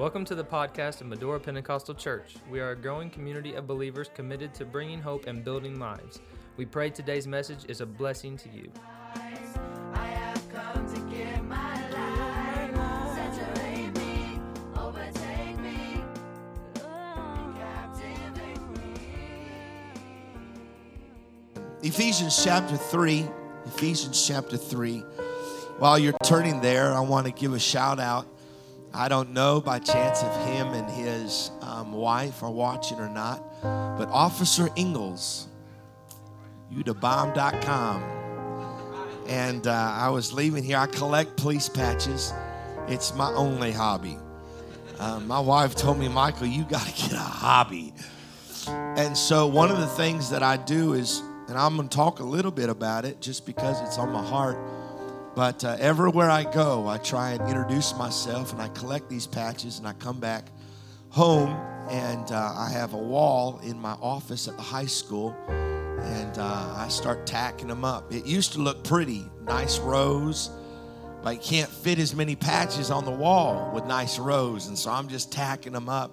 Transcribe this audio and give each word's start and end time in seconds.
Welcome 0.00 0.24
to 0.24 0.34
the 0.34 0.42
podcast 0.42 1.02
of 1.02 1.08
Medora 1.08 1.38
Pentecostal 1.38 1.94
Church. 1.94 2.36
We 2.50 2.58
are 2.58 2.70
a 2.70 2.74
growing 2.74 3.10
community 3.10 3.52
of 3.52 3.66
believers 3.66 4.08
committed 4.14 4.54
to 4.54 4.64
bringing 4.64 4.98
hope 4.98 5.26
and 5.26 5.44
building 5.44 5.78
lives. 5.78 6.20
We 6.56 6.64
pray 6.64 6.88
today's 6.88 7.26
message 7.26 7.66
is 7.68 7.82
a 7.82 7.86
blessing 7.86 8.38
to 8.38 8.48
you. 8.48 8.72
Ephesians 21.82 22.42
chapter 22.42 22.78
3. 22.78 23.26
Ephesians 23.66 24.26
chapter 24.26 24.56
3. 24.56 25.00
While 25.76 25.98
you're 25.98 26.16
turning 26.24 26.62
there, 26.62 26.90
I 26.94 27.00
want 27.00 27.26
to 27.26 27.32
give 27.32 27.52
a 27.52 27.58
shout 27.58 28.00
out. 28.00 28.26
I 28.92 29.08
don't 29.08 29.30
know 29.32 29.60
by 29.60 29.78
chance 29.78 30.22
if 30.22 30.34
him 30.46 30.68
and 30.68 30.90
his 30.90 31.52
um, 31.62 31.92
wife 31.92 32.42
are 32.42 32.50
watching 32.50 32.98
or 32.98 33.08
not, 33.08 33.42
but 33.62 34.08
Officer 34.08 34.68
Ingalls, 34.76 35.46
udabomb.com. 36.74 38.02
And 39.28 39.66
uh, 39.66 39.72
I 39.72 40.08
was 40.08 40.32
leaving 40.32 40.64
here. 40.64 40.78
I 40.78 40.86
collect 40.86 41.36
police 41.36 41.68
patches, 41.68 42.32
it's 42.88 43.14
my 43.14 43.32
only 43.34 43.70
hobby. 43.70 44.18
Uh, 44.98 45.20
my 45.20 45.38
wife 45.40 45.74
told 45.74 45.98
me, 45.98 46.08
Michael, 46.08 46.48
you 46.48 46.64
got 46.64 46.86
to 46.86 47.02
get 47.02 47.12
a 47.12 47.18
hobby. 47.18 47.94
And 48.66 49.16
so, 49.16 49.46
one 49.46 49.70
of 49.70 49.78
the 49.78 49.86
things 49.86 50.28
that 50.30 50.42
I 50.42 50.56
do 50.56 50.92
is, 50.92 51.22
and 51.48 51.56
I'm 51.56 51.76
going 51.76 51.88
to 51.88 51.96
talk 51.96 52.20
a 52.20 52.24
little 52.24 52.50
bit 52.50 52.68
about 52.68 53.04
it 53.04 53.20
just 53.20 53.46
because 53.46 53.80
it's 53.80 53.98
on 53.98 54.10
my 54.10 54.22
heart. 54.22 54.58
But 55.34 55.64
uh, 55.64 55.76
everywhere 55.78 56.28
I 56.28 56.44
go, 56.44 56.88
I 56.88 56.98
try 56.98 57.32
and 57.32 57.48
introduce 57.48 57.94
myself 57.96 58.52
and 58.52 58.60
I 58.60 58.68
collect 58.68 59.08
these 59.08 59.26
patches 59.26 59.78
and 59.78 59.86
I 59.86 59.92
come 59.94 60.18
back 60.18 60.46
home 61.10 61.50
and 61.88 62.30
uh, 62.32 62.54
I 62.56 62.70
have 62.70 62.94
a 62.94 62.98
wall 62.98 63.60
in 63.62 63.78
my 63.80 63.92
office 64.00 64.48
at 64.48 64.56
the 64.56 64.62
high 64.62 64.86
school 64.86 65.36
and 65.48 66.38
uh, 66.38 66.74
I 66.76 66.88
start 66.88 67.26
tacking 67.26 67.68
them 67.68 67.84
up. 67.84 68.12
It 68.12 68.26
used 68.26 68.54
to 68.54 68.58
look 68.60 68.82
pretty, 68.82 69.24
nice 69.42 69.78
rows, 69.78 70.50
but 71.22 71.34
you 71.34 71.40
can't 71.40 71.70
fit 71.70 71.98
as 71.98 72.14
many 72.14 72.34
patches 72.34 72.90
on 72.90 73.04
the 73.04 73.10
wall 73.10 73.70
with 73.72 73.84
nice 73.84 74.18
rows. 74.18 74.66
And 74.66 74.76
so 74.76 74.90
I'm 74.90 75.08
just 75.08 75.30
tacking 75.30 75.72
them 75.72 75.88
up. 75.88 76.10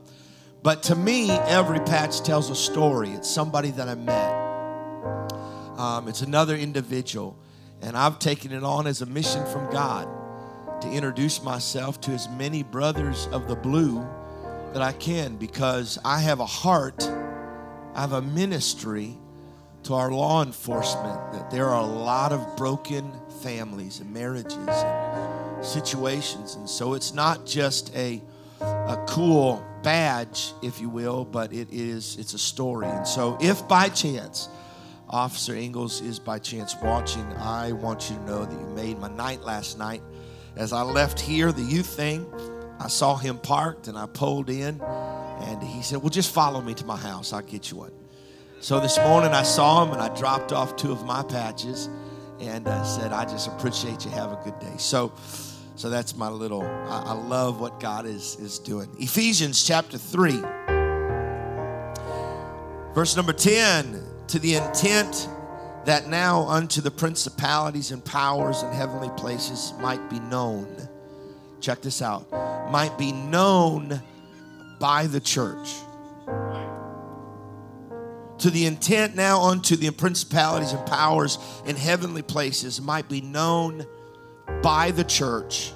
But 0.62 0.84
to 0.84 0.96
me, 0.96 1.32
every 1.32 1.80
patch 1.80 2.22
tells 2.22 2.50
a 2.50 2.56
story. 2.56 3.10
It's 3.12 3.30
somebody 3.30 3.72
that 3.72 3.88
I 3.88 3.96
met, 3.96 4.32
um, 5.80 6.08
it's 6.08 6.22
another 6.22 6.56
individual. 6.56 7.38
And 7.82 7.96
I've 7.96 8.20
taken 8.20 8.52
it 8.52 8.64
on 8.64 8.88
as 8.88 9.02
a 9.02 9.06
mission 9.06 9.46
from 9.48 9.70
God 9.72 10.08
to 10.82 10.92
introduce 10.92 11.42
myself 11.44 12.00
to 12.02 12.12
as 12.12 12.30
many 12.30 12.64
brothers 12.64 13.28
of 13.32 13.48
the 13.48 13.56
blue 13.56 14.06
that 14.74 14.82
I 14.82 14.92
can 14.94 15.38
because 15.38 15.98
I 16.06 16.20
have 16.20 16.40
a 16.40 16.46
heart, 16.46 17.04
I 17.96 18.02
have 18.02 18.14
a 18.14 18.22
ministry 18.22 19.18
to 19.84 19.94
our 19.94 20.12
law 20.12 20.44
enforcement 20.44 21.32
that 21.32 21.50
there 21.50 21.66
are 21.68 21.82
a 21.82 21.86
lot 21.86 22.32
of 22.32 22.58
broken 22.58 23.12
families 23.42 24.00
and 24.02 24.14
marriages 24.14 24.58
and 24.58 25.66
situations. 25.66 26.56
And 26.56 26.70
so 26.70 26.94
it's 26.94 27.14
not 27.14 27.46
just 27.46 27.96
a, 27.96 28.22
a 28.60 29.04
cool 29.08 29.66
badge, 29.84 30.52
if 30.62 30.82
you 30.82 30.90
will, 30.90 31.24
but 31.24 31.54
it 31.54 31.70
is 31.72 32.18
it's 32.18 32.34
a 32.34 32.40
story. 32.40 32.88
And 32.88 33.08
so 33.08 33.38
if 33.40 33.68
by 33.68 33.90
chance 33.90 34.50
Officer 35.10 35.56
Ingalls 35.56 36.02
is 36.02 36.20
by 36.20 36.38
chance 36.38 36.76
watching, 36.82 37.26
I 37.38 37.72
want 37.72 38.10
you 38.10 38.18
to 38.18 38.24
know 38.24 38.46
that 38.46 38.52
you 38.52 38.68
made 38.76 39.00
my 39.00 39.10
night 39.10 39.42
last 39.42 39.78
night. 39.78 40.02
As 40.58 40.74
I 40.74 40.82
left 40.82 41.20
here, 41.20 41.52
the 41.52 41.62
youth 41.62 41.88
thing, 41.88 42.26
I 42.80 42.88
saw 42.88 43.16
him 43.16 43.38
parked 43.38 43.88
and 43.88 43.98
I 43.98 44.06
pulled 44.08 44.50
in, 44.50 44.82
and 44.82 45.64
he 45.64 45.82
said, 45.82 46.00
Well, 46.00 46.10
just 46.10 46.34
follow 46.34 46.62
me 46.62 46.74
to 46.74 46.86
my 46.86 46.98
house. 46.98 47.32
I'll 47.32 47.42
get 47.42 47.72
you 47.72 47.78
one. 47.78 47.92
So 48.60 48.80
this 48.80 48.98
morning 48.98 49.32
I 49.32 49.44
saw 49.44 49.86
him 49.86 49.94
and 49.94 50.02
I 50.02 50.14
dropped 50.16 50.52
off 50.52 50.76
two 50.76 50.92
of 50.92 51.06
my 51.06 51.24
patches 51.24 51.90
and 52.40 52.68
uh, 52.68 52.84
said, 52.84 53.14
I 53.14 53.24
just 53.24 53.48
appreciate 53.48 54.04
you. 54.04 54.12
Have 54.12 54.32
a 54.32 54.40
good 54.44 54.60
day. 54.60 54.74
So, 54.78 55.14
so 55.76 55.90
that's 55.90 56.18
my 56.18 56.28
little, 56.28 56.64
I, 56.64 57.04
I 57.08 57.14
love 57.14 57.62
what 57.62 57.80
God 57.80 58.06
is, 58.06 58.36
is 58.40 58.60
doing. 58.60 58.90
Ephesians 59.00 59.64
chapter 59.64 59.98
3, 59.98 60.32
verse 62.94 63.16
number 63.16 63.34
10 63.34 64.07
to 64.28 64.40
the 64.40 64.56
intent 64.56 65.30
that 65.86 66.08
now 66.08 66.42
unto 66.48 66.82
the 66.82 66.92
principalities 66.92 67.92
and 67.92 68.04
powers 68.04 68.62
in 68.62 68.72
heavenly 68.72 69.10
places 69.18 69.74
might 69.80 70.10
be 70.10 70.20
known. 70.20 70.68
Check 71.62 71.82
this 71.82 72.02
out. 72.02 72.30
Might 72.72 72.98
be 72.98 73.12
known 73.12 74.02
by 74.80 75.08
the 75.08 75.20
church. 75.20 75.74
To 78.40 78.50
the 78.52 78.66
intent 78.66 79.16
now 79.16 79.42
unto 79.44 79.76
the 79.76 79.90
principalities 79.92 80.74
and 80.74 80.86
powers 80.86 81.40
in 81.66 81.76
heavenly 81.76 82.22
places 82.22 82.80
might 82.82 83.10
be 83.10 83.22
known 83.22 83.86
by 84.62 84.92
the 84.92 85.04
church 85.04 85.72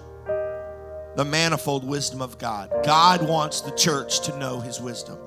the 1.15 1.25
manifold 1.25 1.83
wisdom 1.83 2.21
of 2.21 2.37
God. 2.37 2.71
God 2.83 3.27
wants 3.27 3.61
the 3.61 3.71
church 3.71 4.21
to 4.21 4.37
know 4.37 4.59
his 4.59 4.79
wisdom. 4.79 5.17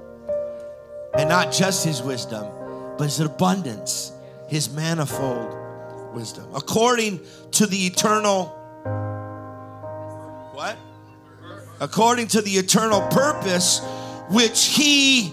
And 1.16 1.28
not 1.28 1.52
just 1.52 1.84
his 1.84 2.02
wisdom, 2.02 2.46
but 2.99 3.05
his 3.05 3.21
abundance, 3.21 4.12
his 4.49 4.71
manifold 4.71 5.55
wisdom. 6.15 6.47
According 6.55 7.21
to 7.53 7.66
the 7.66 7.87
eternal 7.87 8.47
what? 10.55 10.77
According 11.81 12.28
to 12.28 12.41
the 12.41 12.53
eternal 12.53 13.00
purpose 13.09 13.81
which 14.31 14.66
he 14.66 15.32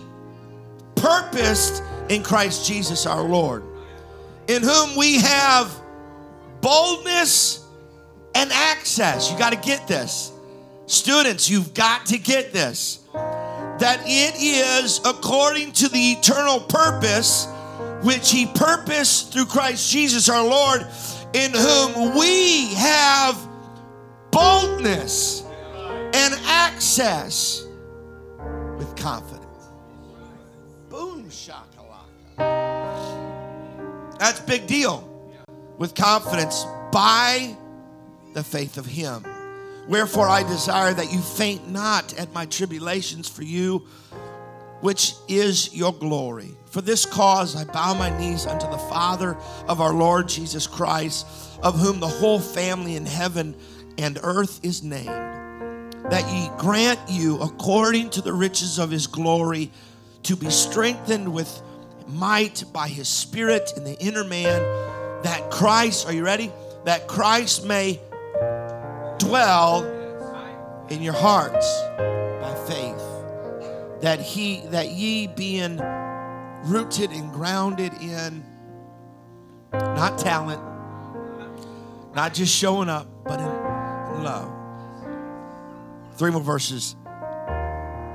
purposed 0.96 1.84
in 2.10 2.24
Christ 2.24 2.68
Jesus 2.68 3.06
our 3.06 3.22
Lord, 3.22 3.64
in 4.48 4.64
whom 4.64 4.96
we 4.96 5.20
have 5.22 5.72
boldness 6.62 7.64
and 8.36 8.52
access. 8.52 9.32
You 9.32 9.38
got 9.38 9.54
to 9.54 9.60
get 9.60 9.88
this. 9.88 10.32
Students, 10.88 11.50
you've 11.50 11.74
got 11.74 12.08
to 12.08 12.18
get 12.18 12.52
this. 12.52 13.01
That 13.82 14.04
it 14.06 14.36
is 14.40 15.02
according 15.06 15.72
to 15.72 15.90
the 15.90 16.12
eternal 16.12 16.60
purpose 16.60 17.48
which 18.04 18.30
he 18.30 18.46
purposed 18.46 19.34
through 19.34 19.46
Christ 19.46 19.92
Jesus 19.92 20.30
our 20.30 20.48
Lord, 20.48 20.86
in 21.34 21.52
whom 21.52 22.16
we 22.16 22.76
have 22.76 23.36
boldness 24.30 25.42
and 26.14 26.36
access 26.46 27.66
with 28.78 28.96
confidence. 28.96 29.48
Boom 30.90 31.28
shakalaka. 31.30 32.38
That's 34.20 34.42
big 34.42 34.68
deal. 34.68 35.08
With 35.80 35.96
confidence 35.96 36.68
by 36.92 37.58
the 38.34 38.44
faith 38.44 38.78
of 38.78 38.86
him. 38.86 39.26
Wherefore 39.88 40.28
I 40.28 40.44
desire 40.44 40.94
that 40.94 41.12
you 41.12 41.20
faint 41.20 41.70
not 41.70 42.18
at 42.18 42.34
my 42.34 42.46
tribulations 42.46 43.28
for 43.28 43.44
you, 43.44 43.88
which 44.82 45.14
is 45.28 45.76
your 45.76 45.94
glory. 45.94 46.56
For 46.66 46.82
this 46.82 47.06
cause 47.06 47.56
I 47.56 47.66
bow 47.66 47.94
my 47.94 48.18
knees 48.18 48.46
unto 48.46 48.70
the 48.70 48.78
Father 48.78 49.38
of 49.68 49.82
our 49.82 49.94
Lord 49.94 50.30
Jesus 50.30 50.68
Christ, 50.68 51.26
of 51.62 51.78
whom 51.80 52.00
the 52.00 52.08
whole 52.08 52.40
family 52.40 52.96
in 52.96 53.06
heaven 53.06 53.56
and 53.98 54.20
earth 54.24 54.60
is 54.64 54.84
named, 54.84 55.08
that 55.08 56.32
ye 56.32 56.50
grant 56.58 57.00
you 57.10 57.40
according 57.42 58.10
to 58.12 58.22
the 58.22 58.34
riches 58.34 58.80
of 58.80 58.90
his 58.90 59.08
glory 59.08 59.72
to 60.24 60.36
be 60.36 60.50
strengthened 60.50 61.32
with 61.32 61.62
might 62.08 62.64
by 62.74 62.88
his 62.88 63.08
Spirit 63.08 63.74
in 63.76 63.84
the 63.84 64.00
inner 64.00 64.24
man, 64.24 64.62
that 65.24 65.50
Christ, 65.52 66.08
are 66.08 66.14
you 66.14 66.24
ready? 66.24 66.52
That 66.86 67.08
Christ 67.08 67.66
may 67.66 68.00
dwell 69.26 69.84
in 70.90 71.02
your 71.02 71.14
hearts 71.14 71.82
by 71.98 72.54
faith 72.68 74.02
that 74.02 74.20
he 74.20 74.62
that 74.68 74.90
ye 74.90 75.28
being 75.28 75.78
rooted 76.66 77.12
and 77.12 77.32
grounded 77.32 77.94
in 78.02 78.44
not 79.74 80.18
talent 80.18 80.62
not 82.14 82.34
just 82.34 82.54
showing 82.54 82.90
up 82.90 83.08
but 83.24 83.40
in, 83.40 84.24
love. 84.24 84.52
Three 86.14 86.32
more 86.32 86.42
verses. 86.42 86.96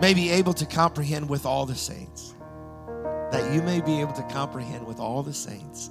May 0.00 0.12
be 0.14 0.30
able 0.30 0.52
to 0.54 0.66
comprehend 0.66 1.28
with 1.28 1.46
all 1.46 1.66
the 1.66 1.74
saints. 1.74 2.34
That 3.32 3.52
you 3.52 3.62
may 3.62 3.80
be 3.80 4.00
able 4.00 4.12
to 4.12 4.22
comprehend 4.24 4.86
with 4.86 5.00
all 5.00 5.22
the 5.22 5.32
saints 5.32 5.90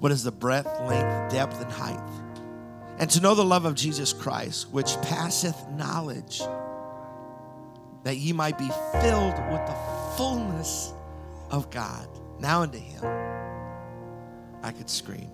what 0.00 0.12
is 0.12 0.24
the 0.24 0.32
breadth 0.32 0.68
length 0.80 1.32
depth 1.32 1.60
and 1.62 1.70
height 1.70 2.00
and 3.00 3.08
to 3.08 3.20
know 3.22 3.34
the 3.34 3.44
love 3.44 3.64
of 3.64 3.74
Jesus 3.74 4.12
Christ, 4.12 4.70
which 4.72 4.94
passeth 5.00 5.56
knowledge, 5.70 6.42
that 8.04 8.18
ye 8.18 8.34
might 8.34 8.58
be 8.58 8.68
filled 9.00 9.38
with 9.50 9.66
the 9.66 9.76
fullness 10.18 10.92
of 11.50 11.70
God. 11.70 12.06
Now 12.38 12.60
unto 12.60 12.76
him, 12.76 13.02
I 14.62 14.72
could 14.72 14.90
scream. 14.90 15.30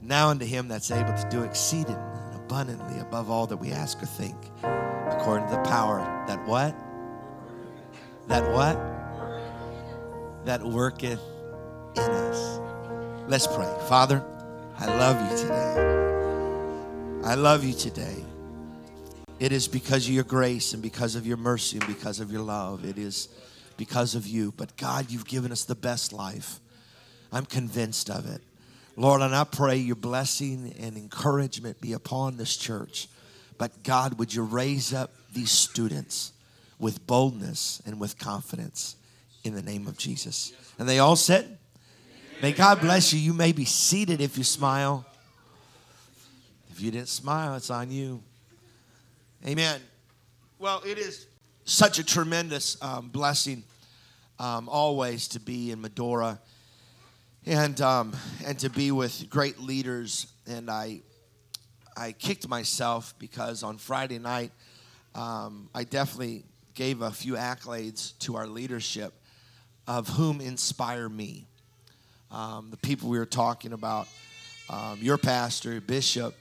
Now 0.00 0.30
unto 0.30 0.46
him 0.46 0.66
that's 0.68 0.90
able 0.90 1.12
to 1.12 1.28
do 1.30 1.42
exceeding 1.42 1.96
and 1.96 2.36
abundantly 2.36 2.98
above 2.98 3.30
all 3.30 3.46
that 3.46 3.58
we 3.58 3.70
ask 3.70 4.02
or 4.02 4.06
think, 4.06 4.36
according 4.62 5.46
to 5.48 5.56
the 5.56 5.62
power 5.62 5.98
that 6.26 6.46
what? 6.46 6.74
That 8.28 8.50
what? 8.50 8.76
That 10.46 10.62
worketh 10.62 11.20
in 11.96 12.02
us. 12.02 12.60
Let's 13.28 13.46
pray. 13.46 13.70
Father, 13.86 14.24
I 14.78 14.86
love 14.86 15.30
you 15.30 15.36
today. 15.36 16.13
I 17.24 17.36
love 17.36 17.64
you 17.64 17.72
today. 17.72 18.22
It 19.40 19.50
is 19.50 19.66
because 19.66 20.06
of 20.06 20.12
your 20.12 20.24
grace 20.24 20.74
and 20.74 20.82
because 20.82 21.14
of 21.14 21.26
your 21.26 21.38
mercy 21.38 21.78
and 21.78 21.86
because 21.86 22.20
of 22.20 22.30
your 22.30 22.42
love. 22.42 22.84
It 22.84 22.98
is 22.98 23.28
because 23.78 24.14
of 24.14 24.26
you. 24.26 24.52
But 24.52 24.76
God, 24.76 25.10
you've 25.10 25.24
given 25.24 25.50
us 25.50 25.64
the 25.64 25.74
best 25.74 26.12
life. 26.12 26.60
I'm 27.32 27.46
convinced 27.46 28.10
of 28.10 28.30
it. 28.30 28.42
Lord, 28.94 29.22
and 29.22 29.34
I 29.34 29.44
pray 29.44 29.76
your 29.78 29.96
blessing 29.96 30.74
and 30.78 30.98
encouragement 30.98 31.80
be 31.80 31.94
upon 31.94 32.36
this 32.36 32.58
church. 32.58 33.08
But 33.56 33.82
God, 33.82 34.18
would 34.18 34.34
you 34.34 34.42
raise 34.42 34.92
up 34.92 35.10
these 35.32 35.50
students 35.50 36.32
with 36.78 37.06
boldness 37.06 37.80
and 37.86 37.98
with 37.98 38.18
confidence 38.18 38.96
in 39.44 39.54
the 39.54 39.62
name 39.62 39.86
of 39.86 39.96
Jesus? 39.96 40.52
And 40.78 40.86
they 40.86 40.98
all 40.98 41.16
said, 41.16 41.56
May 42.42 42.52
God 42.52 42.82
bless 42.82 43.14
you. 43.14 43.18
You 43.18 43.32
may 43.32 43.52
be 43.52 43.64
seated 43.64 44.20
if 44.20 44.36
you 44.36 44.44
smile. 44.44 45.06
If 46.74 46.80
you 46.80 46.90
didn't 46.90 47.06
smile, 47.06 47.54
it's 47.54 47.70
on 47.70 47.92
you. 47.92 48.20
Amen. 49.46 49.80
Well, 50.58 50.82
it 50.84 50.98
is 50.98 51.28
such 51.64 52.00
a 52.00 52.04
tremendous 52.04 52.76
um, 52.82 53.10
blessing 53.10 53.62
um, 54.40 54.68
always 54.68 55.28
to 55.28 55.40
be 55.40 55.70
in 55.70 55.80
Medora 55.80 56.40
and 57.46 57.80
um, 57.80 58.16
and 58.44 58.58
to 58.58 58.70
be 58.70 58.90
with 58.90 59.30
great 59.30 59.60
leaders. 59.60 60.26
And 60.48 60.68
I 60.68 61.02
I 61.96 62.10
kicked 62.10 62.48
myself 62.48 63.14
because 63.20 63.62
on 63.62 63.78
Friday 63.78 64.18
night 64.18 64.50
um, 65.14 65.70
I 65.76 65.84
definitely 65.84 66.42
gave 66.74 67.02
a 67.02 67.12
few 67.12 67.34
accolades 67.34 68.18
to 68.18 68.34
our 68.34 68.48
leadership, 68.48 69.14
of 69.86 70.08
whom 70.08 70.40
inspire 70.40 71.08
me. 71.08 71.46
Um, 72.32 72.72
the 72.72 72.78
people 72.78 73.10
we 73.10 73.18
were 73.18 73.26
talking 73.26 73.72
about, 73.72 74.08
um, 74.68 74.98
your 75.00 75.18
pastor, 75.18 75.80
bishop, 75.80 76.34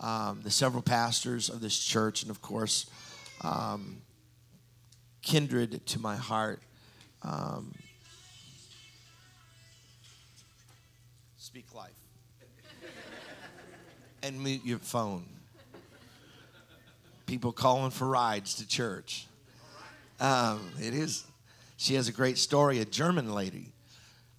um, 0.00 0.40
the 0.42 0.50
several 0.50 0.82
pastors 0.82 1.48
of 1.48 1.60
this 1.60 1.78
church, 1.78 2.22
and 2.22 2.30
of 2.30 2.42
course, 2.42 2.86
um, 3.42 4.02
kindred 5.22 5.86
to 5.86 5.98
my 5.98 6.16
heart. 6.16 6.60
Um, 7.22 7.74
speak 11.38 11.74
life. 11.74 11.92
and 14.22 14.42
mute 14.42 14.62
your 14.64 14.78
phone. 14.78 15.24
People 17.26 17.52
calling 17.52 17.90
for 17.90 18.06
rides 18.06 18.54
to 18.56 18.68
church. 18.68 19.26
Um, 20.20 20.60
it 20.80 20.94
is. 20.94 21.24
She 21.76 21.94
has 21.94 22.08
a 22.08 22.12
great 22.12 22.38
story. 22.38 22.78
A 22.80 22.84
German 22.84 23.34
lady 23.34 23.72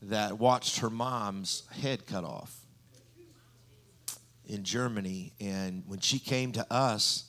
that 0.03 0.39
watched 0.39 0.79
her 0.79 0.89
mom's 0.89 1.63
head 1.81 2.05
cut 2.05 2.23
off 2.23 2.66
in 4.47 4.63
Germany, 4.63 5.33
and 5.39 5.83
when 5.85 5.99
she 5.99 6.19
came 6.19 6.51
to 6.53 6.73
us, 6.73 7.25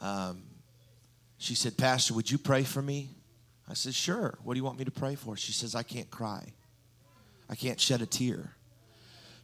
um, 0.00 0.44
she 1.38 1.54
said, 1.54 1.76
"Pastor, 1.76 2.14
would 2.14 2.30
you 2.30 2.38
pray 2.38 2.62
for 2.62 2.82
me?" 2.82 3.10
I 3.68 3.74
said, 3.74 3.94
"Sure. 3.94 4.38
What 4.44 4.54
do 4.54 4.58
you 4.58 4.64
want 4.64 4.78
me 4.78 4.84
to 4.84 4.90
pray 4.90 5.14
for?" 5.14 5.36
She 5.36 5.52
says, 5.52 5.74
"I 5.74 5.82
can't 5.82 6.10
cry. 6.10 6.52
I 7.48 7.54
can't 7.54 7.80
shed 7.80 8.02
a 8.02 8.06
tear." 8.06 8.54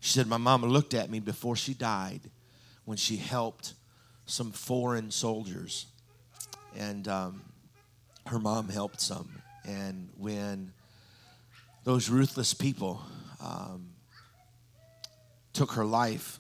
She 0.01 0.13
said, 0.13 0.27
My 0.27 0.37
mama 0.37 0.67
looked 0.67 0.95
at 0.95 1.11
me 1.11 1.21
before 1.21 1.57
she 1.57 1.75
died 1.75 2.21
when 2.85 2.97
she 2.97 3.17
helped 3.17 3.75
some 4.27 4.53
foreign 4.53 5.11
soldiers. 5.11 5.87
And 6.77 7.09
um, 7.09 7.43
her 8.27 8.39
mom 8.39 8.69
helped 8.69 9.01
some. 9.01 9.43
And 9.65 10.11
when 10.17 10.73
those 11.85 12.09
ruthless 12.09 12.55
people 12.55 13.03
um, 13.41 13.91
took 15.53 15.73
her 15.73 15.85
life, 15.85 16.39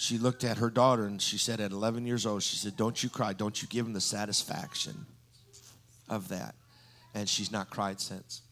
she 0.00 0.18
looked 0.18 0.44
at 0.44 0.58
her 0.58 0.70
daughter 0.70 1.04
and 1.04 1.20
she 1.20 1.38
said, 1.38 1.60
At 1.60 1.72
11 1.72 2.06
years 2.06 2.26
old, 2.26 2.42
she 2.42 2.56
said, 2.56 2.76
Don't 2.76 3.02
you 3.02 3.08
cry. 3.08 3.32
Don't 3.32 3.60
you 3.60 3.68
give 3.68 3.84
them 3.84 3.92
the 3.92 4.00
satisfaction 4.00 5.06
of 6.08 6.28
that. 6.28 6.54
And 7.14 7.28
she's 7.28 7.50
not 7.52 7.70
cried 7.70 8.00
since 8.00 8.42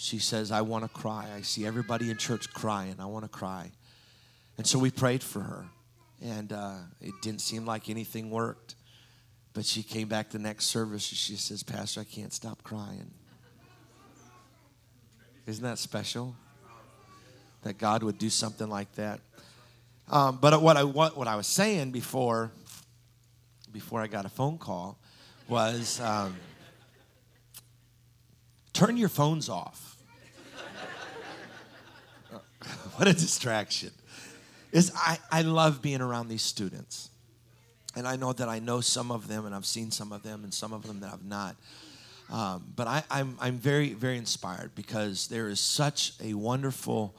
she 0.00 0.18
says, 0.18 0.50
I 0.50 0.62
want 0.62 0.82
to 0.84 0.88
cry. 0.88 1.28
I 1.36 1.42
see 1.42 1.66
everybody 1.66 2.08
in 2.10 2.16
church 2.16 2.50
crying. 2.54 2.96
I 2.98 3.04
want 3.04 3.26
to 3.26 3.28
cry. 3.28 3.70
And 4.56 4.66
so 4.66 4.78
we 4.78 4.90
prayed 4.90 5.22
for 5.22 5.40
her. 5.40 5.66
And 6.22 6.54
uh, 6.54 6.76
it 7.02 7.12
didn't 7.20 7.42
seem 7.42 7.66
like 7.66 7.90
anything 7.90 8.30
worked. 8.30 8.76
But 9.52 9.66
she 9.66 9.82
came 9.82 10.08
back 10.08 10.30
the 10.30 10.38
next 10.38 10.68
service 10.68 11.10
and 11.10 11.18
she 11.18 11.36
says, 11.36 11.62
Pastor, 11.62 12.00
I 12.00 12.04
can't 12.04 12.32
stop 12.32 12.62
crying. 12.62 13.10
Isn't 15.46 15.64
that 15.64 15.78
special? 15.78 16.34
That 17.64 17.76
God 17.76 18.02
would 18.02 18.16
do 18.16 18.30
something 18.30 18.70
like 18.70 18.90
that. 18.94 19.20
Um, 20.10 20.38
but 20.40 20.60
what 20.60 20.76
I, 20.76 20.82
what, 20.82 21.16
what 21.16 21.28
I 21.28 21.36
was 21.36 21.46
saying 21.46 21.92
before, 21.92 22.50
before 23.72 24.00
I 24.00 24.08
got 24.08 24.24
a 24.24 24.28
phone 24.28 24.58
call 24.58 24.98
was 25.48 26.00
um, 26.00 26.36
turn 28.72 28.96
your 28.96 29.08
phones 29.08 29.48
off. 29.48 29.96
what 32.96 33.06
a 33.06 33.12
distraction. 33.12 33.92
Is 34.72 34.92
I, 34.96 35.18
I 35.30 35.42
love 35.42 35.80
being 35.80 36.00
around 36.00 36.26
these 36.26 36.42
students. 36.42 37.10
And 37.94 38.06
I 38.06 38.16
know 38.16 38.32
that 38.32 38.48
I 38.48 38.58
know 38.58 38.80
some 38.80 39.12
of 39.12 39.28
them 39.28 39.46
and 39.46 39.54
I've 39.54 39.66
seen 39.66 39.92
some 39.92 40.10
of 40.10 40.24
them 40.24 40.42
and 40.42 40.52
some 40.52 40.72
of 40.72 40.86
them 40.88 40.98
that 41.00 41.12
I've 41.12 41.24
not. 41.24 41.54
Um, 42.32 42.64
but 42.74 42.88
I, 42.88 43.04
I'm, 43.10 43.36
I'm 43.40 43.58
very, 43.58 43.92
very 43.92 44.16
inspired 44.16 44.72
because 44.74 45.28
there 45.28 45.48
is 45.48 45.60
such 45.60 46.14
a 46.20 46.34
wonderful 46.34 47.14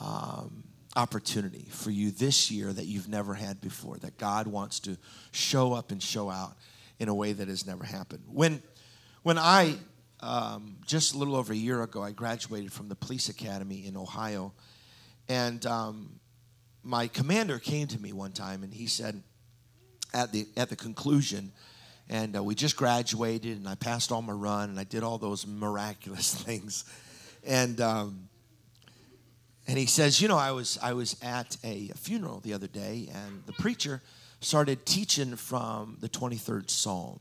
um, 0.00 0.64
opportunity 0.96 1.66
for 1.70 1.90
you 1.90 2.10
this 2.10 2.50
year 2.50 2.72
that 2.72 2.86
you've 2.86 3.08
never 3.08 3.34
had 3.34 3.60
before, 3.60 3.96
that 3.98 4.16
God 4.18 4.46
wants 4.46 4.80
to 4.80 4.96
show 5.32 5.72
up 5.72 5.90
and 5.90 6.02
show 6.02 6.30
out 6.30 6.56
in 6.98 7.08
a 7.08 7.14
way 7.14 7.32
that 7.32 7.48
has 7.48 7.66
never 7.66 7.84
happened. 7.84 8.22
When, 8.26 8.62
when 9.22 9.38
I, 9.38 9.74
um, 10.20 10.76
just 10.86 11.14
a 11.14 11.18
little 11.18 11.34
over 11.34 11.52
a 11.52 11.56
year 11.56 11.82
ago, 11.82 12.02
I 12.02 12.12
graduated 12.12 12.72
from 12.72 12.88
the 12.88 12.94
police 12.94 13.28
academy 13.28 13.86
in 13.86 13.96
Ohio, 13.96 14.52
and 15.28 15.64
um, 15.66 16.20
my 16.82 17.08
commander 17.08 17.58
came 17.58 17.88
to 17.88 18.00
me 18.00 18.12
one 18.12 18.32
time 18.32 18.62
and 18.62 18.72
he 18.72 18.86
said, 18.86 19.22
at 20.12 20.30
the, 20.30 20.46
at 20.56 20.68
the 20.68 20.76
conclusion, 20.76 21.52
and 22.08 22.36
uh, 22.36 22.42
we 22.42 22.54
just 22.54 22.76
graduated, 22.76 23.56
and 23.56 23.66
I 23.66 23.74
passed 23.74 24.12
all 24.12 24.22
my 24.22 24.32
run, 24.32 24.70
and 24.70 24.78
I 24.78 24.84
did 24.84 25.02
all 25.02 25.18
those 25.18 25.46
miraculous 25.46 26.34
things. 26.44 26.84
And, 27.44 27.80
um, 27.80 28.28
and 29.66 29.78
he 29.78 29.86
says, 29.86 30.20
You 30.20 30.28
know, 30.28 30.36
I 30.36 30.52
was, 30.52 30.78
I 30.82 30.92
was 30.92 31.16
at 31.22 31.56
a 31.64 31.88
funeral 31.96 32.40
the 32.40 32.52
other 32.52 32.66
day, 32.66 33.08
and 33.12 33.42
the 33.46 33.52
preacher 33.54 34.02
started 34.40 34.84
teaching 34.84 35.36
from 35.36 35.96
the 36.00 36.08
23rd 36.08 36.70
Psalm. 36.70 37.20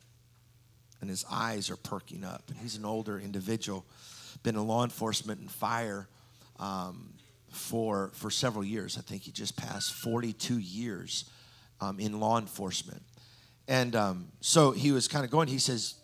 And 1.00 1.10
his 1.10 1.26
eyes 1.30 1.70
are 1.70 1.76
perking 1.76 2.24
up. 2.24 2.44
And 2.48 2.58
he's 2.58 2.78
an 2.78 2.86
older 2.86 3.20
individual, 3.20 3.86
been 4.42 4.56
in 4.56 4.68
law 4.68 4.84
enforcement 4.84 5.42
and 5.42 5.52
fire 5.52 6.08
um, 6.60 7.14
for, 7.50 8.12
for 8.14 8.30
several 8.30 8.64
years. 8.64 8.98
I 8.98 9.02
think 9.02 9.24
he 9.24 9.32
just 9.32 9.58
passed 9.58 9.94
42 9.94 10.60
years 10.60 11.30
um, 11.82 12.00
in 12.00 12.20
law 12.20 12.38
enforcement. 12.38 13.02
And 13.68 13.96
um, 13.96 14.28
so 14.40 14.72
he 14.72 14.92
was 14.92 15.08
kind 15.08 15.26
of 15.26 15.32
going, 15.32 15.48
he 15.48 15.60
says, 15.60 15.96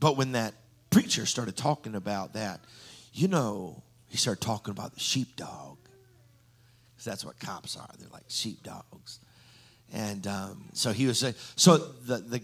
But 0.00 0.16
when 0.16 0.32
that 0.32 0.54
preacher 0.90 1.26
started 1.26 1.56
talking 1.56 1.94
about 1.94 2.34
that, 2.34 2.60
you 3.12 3.28
know, 3.28 3.82
he 4.08 4.16
started 4.16 4.40
talking 4.40 4.72
about 4.72 4.94
the 4.94 5.00
sheepdog. 5.00 5.78
Because 6.94 7.04
that's 7.04 7.24
what 7.24 7.38
cops 7.38 7.76
are. 7.76 7.88
They're 7.98 8.08
like 8.12 8.24
sheepdogs. 8.28 9.20
And 9.92 10.26
um, 10.26 10.64
so 10.72 10.92
he 10.92 11.06
was 11.06 11.18
saying, 11.18 11.34
so 11.56 11.76
the, 11.76 12.18
the, 12.18 12.42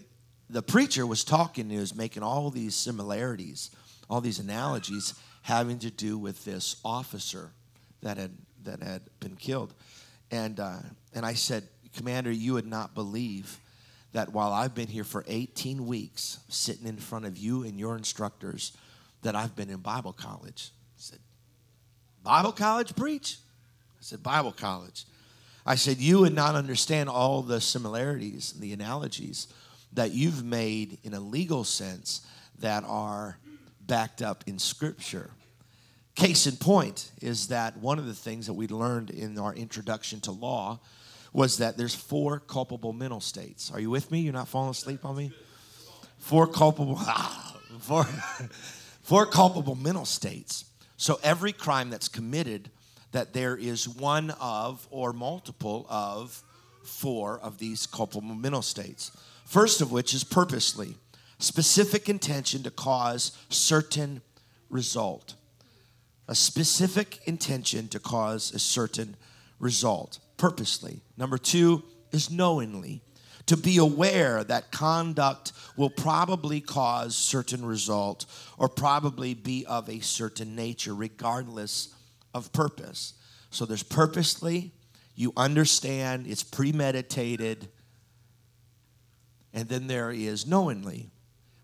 the 0.49 0.61
preacher 0.61 1.05
was 1.05 1.23
talking, 1.23 1.69
he 1.69 1.77
was 1.77 1.95
making 1.95 2.23
all 2.23 2.49
these 2.49 2.75
similarities, 2.75 3.71
all 4.09 4.21
these 4.21 4.39
analogies 4.39 5.13
having 5.41 5.77
to 5.79 5.91
do 5.91 6.17
with 6.17 6.43
this 6.45 6.77
officer 6.83 7.51
that 8.01 8.17
had, 8.17 8.31
that 8.63 8.81
had 8.81 9.01
been 9.19 9.35
killed. 9.35 9.73
And, 10.31 10.59
uh, 10.59 10.77
and 11.13 11.25
I 11.25 11.33
said, 11.33 11.63
Commander, 11.95 12.31
you 12.31 12.53
would 12.53 12.67
not 12.67 12.95
believe 12.95 13.59
that 14.13 14.31
while 14.31 14.53
I've 14.53 14.73
been 14.73 14.87
here 14.87 15.03
for 15.03 15.23
18 15.27 15.85
weeks, 15.85 16.39
sitting 16.49 16.87
in 16.87 16.97
front 16.97 17.25
of 17.25 17.37
you 17.37 17.63
and 17.63 17.79
your 17.79 17.95
instructors, 17.95 18.75
that 19.21 19.35
I've 19.35 19.55
been 19.55 19.69
in 19.69 19.77
Bible 19.77 20.13
college. 20.13 20.71
Bible 22.25 22.51
college 22.51 22.95
preach? 22.95 23.37
I 23.99 24.01
said, 24.01 24.23
Bible 24.23 24.51
college. 24.51 25.05
I 25.63 25.75
said, 25.75 25.97
You 25.97 26.19
would 26.19 26.33
not 26.33 26.55
understand 26.55 27.07
all 27.07 27.43
the 27.43 27.61
similarities 27.61 28.51
and 28.51 28.61
the 28.61 28.73
analogies 28.73 29.47
that 29.93 30.11
you've 30.11 30.43
made 30.43 30.97
in 31.03 31.13
a 31.13 31.19
legal 31.19 31.63
sense 31.63 32.25
that 32.59 32.83
are 32.85 33.37
backed 33.79 34.23
up 34.23 34.43
in 34.47 34.57
Scripture. 34.57 35.29
Case 36.15 36.47
in 36.47 36.55
point 36.55 37.11
is 37.21 37.49
that 37.49 37.77
one 37.77 37.99
of 37.99 38.07
the 38.07 38.13
things 38.13 38.47
that 38.47 38.53
we 38.53 38.67
learned 38.67 39.11
in 39.11 39.37
our 39.37 39.53
introduction 39.53 40.19
to 40.21 40.31
law 40.31 40.79
was 41.31 41.59
that 41.59 41.77
there's 41.77 41.93
four 41.93 42.39
culpable 42.39 42.93
mental 42.93 43.19
states. 43.19 43.69
Are 43.71 43.79
you 43.79 43.91
with 43.91 44.09
me? 44.09 44.21
You're 44.21 44.33
not 44.33 44.47
falling 44.47 44.71
asleep 44.71 45.05
on 45.05 45.15
me? 45.15 45.31
Four 46.17 46.47
culpable, 46.47 46.95
ah, 46.99 47.59
four, 47.81 48.03
four 49.03 49.27
culpable 49.27 49.75
mental 49.75 50.05
states. 50.05 50.65
So 50.97 51.19
every 51.23 51.53
crime 51.53 51.89
that's 51.89 52.07
committed, 52.07 52.71
that 53.11 53.33
there 53.33 53.55
is 53.55 53.87
one 53.87 54.31
of 54.41 54.87
or 54.91 55.13
multiple 55.13 55.85
of 55.89 56.43
four 56.83 57.39
of 57.39 57.57
these 57.57 57.87
culpable 57.87 58.35
mental 58.35 58.61
states. 58.61 59.11
First 59.45 59.81
of 59.81 59.91
which 59.91 60.13
is 60.13 60.23
purposely, 60.23 60.95
specific 61.39 62.09
intention 62.09 62.63
to 62.63 62.71
cause 62.71 63.37
certain 63.49 64.21
result. 64.69 65.35
A 66.27 66.35
specific 66.35 67.19
intention 67.25 67.87
to 67.89 67.99
cause 67.99 68.53
a 68.53 68.59
certain 68.59 69.15
result, 69.59 70.19
purposely. 70.37 71.01
Number 71.17 71.37
two 71.37 71.83
is 72.11 72.31
knowingly, 72.31 73.01
to 73.47 73.57
be 73.57 73.77
aware 73.77 74.43
that 74.43 74.71
conduct 74.71 75.51
will 75.77 75.89
probably 75.89 76.61
cause 76.61 77.15
certain 77.15 77.65
result 77.65 78.25
or 78.57 78.67
probably 78.67 79.33
be 79.33 79.65
of 79.65 79.89
a 79.89 79.99
certain 79.99 80.55
nature, 80.55 80.95
regardless 80.95 81.93
of 82.33 82.51
purpose. 82.51 83.13
So 83.51 83.65
there's 83.65 83.83
purposely, 83.83 84.71
you 85.15 85.31
understand, 85.37 86.27
it's 86.27 86.43
premeditated, 86.43 87.69
and 89.53 89.69
then 89.69 89.87
there 89.87 90.11
is 90.11 90.45
knowingly. 90.45 91.09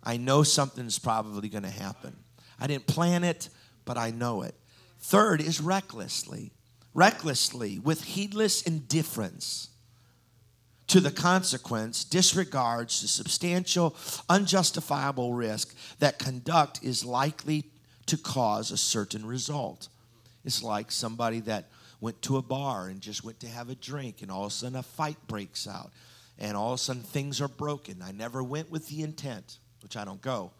I 0.03 0.17
know 0.17 0.43
something's 0.43 0.99
probably 0.99 1.49
going 1.49 1.63
to 1.63 1.69
happen. 1.69 2.15
I 2.59 2.67
didn't 2.67 2.87
plan 2.87 3.23
it, 3.23 3.49
but 3.85 3.97
I 3.97 4.11
know 4.11 4.43
it. 4.43 4.55
Third 4.99 5.41
is 5.41 5.59
recklessly. 5.59 6.51
Recklessly, 6.93 7.79
with 7.79 8.03
heedless 8.03 8.61
indifference 8.61 9.70
to 10.91 10.99
the 10.99 11.09
consequence, 11.09 12.03
disregards 12.03 13.01
the 13.01 13.07
substantial, 13.07 13.95
unjustifiable 14.27 15.33
risk 15.33 15.73
that 15.99 16.19
conduct 16.19 16.83
is 16.83 17.05
likely 17.05 17.63
to 18.07 18.17
cause 18.17 18.71
a 18.71 18.77
certain 18.77 19.25
result. 19.25 19.87
It's 20.43 20.61
like 20.61 20.91
somebody 20.91 21.39
that 21.41 21.69
went 22.01 22.21
to 22.23 22.35
a 22.35 22.41
bar 22.41 22.89
and 22.89 22.99
just 22.99 23.23
went 23.23 23.39
to 23.39 23.47
have 23.47 23.69
a 23.69 23.75
drink, 23.75 24.21
and 24.21 24.29
all 24.29 24.47
of 24.47 24.51
a 24.51 24.53
sudden 24.53 24.75
a 24.75 24.83
fight 24.83 25.15
breaks 25.27 25.65
out, 25.65 25.93
and 26.37 26.57
all 26.57 26.73
of 26.73 26.75
a 26.75 26.83
sudden 26.83 27.03
things 27.03 27.39
are 27.39 27.47
broken. 27.47 28.01
I 28.03 28.11
never 28.11 28.43
went 28.43 28.69
with 28.69 28.89
the 28.89 29.01
intent, 29.01 29.59
which 29.81 29.95
I 29.95 30.03
don't 30.03 30.21
go, 30.21 30.51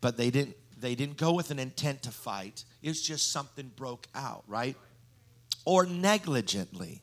but 0.00 0.16
they 0.16 0.30
didn't. 0.30 0.56
They 0.80 0.94
didn't 0.94 1.18
go 1.18 1.34
with 1.34 1.50
an 1.50 1.58
intent 1.58 2.02
to 2.04 2.10
fight. 2.10 2.64
It's 2.82 3.00
just 3.00 3.30
something 3.30 3.70
broke 3.76 4.06
out, 4.14 4.44
right? 4.48 4.76
Or 5.66 5.84
negligently. 5.84 7.02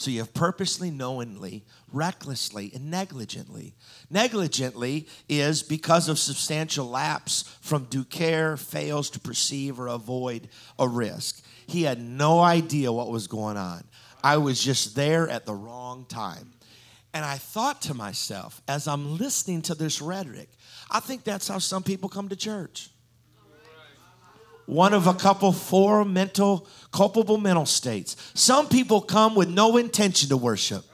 So 0.00 0.10
you 0.10 0.20
have 0.20 0.32
purposely, 0.32 0.90
knowingly, 0.90 1.62
recklessly, 1.92 2.72
and 2.74 2.90
negligently. 2.90 3.74
Negligently 4.08 5.06
is 5.28 5.62
because 5.62 6.08
of 6.08 6.18
substantial 6.18 6.88
lapse 6.88 7.42
from 7.60 7.84
due 7.84 8.04
care, 8.04 8.56
fails 8.56 9.10
to 9.10 9.20
perceive 9.20 9.78
or 9.78 9.88
avoid 9.88 10.48
a 10.78 10.88
risk. 10.88 11.44
He 11.66 11.82
had 11.82 12.00
no 12.00 12.40
idea 12.40 12.90
what 12.90 13.10
was 13.10 13.26
going 13.26 13.58
on. 13.58 13.84
I 14.24 14.38
was 14.38 14.64
just 14.64 14.96
there 14.96 15.28
at 15.28 15.44
the 15.44 15.54
wrong 15.54 16.06
time. 16.08 16.50
And 17.12 17.22
I 17.22 17.36
thought 17.36 17.82
to 17.82 17.92
myself, 17.92 18.62
as 18.66 18.88
I'm 18.88 19.18
listening 19.18 19.60
to 19.62 19.74
this 19.74 20.00
rhetoric, 20.00 20.48
I 20.90 21.00
think 21.00 21.24
that's 21.24 21.46
how 21.46 21.58
some 21.58 21.82
people 21.82 22.08
come 22.08 22.30
to 22.30 22.36
church 22.36 22.88
one 24.70 24.94
of 24.94 25.08
a 25.08 25.14
couple 25.14 25.52
four 25.52 26.04
mental 26.04 26.66
culpable 26.92 27.38
mental 27.38 27.66
states 27.66 28.16
some 28.34 28.68
people 28.68 29.00
come 29.00 29.34
with 29.34 29.48
no 29.48 29.76
intention 29.76 30.28
to 30.28 30.36
worship 30.36 30.84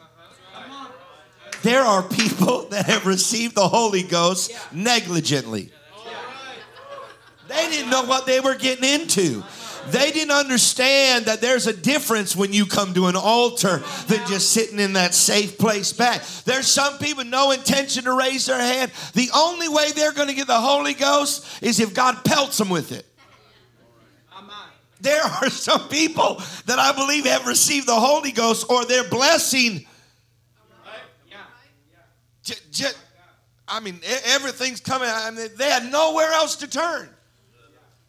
there 1.63 1.83
are 1.83 2.03
people 2.03 2.63
that 2.71 2.87
have 2.87 3.05
received 3.05 3.55
the 3.55 3.69
holy 3.69 4.03
ghost 4.03 4.51
negligently 4.73 5.71
they 7.49 7.71
didn't 7.71 7.91
know 7.91 8.05
what 8.05 8.25
they 8.25 8.41
were 8.41 8.55
getting 8.55 9.01
into 9.01 9.45
they 9.91 10.11
didn't 10.11 10.33
understand 10.33 11.27
that 11.27 11.41
there's 11.41 11.69
a 11.69 11.73
difference 11.73 12.35
when 12.35 12.53
you 12.53 12.67
come 12.67 12.95
to 12.95 13.07
an 13.07 13.15
altar 13.15 13.85
than 14.09 14.27
just 14.27 14.51
sitting 14.51 14.81
in 14.81 14.95
that 14.95 15.15
safe 15.15 15.59
place 15.59 15.93
back. 15.93 16.25
There's 16.45 16.67
some 16.67 16.99
people 16.99 17.23
no 17.23 17.53
intention 17.53 18.03
to 18.03 18.13
raise 18.13 18.47
their 18.47 18.59
hand. 18.59 18.91
The 19.15 19.29
only 19.33 19.69
way 19.69 19.93
they're 19.93 20.11
going 20.11 20.27
to 20.27 20.35
get 20.35 20.49
the 20.49 20.61
Holy 20.61 20.93
Ghost 20.93 21.63
is 21.63 21.79
if 21.79 21.95
God 21.95 22.25
pelts 22.25 22.59
them 22.59 22.69
with 22.69 22.91
it. 22.91 23.07
There 25.01 25.23
are 25.23 25.51
some 25.51 25.89
people 25.89 26.41
that 26.67 26.79
I 26.79 26.93
believe 26.93 27.27
have 27.27 27.47
received 27.47 27.87
the 27.87 27.95
Holy 27.95 28.33
Ghost 28.33 28.67
or 28.71 28.85
their 28.85 29.09
blessing. 29.09 29.87
J- 32.43 32.55
j- 32.71 32.87
I 33.69 33.81
mean, 33.81 34.01
everything's 34.27 34.81
coming. 34.81 35.09
I 35.11 35.31
mean, 35.33 35.49
they 35.57 35.69
had 35.69 35.91
nowhere 35.91 36.31
else 36.33 36.57
to 36.57 36.69
turn. 36.69 37.09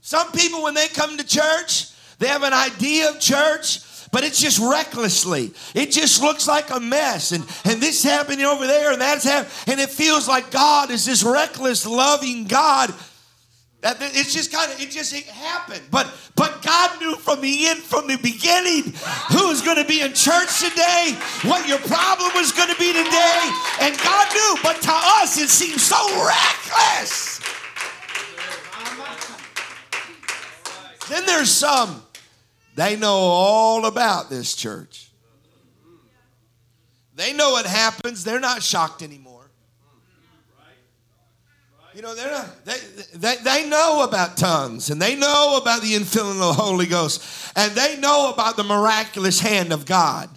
Some 0.01 0.31
people, 0.31 0.63
when 0.63 0.75
they 0.75 0.87
come 0.87 1.17
to 1.17 1.25
church, 1.25 1.87
they 2.19 2.27
have 2.27 2.43
an 2.43 2.53
idea 2.53 3.09
of 3.09 3.19
church, 3.19 3.79
but 4.11 4.23
it's 4.23 4.39
just 4.39 4.59
recklessly. 4.59 5.51
It 5.75 5.91
just 5.91 6.21
looks 6.21 6.47
like 6.47 6.69
a 6.69 6.79
mess. 6.79 7.31
And, 7.31 7.43
and 7.65 7.81
this 7.81 8.03
happening 8.03 8.45
over 8.45 8.67
there, 8.67 8.93
and 8.93 9.01
that's 9.01 9.23
happening. 9.23 9.51
And 9.67 9.79
it 9.79 9.89
feels 9.89 10.27
like 10.27 10.51
God 10.51 10.91
is 10.91 11.05
this 11.05 11.23
reckless, 11.23 11.85
loving 11.85 12.45
God. 12.45 12.93
It's 13.83 14.33
just 14.33 14.51
kind 14.51 14.71
of, 14.71 14.81
it 14.81 14.89
just 14.89 15.13
it 15.13 15.25
happened. 15.25 15.83
But 15.91 16.11
but 16.35 16.61
God 16.63 16.99
knew 16.99 17.15
from 17.15 17.41
the 17.41 17.67
end, 17.67 17.79
from 17.79 18.07
the 18.07 18.17
beginning, 18.17 18.93
who 19.31 19.47
was 19.47 19.61
going 19.61 19.77
to 19.77 19.85
be 19.85 20.01
in 20.01 20.13
church 20.13 20.59
today, 20.59 21.15
what 21.43 21.67
your 21.67 21.77
problem 21.79 22.31
was 22.33 22.51
going 22.51 22.69
to 22.69 22.79
be 22.79 22.91
today. 22.91 23.51
And 23.81 23.95
God 23.99 24.27
knew, 24.33 24.55
but 24.63 24.81
to 24.81 24.91
us, 24.91 25.37
it 25.39 25.49
seems 25.49 25.83
so 25.83 25.97
reckless. 26.25 27.39
Then 31.09 31.25
there's 31.25 31.51
some, 31.51 32.03
they 32.75 32.97
know 32.97 33.15
all 33.15 33.85
about 33.85 34.29
this 34.29 34.55
church. 34.55 35.09
They 37.15 37.33
know 37.33 37.51
what 37.51 37.65
happens, 37.65 38.23
they're 38.23 38.39
not 38.39 38.61
shocked 38.61 39.01
anymore. 39.01 39.46
You 41.97 42.03
know, 42.03 42.13
they're 42.13 42.29
not, 42.29 42.63
they, 42.63 42.77
they, 43.15 43.35
they 43.37 43.67
know 43.67 44.03
about 44.03 44.37
tongues 44.37 44.91
and 44.91 45.01
they 45.01 45.15
know 45.15 45.57
about 45.59 45.81
the 45.81 45.95
infilling 45.95 46.33
of 46.33 46.37
the 46.37 46.53
Holy 46.53 46.85
Ghost 46.85 47.51
and 47.55 47.71
they 47.71 47.97
know 47.97 48.31
about 48.31 48.55
the 48.55 48.63
miraculous 48.63 49.39
hand 49.39 49.73
of 49.73 49.87
God. 49.87 50.29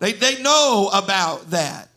They, 0.00 0.10
they 0.10 0.42
know 0.42 0.90
about 0.92 1.50
that. 1.50 1.88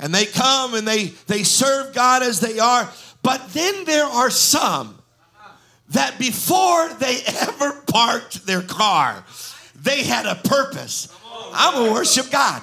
And 0.00 0.12
they 0.12 0.24
come 0.24 0.74
and 0.74 0.84
they, 0.84 1.12
they 1.28 1.44
serve 1.44 1.94
God 1.94 2.24
as 2.24 2.40
they 2.40 2.58
are. 2.58 2.90
But 3.22 3.50
then 3.50 3.84
there 3.84 4.04
are 4.04 4.30
some 4.30 5.00
that 5.90 6.18
before 6.18 6.88
they 6.94 7.20
ever 7.40 7.82
parked 7.86 8.44
their 8.48 8.62
car, 8.62 9.24
they 9.80 10.02
had 10.02 10.26
a 10.26 10.34
purpose. 10.34 11.06
I'm 11.52 11.84
to 11.84 11.92
worship 11.92 12.32
God. 12.32 12.62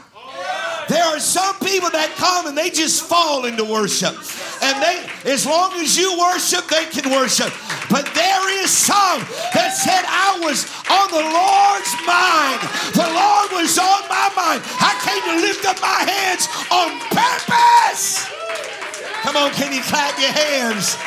There 0.90 1.04
are 1.04 1.20
some 1.20 1.56
people 1.60 1.90
that 1.92 2.14
come 2.18 2.48
and 2.48 2.58
they 2.58 2.70
just 2.70 3.04
fall 3.04 3.46
into 3.46 3.64
worship. 3.64 4.16
And 4.62 4.76
they, 4.82 5.02
as 5.30 5.46
long 5.46 5.74
as 5.82 5.98
you 5.98 6.18
worship, 6.20 6.68
they 6.68 6.86
can 6.86 7.10
worship. 7.12 7.50
But 7.90 8.06
there 8.14 8.46
is 8.62 8.70
some 8.70 9.26
that 9.58 9.74
said, 9.74 10.06
I 10.06 10.38
was 10.46 10.70
on 10.86 11.08
the 11.10 11.26
Lord's 11.26 11.94
mind. 12.06 12.62
The 12.94 13.10
Lord 13.10 13.50
was 13.58 13.74
on 13.82 14.02
my 14.06 14.30
mind. 14.38 14.62
I 14.80 14.94
came 15.02 15.24
to 15.34 15.36
lift 15.42 15.66
up 15.66 15.82
my 15.82 16.06
hands 16.06 16.46
on 16.70 16.94
purpose. 17.10 18.30
Come 19.24 19.38
on, 19.38 19.52
can 19.54 19.74
you 19.74 19.82
clap 19.82 20.20
your 20.20 20.32
hands 20.32 20.98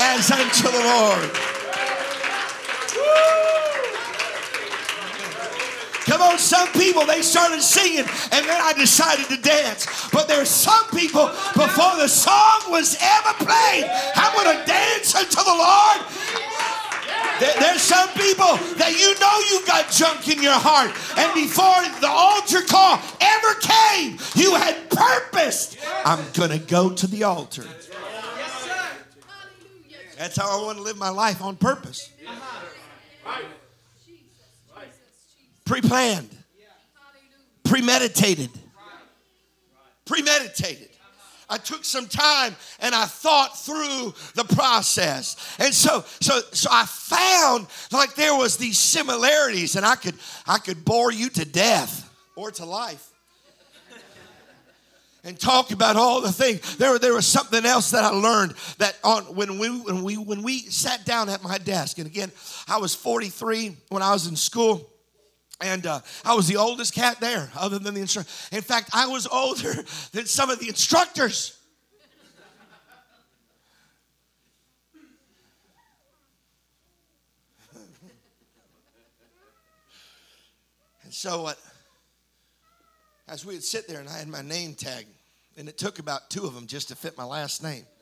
as 0.00 0.30
unto 0.30 0.68
the 0.72 0.82
Lord? 0.82 1.30
Come 6.06 6.20
on, 6.22 6.38
some 6.38 6.68
people, 6.72 7.06
they 7.06 7.22
started 7.22 7.62
singing 7.62 8.00
and 8.32 8.44
then 8.46 8.60
I 8.60 8.72
decided 8.76 9.26
to 9.28 9.36
dance. 9.36 9.86
But 10.10 10.28
there's 10.28 10.48
some 10.50 10.84
people, 10.90 11.26
before 11.54 11.96
the 11.96 12.08
song 12.08 12.62
was 12.70 12.96
ever 13.00 13.32
played, 13.44 13.84
I'm 14.16 14.34
going 14.34 14.58
to 14.58 14.64
dance 14.66 15.14
unto 15.14 15.36
the 15.36 15.54
Lord. 15.54 16.00
There- 17.40 17.54
There's 17.60 17.82
some 17.82 18.08
people 18.10 18.56
that 18.76 18.92
you 18.98 19.18
know 19.18 19.40
you've 19.50 19.66
got 19.66 19.90
junk 19.90 20.28
in 20.28 20.42
your 20.42 20.52
heart. 20.52 20.90
And 21.18 21.32
before 21.34 21.82
the 22.00 22.08
altar 22.08 22.62
call 22.62 23.00
ever 23.20 23.54
came, 23.60 24.18
you 24.34 24.54
had 24.54 24.88
purposed, 24.90 25.76
I'm 26.04 26.20
going 26.34 26.50
to 26.50 26.58
go 26.58 26.90
to 26.90 27.06
the 27.06 27.24
altar. 27.24 27.64
That's 30.18 30.36
how 30.36 30.60
I 30.60 30.62
want 30.64 30.78
to 30.78 30.84
live 30.84 30.96
my 30.96 31.08
life 31.08 31.42
on 31.42 31.56
purpose. 31.56 32.10
Pre 33.24 33.34
planned, 35.80 36.30
premeditated. 37.64 38.50
Premeditated. 40.04 40.88
I 41.52 41.58
took 41.58 41.84
some 41.84 42.06
time 42.06 42.56
and 42.80 42.94
I 42.94 43.04
thought 43.04 43.58
through 43.58 44.14
the 44.34 44.44
process. 44.54 45.36
And 45.58 45.74
so 45.74 46.02
so 46.18 46.40
so 46.52 46.70
I 46.72 46.86
found 46.86 47.66
like 47.92 48.14
there 48.14 48.34
was 48.34 48.56
these 48.56 48.78
similarities 48.78 49.76
and 49.76 49.84
I 49.84 49.96
could 49.96 50.14
I 50.46 50.56
could 50.58 50.82
bore 50.82 51.12
you 51.12 51.28
to 51.28 51.44
death 51.44 52.10
or 52.36 52.50
to 52.52 52.64
life. 52.64 53.06
and 55.24 55.38
talk 55.38 55.72
about 55.72 55.96
all 55.96 56.22
the 56.22 56.32
things. 56.32 56.76
There, 56.76 56.98
there 56.98 57.12
was 57.12 57.26
something 57.26 57.66
else 57.66 57.90
that 57.90 58.02
I 58.02 58.10
learned 58.10 58.54
that 58.78 58.96
on 59.04 59.24
when 59.34 59.58
we 59.58 59.68
when 59.68 60.02
we 60.02 60.16
when 60.16 60.42
we 60.42 60.60
sat 60.60 61.04
down 61.04 61.28
at 61.28 61.42
my 61.42 61.58
desk, 61.58 61.98
and 61.98 62.06
again, 62.06 62.32
I 62.66 62.78
was 62.78 62.94
43 62.94 63.76
when 63.90 64.02
I 64.02 64.12
was 64.12 64.26
in 64.26 64.36
school. 64.36 64.91
And 65.62 65.86
uh, 65.86 66.00
I 66.24 66.34
was 66.34 66.48
the 66.48 66.56
oldest 66.56 66.92
cat 66.92 67.20
there, 67.20 67.48
other 67.56 67.78
than 67.78 67.94
the 67.94 68.00
instructor. 68.00 68.32
In 68.50 68.62
fact, 68.62 68.90
I 68.92 69.06
was 69.06 69.28
older 69.28 69.72
than 70.12 70.26
some 70.26 70.50
of 70.50 70.58
the 70.58 70.66
instructors. 70.68 71.56
and 81.04 81.14
so, 81.14 81.46
uh, 81.46 81.54
as 83.28 83.46
we 83.46 83.54
would 83.54 83.62
sit 83.62 83.86
there, 83.86 84.00
and 84.00 84.08
I 84.08 84.18
had 84.18 84.26
my 84.26 84.42
name 84.42 84.74
tag, 84.74 85.06
and 85.56 85.68
it 85.68 85.78
took 85.78 86.00
about 86.00 86.28
two 86.28 86.44
of 86.44 86.54
them 86.54 86.66
just 86.66 86.88
to 86.88 86.96
fit 86.96 87.16
my 87.16 87.24
last 87.24 87.62
name. 87.62 87.86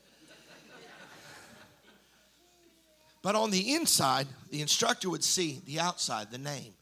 But 3.23 3.35
on 3.35 3.50
the 3.50 3.75
inside, 3.75 4.29
the 4.50 4.62
instructor 4.62 5.11
would 5.11 5.23
see 5.23 5.61
the 5.67 5.79
outside, 5.79 6.31
the 6.31 6.38
name. 6.38 6.73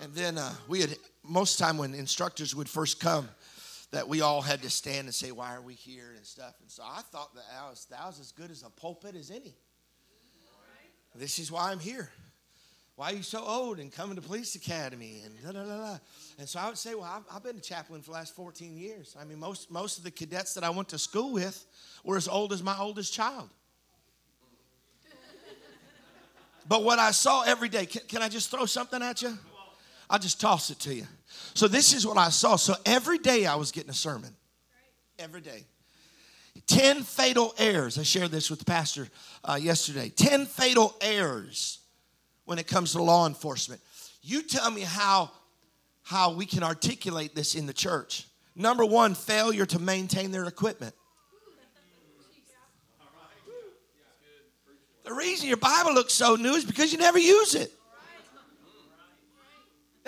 And 0.00 0.14
then 0.14 0.38
uh, 0.38 0.52
we 0.68 0.80
had, 0.80 0.96
most 1.24 1.58
time 1.58 1.76
when 1.76 1.94
instructors 1.94 2.54
would 2.54 2.68
first 2.68 3.00
come, 3.00 3.28
that 3.90 4.08
we 4.08 4.20
all 4.20 4.42
had 4.42 4.62
to 4.62 4.70
stand 4.70 5.06
and 5.06 5.14
say, 5.14 5.32
Why 5.32 5.54
are 5.54 5.62
we 5.62 5.74
here 5.74 6.12
and 6.16 6.24
stuff. 6.24 6.54
And 6.60 6.70
so 6.70 6.82
I 6.84 7.00
thought 7.00 7.34
that 7.34 7.44
that 7.50 7.70
was, 7.70 7.86
that 7.90 8.06
was 8.06 8.20
as 8.20 8.32
good 8.32 8.50
as 8.50 8.62
a 8.62 8.70
pulpit 8.70 9.16
as 9.16 9.30
any. 9.30 9.54
This 11.14 11.38
is 11.38 11.50
why 11.50 11.72
I'm 11.72 11.80
here. 11.80 12.10
Why 12.94 13.12
are 13.12 13.14
you 13.14 13.22
so 13.22 13.42
old 13.44 13.78
and 13.78 13.92
coming 13.92 14.16
to 14.16 14.22
police 14.22 14.54
academy 14.56 15.22
and 15.24 15.34
da 15.42 15.52
da 15.52 15.64
da 15.64 15.76
da? 15.78 15.98
And 16.38 16.48
so 16.48 16.60
I 16.60 16.68
would 16.68 16.76
say, 16.78 16.94
well, 16.94 17.04
I've, 17.04 17.36
I've 17.36 17.42
been 17.42 17.56
a 17.56 17.60
chaplain 17.60 18.02
for 18.02 18.10
the 18.10 18.14
last 18.14 18.34
14 18.34 18.76
years. 18.76 19.16
I 19.18 19.24
mean, 19.24 19.38
most 19.38 19.70
most 19.70 19.98
of 19.98 20.04
the 20.04 20.10
cadets 20.10 20.54
that 20.54 20.64
I 20.64 20.70
went 20.70 20.88
to 20.90 20.98
school 20.98 21.32
with 21.32 21.64
were 22.04 22.16
as 22.16 22.28
old 22.28 22.52
as 22.52 22.62
my 22.62 22.76
oldest 22.78 23.12
child. 23.12 23.48
But 26.68 26.84
what 26.84 26.98
I 26.98 27.12
saw 27.12 27.42
every 27.42 27.70
day, 27.70 27.86
can, 27.86 28.02
can 28.06 28.20
I 28.20 28.28
just 28.28 28.50
throw 28.50 28.66
something 28.66 29.02
at 29.02 29.22
you? 29.22 29.38
I'll 30.10 30.18
just 30.18 30.40
toss 30.40 30.70
it 30.70 30.78
to 30.80 30.94
you. 30.94 31.06
So 31.54 31.68
this 31.68 31.92
is 31.92 32.06
what 32.06 32.16
I 32.16 32.30
saw. 32.30 32.56
So 32.56 32.74
every 32.86 33.18
day 33.18 33.46
I 33.46 33.56
was 33.56 33.72
getting 33.72 33.90
a 33.90 33.94
sermon. 33.94 34.34
Every 35.18 35.40
day. 35.40 35.64
10 36.66 37.02
fatal 37.02 37.54
errors. 37.58 37.98
I 37.98 38.02
shared 38.02 38.30
this 38.30 38.50
with 38.50 38.60
the 38.60 38.64
pastor 38.64 39.08
uh, 39.44 39.58
yesterday. 39.60 40.08
10 40.08 40.46
fatal 40.46 40.94
errors 41.00 41.80
when 42.44 42.58
it 42.58 42.66
comes 42.66 42.92
to 42.92 43.02
law 43.02 43.26
enforcement. 43.26 43.80
You 44.22 44.42
tell 44.42 44.70
me 44.70 44.82
how, 44.82 45.30
how 46.02 46.32
we 46.32 46.46
can 46.46 46.62
articulate 46.62 47.34
this 47.34 47.54
in 47.54 47.66
the 47.66 47.72
church. 47.72 48.26
Number 48.54 48.84
one, 48.84 49.14
failure 49.14 49.66
to 49.66 49.78
maintain 49.78 50.30
their 50.30 50.44
equipment. 50.46 50.94
The 55.04 55.14
reason 55.14 55.48
your 55.48 55.56
Bible 55.56 55.94
looks 55.94 56.12
so 56.12 56.34
new 56.34 56.52
is 56.52 56.66
because 56.66 56.92
you 56.92 56.98
never 56.98 57.18
use 57.18 57.54
it. 57.54 57.72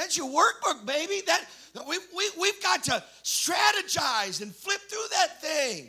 That's 0.00 0.16
your 0.16 0.28
workbook, 0.28 0.86
baby. 0.86 1.20
That 1.26 1.44
we, 1.86 1.98
we, 2.16 2.30
we've 2.40 2.62
got 2.62 2.82
to 2.84 3.04
strategize 3.22 4.40
and 4.40 4.54
flip 4.54 4.80
through 4.88 5.04
that 5.10 5.42
thing. 5.42 5.88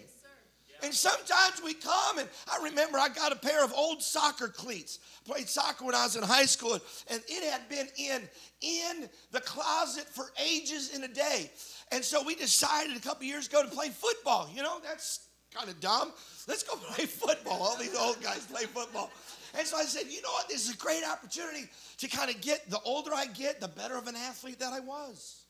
And 0.83 0.93
sometimes 0.93 1.61
we 1.63 1.73
come, 1.75 2.17
and 2.17 2.27
I 2.51 2.61
remember 2.61 2.97
I 2.97 3.07
got 3.07 3.31
a 3.31 3.37
pair 3.37 3.63
of 3.63 3.71
old 3.73 4.01
soccer 4.01 4.49
cleats. 4.49 4.99
Played 5.23 5.47
soccer 5.47 5.85
when 5.85 5.95
I 5.95 6.03
was 6.03 6.17
in 6.17 6.23
high 6.23 6.45
school, 6.45 6.77
and 7.09 7.21
it 7.25 7.51
had 7.51 7.69
been 7.69 7.87
in 7.97 8.27
in 8.59 9.09
the 9.31 9.39
closet 9.39 10.05
for 10.09 10.25
ages 10.43 10.93
in 10.93 11.03
a 11.05 11.07
day. 11.07 11.49
And 11.93 12.03
so 12.03 12.21
we 12.21 12.35
decided 12.35 12.97
a 12.97 12.99
couple 12.99 13.25
years 13.25 13.47
ago 13.47 13.63
to 13.63 13.69
play 13.69 13.89
football. 13.89 14.49
You 14.53 14.63
know, 14.63 14.79
that's 14.83 15.27
kind 15.55 15.69
of 15.69 15.79
dumb. 15.79 16.11
Let's 16.49 16.63
go 16.63 16.75
play 16.93 17.05
football. 17.05 17.61
All 17.61 17.77
these 17.77 17.95
old 17.95 18.21
guys 18.21 18.45
play 18.45 18.63
football. 18.63 19.09
And 19.57 19.67
so 19.67 19.77
I 19.77 19.83
said, 19.83 20.03
you 20.09 20.21
know 20.21 20.31
what? 20.31 20.47
This 20.47 20.67
is 20.67 20.75
a 20.75 20.77
great 20.77 21.03
opportunity 21.03 21.69
to 21.97 22.07
kind 22.07 22.29
of 22.29 22.39
get, 22.41 22.69
the 22.69 22.79
older 22.85 23.11
I 23.13 23.25
get, 23.27 23.59
the 23.59 23.67
better 23.67 23.97
of 23.97 24.07
an 24.07 24.15
athlete 24.15 24.59
that 24.59 24.73
I 24.73 24.79
was. 24.79 25.43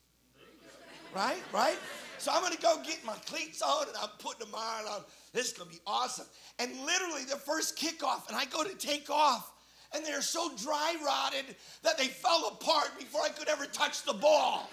Right? 1.16 1.42
Right? 1.54 1.78
So 2.18 2.32
I'm 2.32 2.42
going 2.42 2.54
to 2.54 2.62
go 2.62 2.82
get 2.86 3.04
my 3.06 3.16
cleats 3.26 3.62
on 3.62 3.88
and 3.88 3.98
I'm 3.98 4.10
putting 4.20 4.46
them 4.46 4.56
on. 4.56 4.86
On. 4.86 5.02
This 5.34 5.48
is 5.48 5.54
going 5.54 5.70
to 5.70 5.76
be 5.76 5.82
awesome. 5.86 6.26
And 6.60 6.72
literally, 6.86 7.24
the 7.26 7.38
first 7.38 7.78
kickoff, 7.78 8.28
and 8.28 8.38
I 8.38 8.46
go 8.46 8.64
to 8.64 8.76
take 8.76 9.10
off, 9.10 9.52
and 9.94 10.06
they're 10.06 10.22
so 10.22 10.52
dry 10.56 10.96
rotted 11.06 11.56
that 11.84 11.98
they 11.98 12.08
fell 12.08 12.48
apart 12.48 12.92
before 12.98 13.22
I 13.22 13.30
could 13.30 13.50
ever 13.50 13.66
touch 13.66 14.04
the 14.04 14.14
ball. 14.14 14.70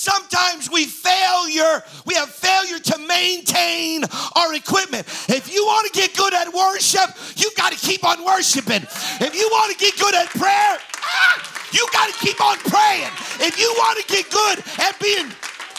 Sometimes 0.00 0.70
we 0.70 0.86
failure, 0.86 1.84
we 2.06 2.14
have 2.14 2.30
failure 2.30 2.78
to 2.78 2.98
maintain 3.06 4.02
our 4.34 4.54
equipment. 4.54 5.06
If 5.28 5.52
you 5.52 5.62
want 5.66 5.92
to 5.92 6.00
get 6.00 6.16
good 6.16 6.32
at 6.32 6.50
worship, 6.54 7.10
you 7.36 7.50
got 7.54 7.70
to 7.74 7.78
keep 7.78 8.02
on 8.02 8.24
worshiping. 8.24 8.80
If 9.20 9.34
you 9.36 9.46
want 9.52 9.76
to 9.76 9.78
get 9.78 9.98
good 9.98 10.14
at 10.14 10.28
prayer, 10.30 10.78
ah, 11.04 11.68
you 11.74 11.86
got 11.92 12.10
to 12.10 12.18
keep 12.18 12.40
on 12.40 12.56
praying. 12.60 13.12
If 13.46 13.60
you 13.60 13.74
want 13.76 14.00
to 14.00 14.06
get 14.10 14.30
good 14.30 14.64
at 14.80 14.98
being 15.00 15.28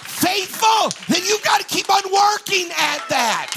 faithful, 0.05 0.93
then 1.09 1.25
you 1.25 1.39
got 1.43 1.59
to 1.59 1.65
keep 1.65 1.89
on 1.89 2.03
working 2.03 2.69
at 2.77 3.01
that. 3.09 3.49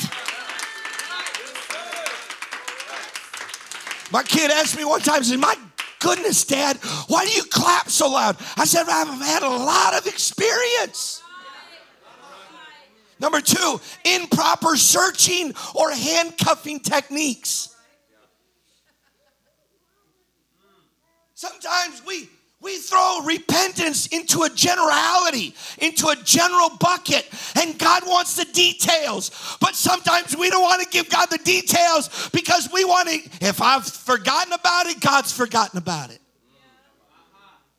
My 4.10 4.22
kid 4.22 4.50
asked 4.50 4.78
me 4.78 4.86
one 4.86 5.02
time, 5.02 5.24
said, 5.24 5.40
My 5.40 5.56
goodness, 6.04 6.44
Dad, 6.44 6.76
why 7.08 7.24
do 7.24 7.32
you 7.32 7.44
clap 7.44 7.88
so 7.88 8.10
loud? 8.10 8.36
I 8.58 8.66
said, 8.66 8.84
I've 8.88 9.20
had 9.22 9.42
a 9.42 9.48
lot 9.48 9.94
of 9.94 10.06
experience. 10.06 11.22
Number 13.18 13.40
two, 13.40 13.80
improper 14.04 14.76
searching 14.76 15.54
or 15.74 15.90
handcuffing 15.90 16.80
techniques. 16.80 17.74
Sometimes 21.32 22.02
we 22.06 22.28
we 22.64 22.78
throw 22.78 23.20
repentance 23.24 24.06
into 24.06 24.42
a 24.44 24.48
generality, 24.48 25.54
into 25.78 26.08
a 26.08 26.16
general 26.16 26.70
bucket, 26.80 27.28
and 27.60 27.78
God 27.78 28.04
wants 28.06 28.36
the 28.36 28.46
details. 28.46 29.58
But 29.60 29.74
sometimes 29.74 30.34
we 30.34 30.48
don't 30.48 30.62
want 30.62 30.82
to 30.82 30.88
give 30.88 31.10
God 31.10 31.26
the 31.30 31.38
details 31.38 32.30
because 32.32 32.70
we 32.72 32.86
want 32.86 33.10
to, 33.10 33.16
if 33.46 33.60
I've 33.60 33.86
forgotten 33.86 34.54
about 34.54 34.86
it, 34.86 34.98
God's 35.00 35.30
forgotten 35.30 35.76
about 35.76 36.10
it. 36.10 36.20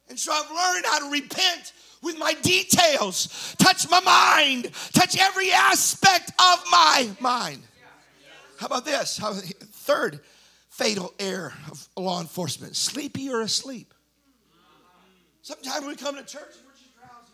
And 0.08 0.20
so 0.20 0.32
I've 0.32 0.52
learned 0.52 0.86
how 0.86 1.00
to 1.00 1.12
repent 1.12 1.74
with 2.04 2.20
my 2.20 2.34
details, 2.44 3.56
touch 3.58 3.90
my 3.90 4.00
mind, 4.02 4.72
touch 4.94 5.18
every 5.20 5.52
aspect 5.52 6.30
of 6.30 6.64
my 6.70 7.10
mind. 7.20 7.64
How 8.60 8.68
about 8.68 8.86
this? 8.86 9.18
How, 9.18 9.34
third 9.34 10.20
fatal 10.70 11.12
error 11.18 11.54
of 11.72 11.90
law 11.98 12.22
enforcement 12.22 12.76
sleepy 12.76 13.30
or 13.30 13.42
asleep. 13.42 13.95
Sometimes 15.46 15.86
we 15.86 15.96
come 15.96 16.16
to 16.16 16.24
church 16.24 16.56
and 16.58 16.66
we're 16.66 16.72
just 16.72 16.98
drowsy. 16.98 17.32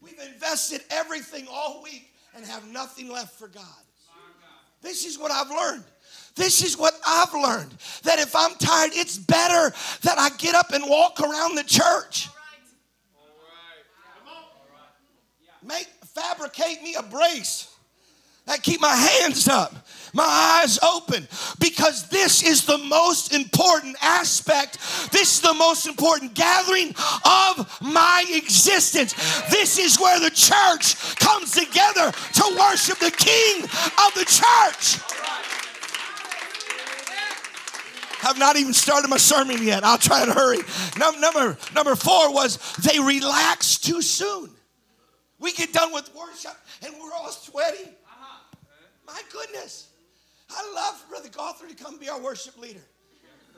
We've 0.00 0.32
invested 0.32 0.82
everything 0.90 1.48
all 1.50 1.82
week 1.82 2.14
and 2.36 2.46
have 2.46 2.70
nothing 2.70 3.10
left 3.10 3.36
for 3.36 3.48
God. 3.48 3.64
This 4.80 5.04
is 5.04 5.18
what 5.18 5.32
I've 5.32 5.50
learned. 5.50 5.82
This 6.36 6.62
is 6.62 6.78
what 6.78 6.94
I've 7.04 7.34
learned 7.34 7.72
that 8.04 8.20
if 8.20 8.36
I'm 8.36 8.54
tired, 8.60 8.92
it's 8.94 9.18
better 9.18 9.74
that 10.02 10.20
I 10.20 10.28
get 10.38 10.54
up 10.54 10.70
and 10.70 10.84
walk 10.88 11.18
around 11.18 11.56
the 11.56 11.64
church. 11.64 12.28
Make 15.64 15.88
fabricate 16.14 16.80
me 16.84 16.94
a 16.94 17.02
brace 17.02 17.74
that 18.48 18.62
keep 18.62 18.80
my 18.80 18.94
hands 18.94 19.46
up, 19.46 19.74
my 20.14 20.24
eyes 20.24 20.78
open, 20.82 21.28
because 21.60 22.08
this 22.08 22.42
is 22.42 22.64
the 22.64 22.78
most 22.78 23.34
important 23.34 23.94
aspect. 24.00 24.78
This 25.12 25.36
is 25.36 25.40
the 25.42 25.52
most 25.52 25.86
important 25.86 26.34
gathering 26.34 26.94
of 27.24 27.78
my 27.82 28.24
existence. 28.30 29.12
This 29.50 29.78
is 29.78 30.00
where 30.00 30.18
the 30.18 30.30
church 30.30 31.16
comes 31.16 31.52
together 31.52 32.10
to 32.10 32.56
worship 32.58 32.98
the 32.98 33.10
King 33.10 33.64
of 33.64 34.14
the 34.14 34.24
church. 34.24 34.98
I've 38.24 38.38
not 38.38 38.56
even 38.56 38.72
started 38.72 39.08
my 39.08 39.18
sermon 39.18 39.62
yet. 39.62 39.84
I'll 39.84 39.98
try 39.98 40.24
to 40.24 40.32
hurry. 40.32 40.58
Number, 40.98 41.20
number, 41.20 41.58
number 41.74 41.94
four 41.94 42.32
was 42.32 42.58
they 42.78 42.98
relax 42.98 43.78
too 43.78 44.02
soon. 44.02 44.50
We 45.38 45.52
get 45.52 45.72
done 45.72 45.92
with 45.92 46.12
worship 46.14 46.56
and 46.84 46.94
we're 47.00 47.12
all 47.12 47.30
sweaty. 47.30 47.90
My 49.08 49.20
goodness. 49.32 49.88
I 50.50 50.72
love 50.74 51.04
Brother 51.08 51.30
Gothard 51.30 51.70
to 51.70 51.82
come 51.82 51.98
be 51.98 52.10
our 52.10 52.20
worship 52.20 52.58
leader. 52.58 52.84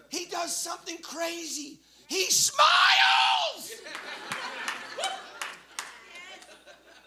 He 0.09 0.27
does 0.27 0.57
something 0.57 0.99
crazy. 0.99 1.81
He 2.09 2.31
smiles. 2.31 3.73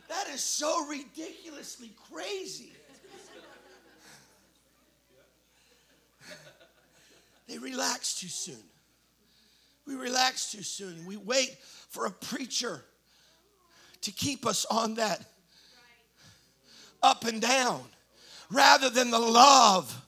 That 0.10 0.28
is 0.34 0.44
so 0.44 0.86
ridiculously 0.88 1.92
crazy. 2.12 2.74
They 7.48 7.58
relax 7.58 8.20
too 8.20 8.28
soon. 8.28 8.64
We 9.86 9.96
relax 9.96 10.52
too 10.52 10.64
soon. 10.64 11.06
We 11.06 11.18
wait 11.18 11.58
for 11.90 12.06
a 12.06 12.12
preacher 12.12 12.84
to 14.02 14.12
keep 14.12 14.46
us 14.46 14.66
on 14.66 14.96
that 14.96 15.26
up 17.02 17.26
and 17.26 17.42
down 17.42 17.82
rather 18.54 18.90
than 18.90 19.12
the 19.12 19.20
love 19.20 20.00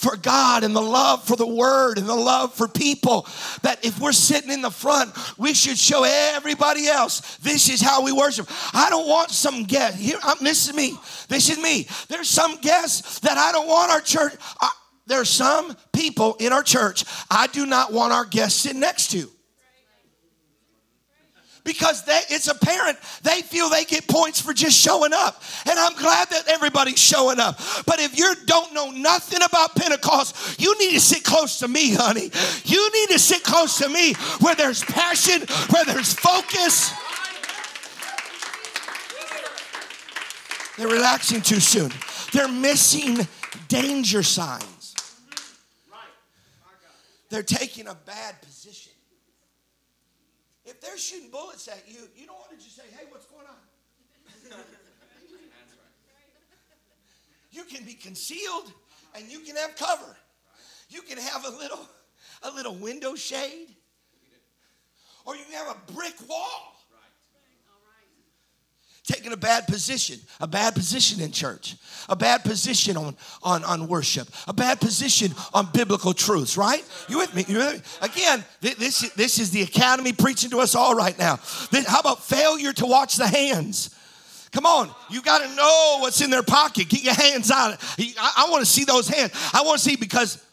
for 0.00 0.16
God 0.16 0.64
and 0.64 0.74
the 0.74 0.80
love 0.80 1.24
for 1.24 1.36
the 1.36 1.46
word 1.46 1.98
and 1.98 2.08
the 2.08 2.14
love 2.14 2.54
for 2.54 2.66
people. 2.66 3.26
That 3.62 3.84
if 3.84 4.00
we're 4.00 4.12
sitting 4.12 4.50
in 4.50 4.62
the 4.62 4.70
front, 4.70 5.12
we 5.38 5.52
should 5.52 5.76
show 5.76 6.04
everybody 6.04 6.86
else 6.86 7.36
this 7.36 7.68
is 7.68 7.82
how 7.82 8.02
we 8.02 8.10
worship. 8.10 8.48
I 8.72 8.88
don't 8.88 9.06
want 9.06 9.30
some 9.30 9.64
guest. 9.64 9.98
Here, 9.98 10.18
this 10.40 10.68
is 10.68 10.74
me. 10.74 10.96
This 11.28 11.50
is 11.50 11.58
me. 11.58 11.86
There's 12.08 12.30
some 12.30 12.56
guests 12.62 13.20
that 13.20 13.36
I 13.36 13.52
don't 13.52 13.68
want 13.68 13.90
our 13.92 14.00
church. 14.00 14.34
I, 14.60 14.70
there 15.06 15.20
are 15.20 15.24
some 15.26 15.76
people 15.92 16.36
in 16.40 16.52
our 16.52 16.62
church 16.62 17.04
I 17.30 17.48
do 17.48 17.66
not 17.66 17.92
want 17.92 18.12
our 18.12 18.24
guests 18.24 18.60
sitting 18.60 18.80
next 18.80 19.10
to 19.10 19.30
because 21.64 22.04
they, 22.04 22.20
it's 22.30 22.48
apparent 22.48 22.98
they 23.22 23.42
feel 23.42 23.68
they 23.68 23.84
get 23.84 24.06
points 24.08 24.40
for 24.40 24.52
just 24.52 24.78
showing 24.78 25.12
up. 25.12 25.42
And 25.68 25.78
I'm 25.78 25.94
glad 25.94 26.28
that 26.30 26.48
everybody's 26.48 26.98
showing 26.98 27.38
up. 27.38 27.58
But 27.86 28.00
if 28.00 28.18
you 28.18 28.34
don't 28.46 28.72
know 28.72 28.90
nothing 28.90 29.40
about 29.42 29.74
Pentecost, 29.76 30.60
you 30.60 30.76
need 30.78 30.94
to 30.94 31.00
sit 31.00 31.24
close 31.24 31.58
to 31.60 31.68
me, 31.68 31.94
honey. 31.94 32.30
You 32.64 32.90
need 32.92 33.08
to 33.10 33.18
sit 33.18 33.42
close 33.42 33.78
to 33.78 33.88
me 33.88 34.14
where 34.40 34.54
there's 34.54 34.82
passion, 34.84 35.42
where 35.70 35.84
there's 35.84 36.12
focus. 36.14 36.92
They're 40.76 40.88
relaxing 40.88 41.42
too 41.42 41.60
soon. 41.60 41.92
They're 42.32 42.48
missing 42.48 43.26
danger 43.68 44.22
signs. 44.22 44.94
They're 47.28 47.42
taking 47.42 47.86
a 47.86 47.94
bad 47.94 48.40
position. 48.42 48.92
They're 50.80 50.98
shooting 50.98 51.30
bullets 51.30 51.68
at 51.68 51.84
you, 51.86 52.08
you 52.16 52.26
don't 52.26 52.38
want 52.38 52.50
to 52.50 52.56
just 52.56 52.76
say, 52.76 52.84
hey, 52.98 53.06
what's 53.10 53.26
going 53.26 53.46
on? 53.46 53.56
you 57.50 57.64
can 57.64 57.84
be 57.84 57.94
concealed 57.94 58.72
and 59.14 59.30
you 59.30 59.40
can 59.40 59.56
have 59.56 59.76
cover. 59.76 60.16
You 60.88 61.02
can 61.02 61.18
have 61.18 61.44
a 61.44 61.50
little, 61.50 61.86
a 62.42 62.50
little 62.50 62.74
window 62.74 63.14
shade. 63.14 63.68
Or 65.26 65.36
you 65.36 65.44
can 65.44 65.52
have 65.52 65.76
a 65.76 65.92
brick 65.92 66.14
wall 66.28 66.79
taking 69.10 69.32
a 69.32 69.36
bad 69.36 69.66
position, 69.66 70.18
a 70.40 70.46
bad 70.46 70.74
position 70.74 71.20
in 71.20 71.32
church, 71.32 71.76
a 72.08 72.16
bad 72.16 72.44
position 72.44 72.96
on, 72.96 73.16
on, 73.42 73.64
on 73.64 73.88
worship, 73.88 74.28
a 74.46 74.52
bad 74.52 74.80
position 74.80 75.32
on 75.52 75.68
biblical 75.72 76.14
truths, 76.14 76.56
right? 76.56 76.84
You 77.08 77.18
with 77.18 77.34
me? 77.34 77.44
You 77.48 77.58
with 77.58 77.74
me? 77.74 77.82
Again, 78.02 78.44
this, 78.60 79.10
this 79.14 79.38
is 79.38 79.50
the 79.50 79.62
academy 79.62 80.12
preaching 80.12 80.50
to 80.50 80.60
us 80.60 80.74
all 80.74 80.94
right 80.94 81.18
now. 81.18 81.38
how 81.86 82.00
about 82.00 82.22
failure 82.22 82.72
to 82.74 82.86
watch 82.86 83.16
the 83.16 83.26
hands? 83.26 83.96
Come 84.52 84.66
on, 84.66 84.90
you 85.08 85.22
got 85.22 85.46
to 85.48 85.54
know 85.54 85.98
what's 86.00 86.20
in 86.20 86.30
their 86.30 86.42
pocket. 86.42 86.88
Get 86.88 87.04
your 87.04 87.14
hands 87.14 87.50
on 87.50 87.72
it. 87.72 88.14
I, 88.18 88.46
I 88.46 88.50
want 88.50 88.64
to 88.64 88.70
see 88.70 88.84
those 88.84 89.08
hands. 89.08 89.32
I 89.54 89.62
want 89.62 89.78
to 89.78 89.84
see 89.84 89.96
because 89.96 90.44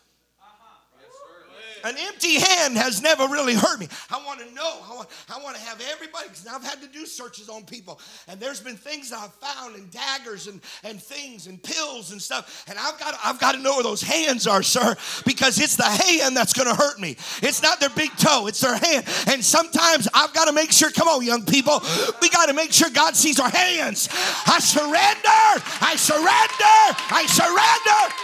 an 1.88 1.96
empty 1.98 2.36
hand 2.36 2.78
has 2.78 3.02
never 3.02 3.24
really 3.28 3.56
hurt 3.56 3.80
me. 3.80 3.88
I 4.12 4.22
want 4.26 4.40
to 4.40 4.54
know. 4.54 4.80
I 4.84 4.96
want, 4.96 5.10
I 5.34 5.42
want 5.42 5.56
to 5.56 5.62
have 5.62 5.82
everybody, 5.92 6.28
because 6.28 6.46
I've 6.48 6.64
had 6.64 6.82
to 6.82 6.88
do 6.88 7.06
searches 7.06 7.50
on 7.50 7.64
people. 7.64 8.00
And 8.28 8.40
there's 8.40 8.60
been 8.60 8.76
things 8.76 9.14
I've 9.14 9.34
found 9.36 9.76
and 9.76 9.90
daggers 9.92 10.48
and, 10.48 10.62
and 10.84 11.02
things 11.02 11.48
and 11.48 11.62
pills 11.62 12.12
and 12.12 12.22
stuff. 12.22 12.66
And 12.68 12.78
I've 12.78 13.00
got, 13.00 13.18
I've 13.24 13.40
got 13.40 13.54
to 13.54 13.60
know 13.60 13.76
where 13.76 13.84
those 13.84 14.02
hands 14.02 14.48
are, 14.48 14.64
sir, 14.64 14.96
because 15.26 15.60
it's 15.60 15.76
the 15.76 15.84
hand 15.84 16.36
that's 16.36 16.54
going 16.54 16.68
to 16.68 16.76
hurt 16.76 17.00
me. 17.00 17.12
It's 17.42 17.64
not 17.64 17.80
their 17.80 17.90
big 17.90 18.16
toe, 18.18 18.48
it's 18.48 18.60
their 18.62 18.78
hand. 18.78 19.06
And 19.28 19.44
sometimes 19.44 20.08
I've 20.14 20.34
got 20.34 20.46
to 20.46 20.54
make 20.54 20.72
sure, 20.72 20.92
come 20.92 21.08
on, 21.08 21.24
young 21.26 21.46
people, 21.46 21.82
we 22.22 22.30
got 22.30 22.48
to 22.48 22.54
make 22.54 22.74
sure 22.74 22.90
God 22.90 23.16
sees 23.16 23.40
our 23.40 23.50
hands. 23.50 24.10
I 24.46 24.60
surrender. 24.60 25.64
I 25.82 25.96
surrender. 25.96 26.78
I 27.10 27.26
surrender. 27.28 28.16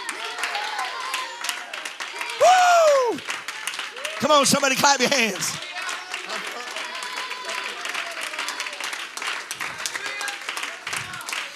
Woo! 2.42 2.73
On, 4.34 4.48
somebody 4.48 4.76
clap 4.76 5.00
your 5.00 5.10
hands. 5.10 5.48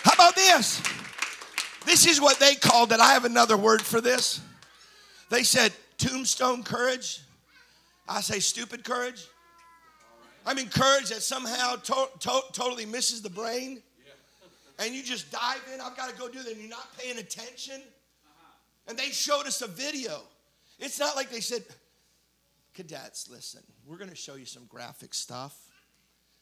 How 0.04 0.14
about 0.14 0.36
this? 0.36 0.84
This 1.86 2.06
is 2.06 2.22
what 2.22 2.38
they 2.38 2.54
called 2.54 2.92
it. 2.92 3.00
I 3.00 3.14
have 3.14 3.26
another 3.26 3.58
word 3.58 3.82
for 3.82 4.00
this. 4.00 4.42
They 5.32 5.42
said 5.42 5.74
tombstone 5.98 6.62
courage. 6.62 7.22
I 8.08 8.22
say 8.22 8.40
stupid 8.40 8.84
courage. 8.84 9.26
I 10.46 10.54
mean, 10.54 10.70
courage 10.70 11.10
that 11.10 11.24
somehow 11.24 11.78
to- 11.78 12.10
to- 12.20 12.44
totally 12.54 12.86
misses 12.86 13.24
the 13.24 13.30
brain. 13.32 13.82
And 14.78 14.94
you 14.94 15.02
just 15.02 15.32
dive 15.32 15.64
in. 15.74 15.82
I've 15.82 15.98
got 15.98 16.12
to 16.12 16.16
go 16.16 16.30
do 16.30 16.44
that. 16.44 16.52
And 16.52 16.62
you're 16.62 16.70
not 16.70 16.96
paying 16.96 17.18
attention. 17.18 17.82
And 18.88 18.96
they 18.96 19.10
showed 19.10 19.48
us 19.48 19.64
a 19.64 19.68
video. 19.68 20.22
It's 20.78 21.00
not 21.00 21.16
like 21.16 21.32
they 21.32 21.42
said, 21.42 21.64
cadets, 22.78 23.28
listen, 23.30 23.62
we're 23.86 23.98
going 23.98 24.10
to 24.10 24.16
show 24.16 24.36
you 24.36 24.46
some 24.46 24.66
graphic 24.70 25.14
stuff. 25.14 25.58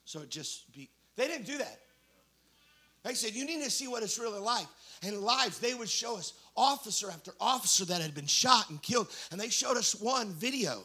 So 0.04 0.26
just 0.26 0.71
be, 0.74 0.89
they 1.15 1.28
didn't 1.28 1.45
do 1.45 1.58
that. 1.58 1.80
They 3.04 3.13
said, 3.13 3.34
you 3.34 3.45
need 3.45 3.63
to 3.63 3.71
see 3.71 3.88
what 3.88 4.04
it's 4.04 4.19
really 4.19 4.39
like. 4.39 4.67
And 5.04 5.19
lives, 5.21 5.60
they 5.60 5.74
would 5.74 5.89
show 5.89 6.17
us 6.17 6.34
officer 6.58 7.10
after 7.10 7.32
officer 7.39 7.86
that 7.86 8.02
had 8.02 8.13
been 8.13 8.26
shot 8.26 8.69
and 8.69 8.82
killed. 8.82 9.08
And 9.32 9.39
they 9.39 9.50
showed 9.50 9.78
us 9.78 9.95
one 9.95 10.34
video 10.34 10.84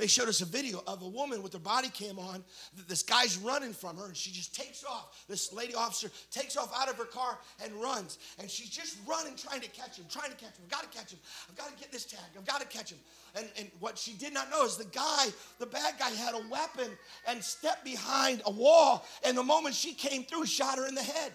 they 0.00 0.06
showed 0.06 0.28
us 0.28 0.40
a 0.40 0.46
video 0.46 0.82
of 0.86 1.02
a 1.02 1.08
woman 1.08 1.42
with 1.42 1.52
her 1.52 1.58
body 1.58 1.90
cam 1.90 2.18
on. 2.18 2.42
This 2.88 3.02
guy's 3.02 3.36
running 3.36 3.74
from 3.74 3.98
her, 3.98 4.06
and 4.06 4.16
she 4.16 4.30
just 4.30 4.54
takes 4.54 4.82
off. 4.82 5.24
This 5.28 5.52
lady 5.52 5.74
officer 5.74 6.10
takes 6.30 6.56
off 6.56 6.72
out 6.74 6.88
of 6.88 6.96
her 6.96 7.04
car 7.04 7.38
and 7.62 7.74
runs. 7.74 8.18
And 8.38 8.50
she's 8.50 8.70
just 8.70 8.96
running, 9.06 9.36
trying 9.36 9.60
to 9.60 9.68
catch 9.68 9.98
him, 9.98 10.06
trying 10.08 10.30
to 10.30 10.36
catch 10.36 10.56
him. 10.56 10.62
I've 10.64 10.70
got 10.70 10.90
to 10.90 10.98
catch 10.98 11.12
him. 11.12 11.18
I've 11.48 11.56
got 11.56 11.68
to 11.68 11.78
get 11.78 11.92
this 11.92 12.06
tag. 12.06 12.20
I've 12.36 12.46
got 12.46 12.60
to 12.62 12.66
catch 12.66 12.90
him. 12.90 12.98
And, 13.36 13.46
and 13.58 13.70
what 13.78 13.98
she 13.98 14.14
did 14.14 14.32
not 14.32 14.50
know 14.50 14.64
is 14.64 14.76
the 14.76 14.84
guy, 14.86 15.26
the 15.58 15.66
bad 15.66 15.94
guy, 15.98 16.10
had 16.10 16.34
a 16.34 16.42
weapon 16.48 16.90
and 17.28 17.44
stepped 17.44 17.84
behind 17.84 18.40
a 18.46 18.50
wall. 18.50 19.04
And 19.22 19.36
the 19.36 19.42
moment 19.42 19.74
she 19.74 19.92
came 19.92 20.24
through, 20.24 20.46
shot 20.46 20.78
her 20.78 20.88
in 20.88 20.94
the 20.94 21.02
head. 21.02 21.32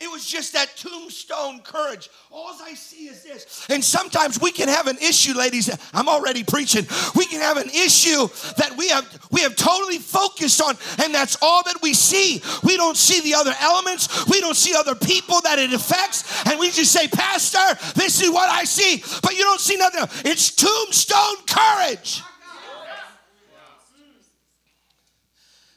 It 0.00 0.10
was 0.10 0.24
just 0.24 0.54
that 0.54 0.74
tombstone 0.78 1.60
courage. 1.60 2.08
All 2.30 2.56
I 2.62 2.72
see 2.72 3.08
is 3.08 3.22
this. 3.22 3.66
And 3.68 3.84
sometimes 3.84 4.40
we 4.40 4.50
can 4.50 4.68
have 4.68 4.86
an 4.86 4.96
issue, 4.96 5.34
ladies. 5.34 5.68
I'm 5.92 6.08
already 6.08 6.42
preaching. 6.42 6.86
We 7.14 7.26
can 7.26 7.42
have 7.42 7.58
an 7.58 7.68
issue 7.68 8.26
that 8.56 8.74
we 8.78 8.88
have 8.88 9.28
we 9.30 9.42
have 9.42 9.56
totally 9.56 9.98
focused 9.98 10.62
on, 10.62 10.76
and 11.04 11.14
that's 11.14 11.36
all 11.42 11.62
that 11.64 11.82
we 11.82 11.92
see. 11.92 12.42
We 12.64 12.78
don't 12.78 12.96
see 12.96 13.20
the 13.20 13.34
other 13.34 13.52
elements. 13.60 14.26
We 14.26 14.40
don't 14.40 14.56
see 14.56 14.74
other 14.74 14.94
people 14.94 15.42
that 15.42 15.58
it 15.58 15.74
affects, 15.74 16.46
and 16.46 16.58
we 16.58 16.70
just 16.70 16.92
say, 16.92 17.06
Pastor, 17.06 17.58
this 17.94 18.22
is 18.22 18.30
what 18.30 18.48
I 18.48 18.64
see. 18.64 19.04
But 19.20 19.36
you 19.36 19.42
don't 19.42 19.60
see 19.60 19.76
nothing. 19.76 20.04
It's 20.24 20.50
tombstone 20.54 21.44
courage. 21.46 22.22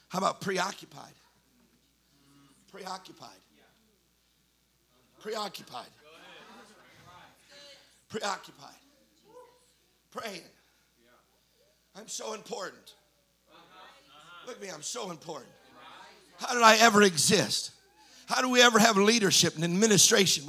How 0.08 0.20
about 0.20 0.40
preoccupied? 0.40 1.12
Preoccupied 2.72 3.43
preoccupied. 5.24 5.88
Preoccupied. 8.10 8.76
Praying. 10.12 10.42
I'm 11.96 12.10
so 12.10 12.34
important. 12.34 12.96
Look 14.46 14.58
at 14.58 14.62
me, 14.62 14.70
I'm 14.70 14.82
so 14.82 15.10
important. 15.10 15.50
How 16.38 16.54
did 16.54 16.62
I 16.62 16.76
ever 16.82 17.04
exist? 17.04 17.72
How 18.26 18.42
do 18.42 18.50
we 18.50 18.62
ever 18.62 18.80
have 18.80 18.98
leadership 18.98 19.56
and 19.56 19.64
administration? 19.64 20.44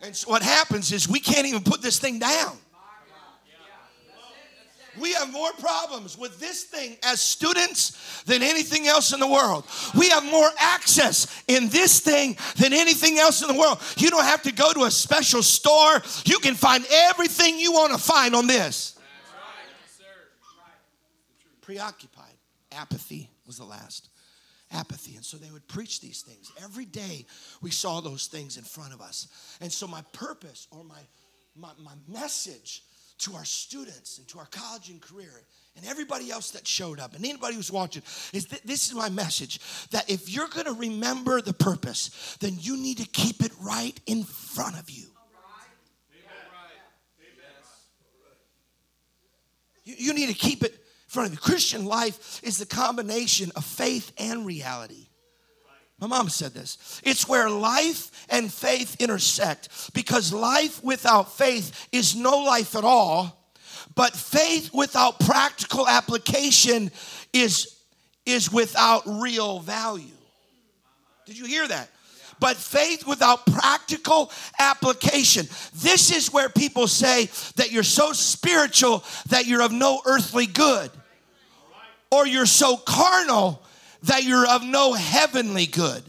And 0.00 0.16
so 0.16 0.30
what 0.30 0.42
happens 0.42 0.90
is 0.90 1.06
we 1.06 1.20
can't 1.20 1.46
even 1.46 1.62
put 1.62 1.82
this 1.82 1.98
thing 1.98 2.18
down. 2.18 2.56
We 5.00 5.12
have 5.14 5.32
more 5.32 5.52
problems 5.52 6.16
with 6.18 6.38
this 6.40 6.64
thing 6.64 6.96
as 7.02 7.20
students 7.20 8.22
than 8.24 8.42
anything 8.42 8.86
else 8.86 9.12
in 9.12 9.20
the 9.20 9.26
world. 9.26 9.64
We 9.96 10.08
have 10.10 10.24
more 10.24 10.50
access 10.58 11.42
in 11.48 11.68
this 11.68 12.00
thing 12.00 12.36
than 12.56 12.72
anything 12.72 13.18
else 13.18 13.42
in 13.42 13.48
the 13.48 13.58
world. 13.58 13.80
You 13.96 14.10
don't 14.10 14.24
have 14.24 14.42
to 14.42 14.52
go 14.52 14.72
to 14.72 14.84
a 14.84 14.90
special 14.90 15.42
store. 15.42 16.02
You 16.24 16.38
can 16.38 16.54
find 16.54 16.84
everything 16.90 17.58
you 17.58 17.72
want 17.72 17.92
to 17.92 17.98
find 17.98 18.34
on 18.34 18.46
this. 18.46 18.98
Preoccupied. 21.62 22.24
Apathy 22.72 23.30
was 23.46 23.58
the 23.58 23.64
last. 23.64 24.08
Apathy. 24.72 25.16
And 25.16 25.24
so 25.24 25.36
they 25.36 25.50
would 25.50 25.66
preach 25.68 26.00
these 26.00 26.22
things. 26.22 26.50
Every 26.62 26.84
day 26.84 27.26
we 27.60 27.70
saw 27.70 28.00
those 28.00 28.26
things 28.26 28.56
in 28.56 28.64
front 28.64 28.92
of 28.92 29.00
us. 29.00 29.28
And 29.60 29.72
so 29.72 29.86
my 29.86 30.02
purpose 30.12 30.66
or 30.70 30.84
my, 30.84 31.00
my, 31.56 31.70
my 31.82 31.94
message 32.06 32.82
to 33.18 33.34
our 33.34 33.44
students 33.44 34.18
and 34.18 34.28
to 34.28 34.38
our 34.38 34.46
college 34.46 34.90
and 34.90 35.00
career 35.00 35.42
and 35.76 35.86
everybody 35.86 36.30
else 36.30 36.50
that 36.52 36.66
showed 36.66 36.98
up 37.00 37.14
and 37.14 37.24
anybody 37.24 37.54
who's 37.54 37.70
watching 37.72 38.02
is 38.32 38.46
that 38.46 38.64
this 38.64 38.88
is 38.88 38.94
my 38.94 39.08
message 39.08 39.60
that 39.90 40.08
if 40.08 40.28
you're 40.28 40.48
going 40.48 40.66
to 40.66 40.74
remember 40.74 41.40
the 41.40 41.52
purpose 41.52 42.36
then 42.40 42.56
you 42.58 42.76
need 42.76 42.98
to 42.98 43.06
keep 43.06 43.42
it 43.42 43.52
right 43.60 43.98
in 44.06 44.24
front 44.24 44.78
of 44.78 44.90
you. 44.90 45.06
You, 49.84 49.94
you 49.98 50.14
need 50.14 50.28
to 50.28 50.34
keep 50.34 50.62
it 50.62 50.72
in 50.72 50.78
front 51.08 51.28
of 51.28 51.32
you. 51.32 51.38
Christian 51.38 51.86
life 51.86 52.40
is 52.44 52.58
the 52.58 52.66
combination 52.66 53.50
of 53.56 53.64
faith 53.64 54.12
and 54.18 54.44
reality 54.44 55.07
My 56.00 56.06
mom 56.06 56.28
said 56.28 56.54
this. 56.54 57.00
It's 57.04 57.28
where 57.28 57.50
life 57.50 58.26
and 58.30 58.52
faith 58.52 59.00
intersect 59.00 59.92
because 59.94 60.32
life 60.32 60.82
without 60.84 61.32
faith 61.36 61.88
is 61.90 62.14
no 62.14 62.38
life 62.38 62.76
at 62.76 62.84
all, 62.84 63.52
but 63.96 64.14
faith 64.14 64.72
without 64.72 65.18
practical 65.18 65.88
application 65.88 66.92
is, 67.32 67.76
is 68.24 68.52
without 68.52 69.02
real 69.06 69.58
value. 69.58 70.04
Did 71.26 71.36
you 71.36 71.46
hear 71.46 71.66
that? 71.66 71.90
But 72.40 72.56
faith 72.56 73.04
without 73.04 73.44
practical 73.46 74.30
application. 74.60 75.48
This 75.74 76.12
is 76.14 76.32
where 76.32 76.48
people 76.48 76.86
say 76.86 77.28
that 77.56 77.72
you're 77.72 77.82
so 77.82 78.12
spiritual 78.12 79.02
that 79.30 79.46
you're 79.46 79.62
of 79.62 79.72
no 79.72 80.00
earthly 80.06 80.46
good, 80.46 80.92
or 82.12 82.24
you're 82.24 82.46
so 82.46 82.76
carnal 82.76 83.64
that 84.02 84.24
you're 84.24 84.48
of 84.48 84.62
no 84.64 84.92
heavenly 84.92 85.66
good 85.66 86.02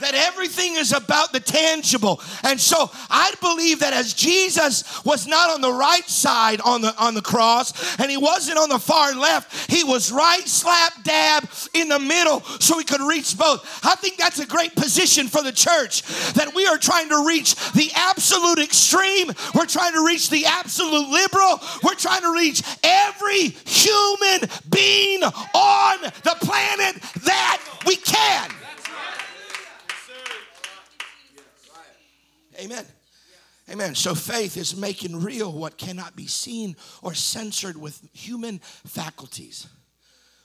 that 0.00 0.14
everything 0.14 0.76
is 0.76 0.92
about 0.92 1.32
the 1.32 1.40
tangible. 1.40 2.20
And 2.42 2.60
so 2.60 2.90
I 3.10 3.32
believe 3.40 3.80
that 3.80 3.92
as 3.92 4.14
Jesus 4.14 5.04
was 5.04 5.26
not 5.26 5.50
on 5.50 5.60
the 5.60 5.72
right 5.72 6.08
side 6.08 6.60
on 6.60 6.80
the 6.80 6.94
on 6.98 7.14
the 7.14 7.22
cross 7.22 7.98
and 7.98 8.10
he 8.10 8.16
wasn't 8.16 8.58
on 8.58 8.68
the 8.68 8.78
far 8.78 9.14
left, 9.14 9.70
he 9.70 9.84
was 9.84 10.10
right 10.10 10.46
slap 10.46 11.02
dab 11.04 11.48
in 11.74 11.88
the 11.88 11.98
middle 11.98 12.40
so 12.60 12.78
he 12.78 12.84
could 12.84 13.00
reach 13.00 13.36
both. 13.36 13.80
I 13.84 13.94
think 13.94 14.16
that's 14.16 14.38
a 14.38 14.46
great 14.46 14.74
position 14.74 15.28
for 15.28 15.42
the 15.42 15.52
church 15.52 16.02
that 16.34 16.54
we 16.54 16.66
are 16.66 16.78
trying 16.78 17.08
to 17.10 17.26
reach 17.26 17.54
the 17.72 17.90
absolute 17.94 18.58
extreme. 18.58 19.30
We're 19.54 19.66
trying 19.66 19.92
to 19.92 20.04
reach 20.04 20.30
the 20.30 20.46
absolute 20.46 21.08
liberal. 21.08 21.60
We're 21.82 21.94
trying 21.94 22.22
to 22.22 22.32
reach 22.32 22.62
every 22.82 23.48
human 23.64 24.48
being 24.70 25.22
on 25.22 26.00
the 26.02 26.36
planet 26.40 27.00
that 27.24 27.60
we 27.86 27.96
can. 27.96 28.50
Amen. 32.58 32.84
Amen. 33.70 33.94
So 33.94 34.14
faith 34.14 34.56
is 34.56 34.76
making 34.76 35.20
real 35.22 35.50
what 35.50 35.78
cannot 35.78 36.14
be 36.14 36.26
seen 36.26 36.76
or 37.02 37.14
censored 37.14 37.76
with 37.76 38.06
human 38.12 38.58
faculties. 38.58 39.66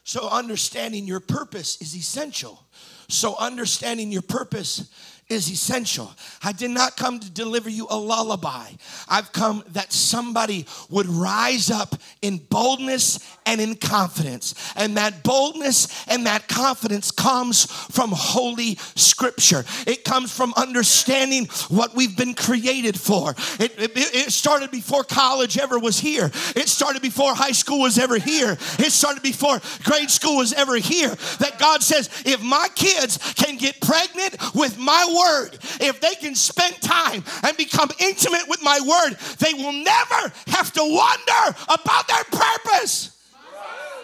So 0.03 0.27
understanding 0.29 1.05
your 1.05 1.19
purpose 1.19 1.81
is 1.81 1.95
essential. 1.95 2.63
So 3.09 3.35
understanding 3.37 4.11
your 4.11 4.21
purpose 4.21 4.89
is 5.29 5.49
essential. 5.51 6.11
I 6.43 6.51
did 6.51 6.71
not 6.71 6.97
come 6.97 7.19
to 7.19 7.29
deliver 7.29 7.69
you 7.69 7.87
a 7.89 7.97
lullaby. 7.97 8.71
I've 9.07 9.31
come 9.31 9.63
that 9.69 9.93
somebody 9.93 10.65
would 10.89 11.05
rise 11.05 11.69
up 11.69 11.95
in 12.21 12.37
boldness 12.37 13.19
and 13.45 13.61
in 13.61 13.75
confidence. 13.75 14.55
And 14.75 14.97
that 14.97 15.23
boldness 15.23 16.07
and 16.07 16.25
that 16.25 16.47
confidence 16.47 17.11
comes 17.11 17.65
from 17.65 18.11
Holy 18.11 18.75
Scripture. 18.95 19.65
It 19.85 20.03
comes 20.03 20.35
from 20.35 20.53
understanding 20.57 21.45
what 21.69 21.95
we've 21.95 22.17
been 22.17 22.33
created 22.33 22.99
for. 22.99 23.31
It, 23.59 23.79
it, 23.79 23.91
it 23.95 24.31
started 24.31 24.71
before 24.71 25.03
college 25.03 25.57
ever 25.57 25.79
was 25.79 25.99
here, 25.99 26.31
it 26.55 26.67
started 26.67 27.01
before 27.01 27.33
high 27.33 27.51
school 27.51 27.81
was 27.81 27.97
ever 27.97 28.17
here, 28.17 28.53
it 28.79 28.91
started 28.91 29.23
before 29.23 29.59
grade 29.83 30.09
school 30.09 30.37
was 30.37 30.53
ever 30.53 30.75
here. 30.75 31.15
That 31.39 31.57
God 31.59 31.83
says, 31.83 32.09
if 32.25 32.41
my 32.41 32.67
kids 32.75 33.17
can 33.33 33.57
get 33.57 33.79
pregnant 33.81 34.37
with 34.55 34.77
my 34.77 35.05
word, 35.19 35.57
if 35.81 35.99
they 35.99 36.15
can 36.15 36.35
spend 36.35 36.79
time 36.81 37.23
and 37.43 37.57
become 37.57 37.89
intimate 37.99 38.47
with 38.47 38.63
my 38.63 38.79
word, 38.79 39.17
they 39.39 39.53
will 39.53 39.73
never 39.73 40.33
have 40.47 40.71
to 40.73 40.81
wonder 40.81 41.57
about 41.67 42.07
their 42.07 42.23
purpose. 42.25 43.17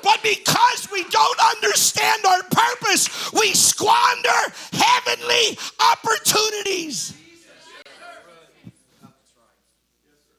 But 0.04 0.22
because 0.22 0.88
we 0.92 1.04
don't 1.06 1.40
understand 1.56 2.24
our 2.26 2.44
purpose, 2.44 3.32
we 3.34 3.54
squander 3.56 4.30
heavenly 4.72 5.58
opportunities. 5.92 7.16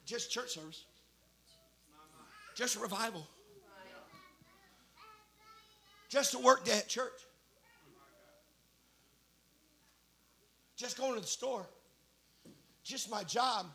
Just 0.05 0.31
church 0.31 0.51
service, 0.51 0.85
just 2.55 2.81
revival, 2.81 3.27
just 6.09 6.35
a 6.35 6.39
work 6.39 6.65
day 6.65 6.79
at 6.79 6.89
church, 6.89 7.26
just 10.77 10.99
going 10.99 11.15
to 11.15 11.21
the 11.21 11.27
store, 11.27 11.67
just 12.85 13.11
my 13.11 13.25
job. 13.25 13.67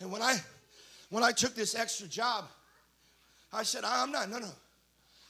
And 0.00 0.12
when 0.12 0.20
I 0.20 0.36
when 1.10 1.22
I 1.22 1.32
took 1.32 1.54
this 1.54 1.74
extra 1.74 2.08
job, 2.08 2.44
I 3.52 3.62
said, 3.62 3.84
I'm 3.84 4.10
not, 4.10 4.28
no, 4.28 4.38
no. 4.38 4.50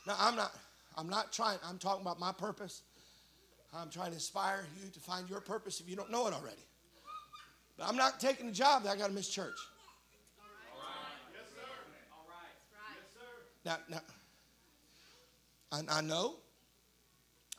No, 0.07 0.15
I'm 0.19 0.37
not. 0.37 0.53
I'm 0.97 1.09
not 1.09 1.33
trying. 1.33 1.59
I'm 1.65 1.79
talking 1.79 2.01
about 2.01 2.19
my 2.19 2.33
purpose. 2.33 2.83
I'm 3.75 3.91
trying 3.91 4.09
to 4.09 4.15
inspire 4.15 4.65
you 4.83 4.91
to 4.91 5.01
find 5.01 5.29
your 5.29 5.41
purpose 5.41 5.81
if 5.81 5.89
you 5.89 5.97
don't 5.97 6.11
know 6.11 6.27
it 6.27 6.33
already. 6.33 6.57
But 7.77 7.89
I'm 7.89 7.97
not 7.97 8.21
taking 8.21 8.49
a 8.49 8.53
job 8.53 8.85
that 8.85 8.91
I 8.91 8.97
got 8.97 9.09
to 9.09 9.13
miss 9.13 9.29
church. 9.29 9.57
All 10.73 10.81
right. 10.81 10.97
Yes, 11.35 11.51
sir. 11.55 11.61
All 12.13 12.25
right. 12.31 12.57
Yes, 12.97 13.79
sir. 13.87 13.91
Now, 13.91 13.97
now 13.97 15.93
I, 15.93 15.99
I 15.99 16.01
know 16.01 16.37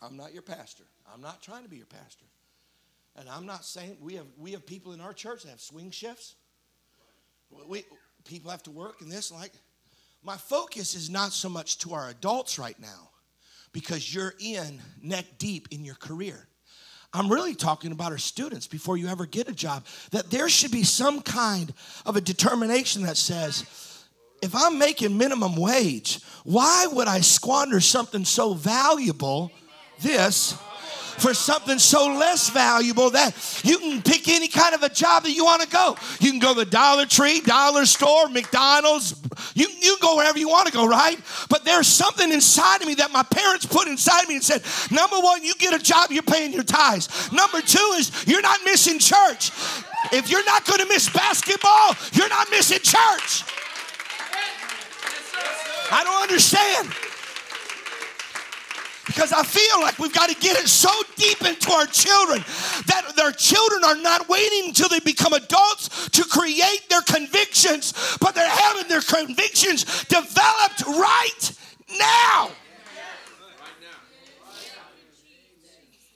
I'm 0.02 0.18
not 0.18 0.34
your 0.34 0.42
pastor. 0.42 0.86
I'm 1.14 1.22
not 1.22 1.42
trying 1.42 1.64
to 1.64 1.70
be 1.70 1.78
your 1.78 1.86
pastor. 1.86 2.26
And 3.16 3.28
I'm 3.30 3.46
not 3.46 3.66
saying 3.66 3.98
we 4.02 4.16
have 4.16 4.28
we 4.38 4.52
have 4.52 4.66
people 4.66 4.94
in 4.94 5.02
our 5.02 5.14
church 5.14 5.44
that 5.44 5.50
have 5.50 5.62
swing 5.62 5.92
shifts. 5.92 6.36
We, 7.68 7.86
people 8.26 8.52
have 8.52 8.64
to 8.64 8.72
work 8.72 9.02
and 9.02 9.12
this 9.12 9.32
like 9.32 9.54
my 10.24 10.36
focus 10.36 10.96
is 10.96 11.10
not 11.10 11.32
so 11.32 11.48
much 11.48 11.78
to 11.80 11.94
our 11.94 12.10
adults 12.10 12.60
right 12.60 12.80
now 12.80 13.10
because 13.72 14.14
you're 14.14 14.34
in 14.40 14.82
neck 15.02 15.26
deep 15.38 15.70
in 15.72 15.86
your 15.86 15.96
career. 15.96 16.48
I'm 17.14 17.32
really 17.32 17.56
talking 17.56 17.92
about 17.92 18.12
our 18.12 18.18
students 18.18 18.68
before 18.68 18.98
you 18.98 19.08
ever 19.08 19.26
get 19.26 19.48
a 19.48 19.54
job, 19.54 19.86
that 20.12 20.30
there 20.30 20.50
should 20.50 20.72
be 20.72 20.84
some 20.84 21.22
kind 21.22 21.74
of 22.06 22.16
a 22.16 22.22
determination 22.22 23.04
that 23.04 23.18
says, 23.18 24.06
if 24.42 24.54
I'm 24.54 24.78
making 24.78 25.18
minimum 25.18 25.56
wage, 25.56 26.20
why 26.44 26.86
would 26.88 27.08
I 27.08 27.22
squander 27.22 27.80
something 27.80 28.26
so 28.26 28.54
valuable, 28.54 29.52
this, 30.02 30.58
for 31.18 31.34
something 31.34 31.80
so 31.80 32.08
less 32.08 32.50
valuable 32.50 33.10
that 33.12 33.36
you 33.64 33.78
can 33.78 34.02
pick 34.02 34.28
any 34.30 34.48
kind 34.48 34.76
of 34.76 34.84
a 34.84 34.90
job 34.90 35.24
that 35.24 35.32
you 35.32 35.46
want 35.46 35.62
to 35.62 35.68
go. 35.68 35.96
You 36.20 36.32
can 36.32 36.40
go 36.40 36.54
to 36.54 36.60
the 36.60 36.66
Dollar 36.66 37.06
Tree, 37.06 37.42
Dollar 37.42 37.86
Store, 37.86 38.30
McDonald's. 38.30 39.16
You, 39.54 39.68
you 39.68 39.98
can 39.98 40.02
go 40.02 40.16
wherever 40.18 40.38
you 40.38 40.50
want 40.50 40.68
to 40.68 40.74
go, 40.74 40.88
right? 40.88 41.20
But 41.50 41.66
there's 41.66 41.88
something 41.88 42.32
inside 42.32 42.82
of 42.82 42.88
me 42.88 42.96
that 42.96 43.12
my 43.12 43.24
parents 43.24 43.66
put 43.66 43.88
inside 43.88 44.24
of 44.24 44.30
me 44.30 44.36
and 44.36 44.44
said, 44.44 44.64
number 44.92 45.18
one, 45.20 45.44
you 45.44 45.54
get 45.56 45.74
a 45.74 45.84
job, 45.84 46.12
you're 46.12 46.24
paying 46.24 46.54
your 46.54 46.64
tithes. 46.64 47.32
Number 47.32 47.62
two 47.62 47.96
is 47.98 48.12
you're 48.28 48.42
not 48.42 48.60
missing 48.64 49.00
church. 49.00 49.52
If 50.12 50.30
you're 50.30 50.46
not 50.46 50.66
going 50.66 50.80
to 50.80 50.88
miss 50.88 51.10
basketball, 51.10 51.96
you're 52.14 52.30
not 52.30 52.50
missing 52.52 52.80
church. 52.80 53.44
I 55.90 56.04
don't 56.04 56.22
understand 56.22 57.07
because 59.18 59.34
I 59.34 59.42
feel 59.42 59.82
like 59.82 59.98
we've 59.98 60.14
got 60.14 60.30
to 60.30 60.36
get 60.36 60.58
it 60.58 60.68
so 60.68 60.92
deep 61.16 61.42
into 61.42 61.72
our 61.72 61.88
children 61.88 62.38
that 62.86 63.14
their 63.16 63.32
children 63.32 63.84
are 63.84 63.96
not 63.96 64.30
waiting 64.30 64.66
until 64.68 64.90
they 64.90 65.00
become 65.00 65.34
adults 65.34 66.08
to 66.10 66.24
create 66.24 66.88
their 66.88 67.02
convictions, 67.02 68.18
but 68.22 68.36
they're 68.36 68.48
having 68.48 68.88
their 68.88 69.02
convictions 69.02 69.86
developed 70.04 70.86
right 70.86 71.52
now. 71.98 72.52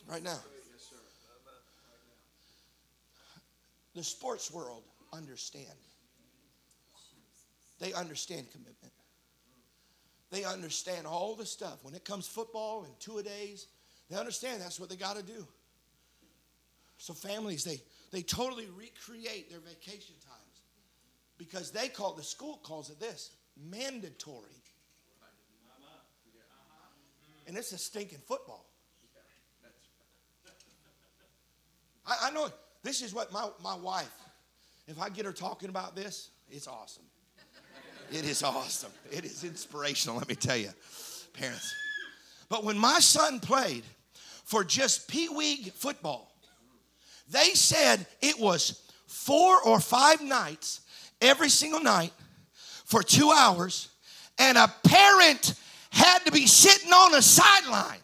Right 0.08 0.24
now. 0.24 0.40
The 3.96 4.04
sports 4.04 4.52
world 4.52 4.84
understand. 5.12 5.66
They 7.80 7.94
understand 7.94 8.52
commitment. 8.52 8.91
They 10.32 10.46
understand 10.46 11.06
all 11.06 11.36
the 11.36 11.46
stuff. 11.46 11.80
When 11.84 11.94
it 11.94 12.06
comes 12.06 12.28
football 12.28 12.86
and 12.86 13.00
two 13.00 13.18
a 13.18 13.24
days, 13.24 13.68
they 14.10 14.18
understand 14.18 14.62
that's 14.62 14.80
what 14.80 14.90
they 14.90 14.96
got 14.96 15.18
to 15.18 15.24
do. 15.24 15.46
So 16.98 17.14
families, 17.14 17.64
they, 17.64 17.82
they 18.12 18.22
totally 18.22 18.68
recreate 18.78 19.50
their 19.50 19.60
vacation 19.60 20.16
times 20.24 20.62
because 21.38 21.72
they 21.72 21.88
call 21.90 22.14
the 22.14 22.24
school 22.24 22.60
calls 22.64 22.90
it 22.90 23.00
this 23.00 23.32
mandatory. 23.70 24.56
And 27.48 27.58
it's 27.58 27.74
a 27.74 27.78
stinking 27.78 28.20
football. 28.20 28.66
I, 32.06 32.28
I 32.28 32.32
know 32.32 32.50
this 32.84 33.02
is 33.02 33.14
what 33.14 33.34
my, 33.34 33.50
my 33.62 33.76
wife, 33.76 34.14
if 34.88 35.02
I 35.02 35.10
get 35.10 35.26
her 35.26 35.34
talking 35.34 35.70
about 35.70 35.96
this, 35.96 36.30
it's 36.50 36.68
awesome. 36.68 37.04
It 38.12 38.26
is 38.26 38.44
awesome. 38.44 38.92
It 39.10 39.24
is 39.24 39.46
inspirational, 39.46 40.18
let 40.18 40.28
me 40.28 40.36
tell 40.36 40.58
you, 40.58 40.70
parents. 41.34 41.74
But 42.50 42.66
when 42.66 42.78
my 42.78 43.00
son 43.00 43.40
played 43.40 43.84
for 44.44 44.66
just 44.66 45.08
Pee 45.08 45.30
Wee 45.30 45.72
football, 45.76 46.30
they 47.30 47.52
said 47.54 48.06
it 48.22 48.38
was 48.38 48.92
four 49.08 49.62
or 49.64 49.80
five 49.80 50.22
nights, 50.22 50.82
every 51.22 51.48
single 51.48 51.80
night, 51.80 52.12
for 52.84 53.02
two 53.02 53.32
hours, 53.32 53.88
and 54.38 54.58
a 54.58 54.68
parent 54.84 55.54
had 55.92 56.20
to 56.26 56.32
be 56.34 56.46
sitting 56.48 56.92
on 56.92 57.16
a 57.16 57.22
sideline. 57.22 58.00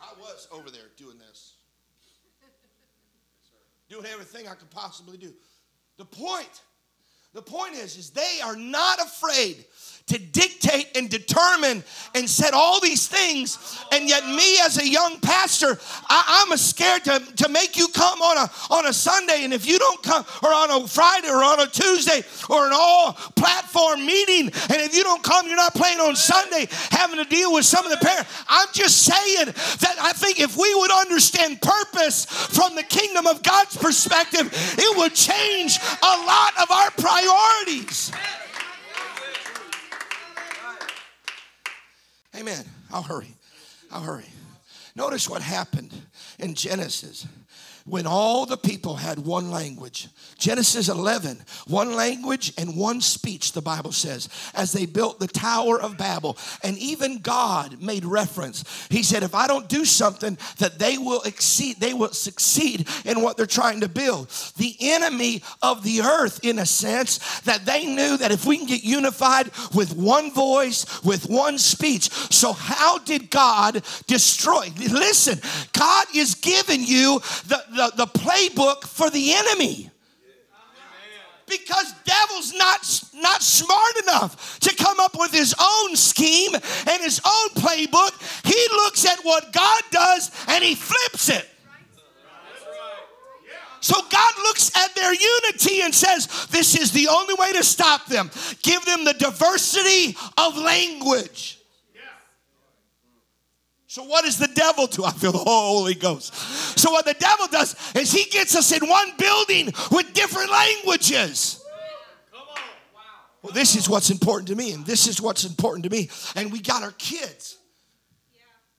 I 0.00 0.20
was 0.20 0.48
over 0.50 0.70
there 0.70 0.90
doing 0.96 1.18
that. 1.18 1.27
Doing 3.88 4.06
everything 4.06 4.46
I 4.48 4.54
could 4.54 4.70
possibly 4.70 5.16
do. 5.16 5.32
The 5.96 6.04
point, 6.04 6.62
the 7.34 7.42
point 7.42 7.74
is, 7.74 7.96
is 7.96 8.10
they 8.10 8.40
are 8.42 8.56
not 8.56 9.00
afraid 9.00 9.64
to 10.08 10.18
dictate 10.18 10.96
and 10.96 11.08
determine 11.10 11.84
and 12.14 12.28
set 12.28 12.54
all 12.54 12.80
these 12.80 13.06
things. 13.06 13.84
And 13.92 14.08
yet, 14.08 14.26
me 14.26 14.58
as 14.60 14.78
a 14.78 14.88
young 14.88 15.20
pastor, 15.20 15.78
I, 16.08 16.46
am 16.48 16.56
scared 16.56 17.04
to, 17.04 17.20
to 17.36 17.48
make 17.48 17.76
you 17.76 17.88
come 17.88 18.20
on 18.22 18.38
a 18.38 18.50
on 18.72 18.86
a 18.86 18.92
Sunday. 18.92 19.44
And 19.44 19.52
if 19.52 19.66
you 19.66 19.78
don't 19.78 20.02
come, 20.02 20.24
or 20.42 20.48
on 20.48 20.70
a 20.70 20.88
Friday, 20.88 21.28
or 21.28 21.44
on 21.44 21.60
a 21.60 21.66
Tuesday, 21.66 22.22
or 22.48 22.66
an 22.66 22.72
all 22.74 23.12
platform 23.36 24.04
meeting, 24.04 24.46
and 24.46 24.80
if 24.80 24.96
you 24.96 25.04
don't 25.04 25.22
come, 25.22 25.46
you're 25.46 25.56
not 25.56 25.74
playing 25.74 26.00
on 26.00 26.16
Sunday, 26.16 26.66
having 26.90 27.22
to 27.22 27.28
deal 27.28 27.52
with 27.52 27.66
some 27.66 27.84
of 27.84 27.90
the 27.90 28.04
parents. 28.04 28.30
I'm 28.48 28.68
just 28.72 29.02
saying 29.02 29.46
that 29.46 29.96
I 30.00 30.12
think 30.12 30.40
if 30.40 30.56
we 30.56 30.74
would 30.74 30.90
understand 30.90 31.60
purpose 31.60 32.24
from 32.24 32.74
the 32.74 32.82
kingdom 32.82 33.26
of 33.26 33.42
God's 33.42 33.76
perspective, 33.76 34.48
it 34.78 34.96
would 34.96 35.14
change 35.14 35.78
a 36.02 36.16
lot 36.24 36.52
of 36.62 36.70
our 36.70 36.90
priorities. 36.92 37.27
Amen. 42.36 42.64
I'll 42.92 43.02
hurry. 43.02 43.34
I'll 43.90 44.02
hurry. 44.02 44.26
Notice 44.94 45.28
what 45.28 45.42
happened 45.42 45.92
in 46.38 46.54
Genesis 46.54 47.26
when 47.88 48.06
all 48.06 48.46
the 48.46 48.56
people 48.56 48.96
had 48.96 49.18
one 49.18 49.50
language. 49.50 50.08
Genesis 50.38 50.88
11, 50.88 51.38
one 51.66 51.94
language 51.94 52.52
and 52.58 52.76
one 52.76 53.00
speech, 53.00 53.52
the 53.52 53.62
Bible 53.62 53.92
says, 53.92 54.28
as 54.54 54.72
they 54.72 54.86
built 54.86 55.18
the 55.18 55.26
Tower 55.26 55.80
of 55.80 55.98
Babel. 55.98 56.36
And 56.62 56.78
even 56.78 57.18
God 57.18 57.82
made 57.82 58.04
reference. 58.04 58.86
He 58.90 59.02
said, 59.02 59.22
if 59.22 59.34
I 59.34 59.46
don't 59.46 59.68
do 59.68 59.84
something, 59.84 60.38
that 60.58 60.78
they 60.78 60.98
will 60.98 61.22
exceed, 61.22 61.80
they 61.80 61.94
will 61.94 62.12
succeed 62.12 62.86
in 63.04 63.22
what 63.22 63.36
they're 63.36 63.46
trying 63.46 63.80
to 63.80 63.88
build. 63.88 64.28
The 64.56 64.76
enemy 64.80 65.42
of 65.62 65.82
the 65.82 66.02
earth, 66.02 66.40
in 66.44 66.58
a 66.58 66.66
sense, 66.66 67.40
that 67.40 67.64
they 67.64 67.86
knew 67.86 68.16
that 68.16 68.32
if 68.32 68.46
we 68.46 68.58
can 68.58 68.66
get 68.66 68.84
unified 68.84 69.50
with 69.74 69.96
one 69.96 70.32
voice, 70.32 71.02
with 71.02 71.28
one 71.28 71.58
speech. 71.58 72.10
So, 72.10 72.52
how 72.52 72.98
did 72.98 73.30
God 73.30 73.82
destroy? 74.06 74.68
Listen, 74.78 75.40
God 75.72 76.06
is 76.14 76.34
giving 76.34 76.82
you 76.82 77.20
the, 77.46 77.62
the, 77.78 77.92
the 77.96 78.06
playbook 78.06 78.84
for 78.84 79.08
the 79.08 79.32
enemy 79.34 79.90
because 81.46 81.94
devil's 82.04 82.52
not 82.54 82.80
not 83.14 83.40
smart 83.42 83.96
enough 84.02 84.58
to 84.60 84.74
come 84.74 85.00
up 85.00 85.16
with 85.18 85.32
his 85.32 85.54
own 85.58 85.96
scheme 85.96 86.54
and 86.54 87.02
his 87.02 87.20
own 87.24 87.48
playbook 87.50 88.12
he 88.44 88.66
looks 88.72 89.06
at 89.06 89.18
what 89.24 89.52
god 89.52 89.82
does 89.90 90.30
and 90.48 90.62
he 90.62 90.74
flips 90.74 91.30
it 91.30 91.48
so 93.80 93.94
God 94.10 94.32
looks 94.42 94.76
at 94.76 94.92
their 94.96 95.14
unity 95.14 95.82
and 95.82 95.94
says, 95.94 96.48
This 96.50 96.76
is 96.76 96.90
the 96.90 97.06
only 97.06 97.34
way 97.38 97.52
to 97.52 97.62
stop 97.62 98.06
them. 98.06 98.28
Give 98.62 98.84
them 98.84 99.04
the 99.04 99.14
diversity 99.14 100.16
of 100.36 100.58
language. 100.58 101.57
So, 103.98 104.04
what 104.04 104.24
does 104.24 104.38
the 104.38 104.46
devil 104.46 104.86
do? 104.86 105.04
I 105.04 105.10
feel 105.10 105.32
the 105.32 105.38
Holy 105.38 105.94
Ghost. 105.94 106.32
So, 106.78 106.92
what 106.92 107.04
the 107.04 107.14
devil 107.14 107.48
does 107.48 107.74
is 107.96 108.12
he 108.12 108.30
gets 108.30 108.54
us 108.54 108.70
in 108.70 108.88
one 108.88 109.10
building 109.18 109.72
with 109.90 110.12
different 110.12 110.52
languages. 110.52 111.64
Well, 113.42 113.52
this 113.52 113.74
is 113.74 113.88
what's 113.88 114.10
important 114.10 114.46
to 114.50 114.54
me, 114.54 114.70
and 114.70 114.86
this 114.86 115.08
is 115.08 115.20
what's 115.20 115.42
important 115.44 115.82
to 115.82 115.90
me. 115.90 116.10
And 116.36 116.52
we 116.52 116.60
got 116.60 116.84
our 116.84 116.92
kids. 116.92 117.58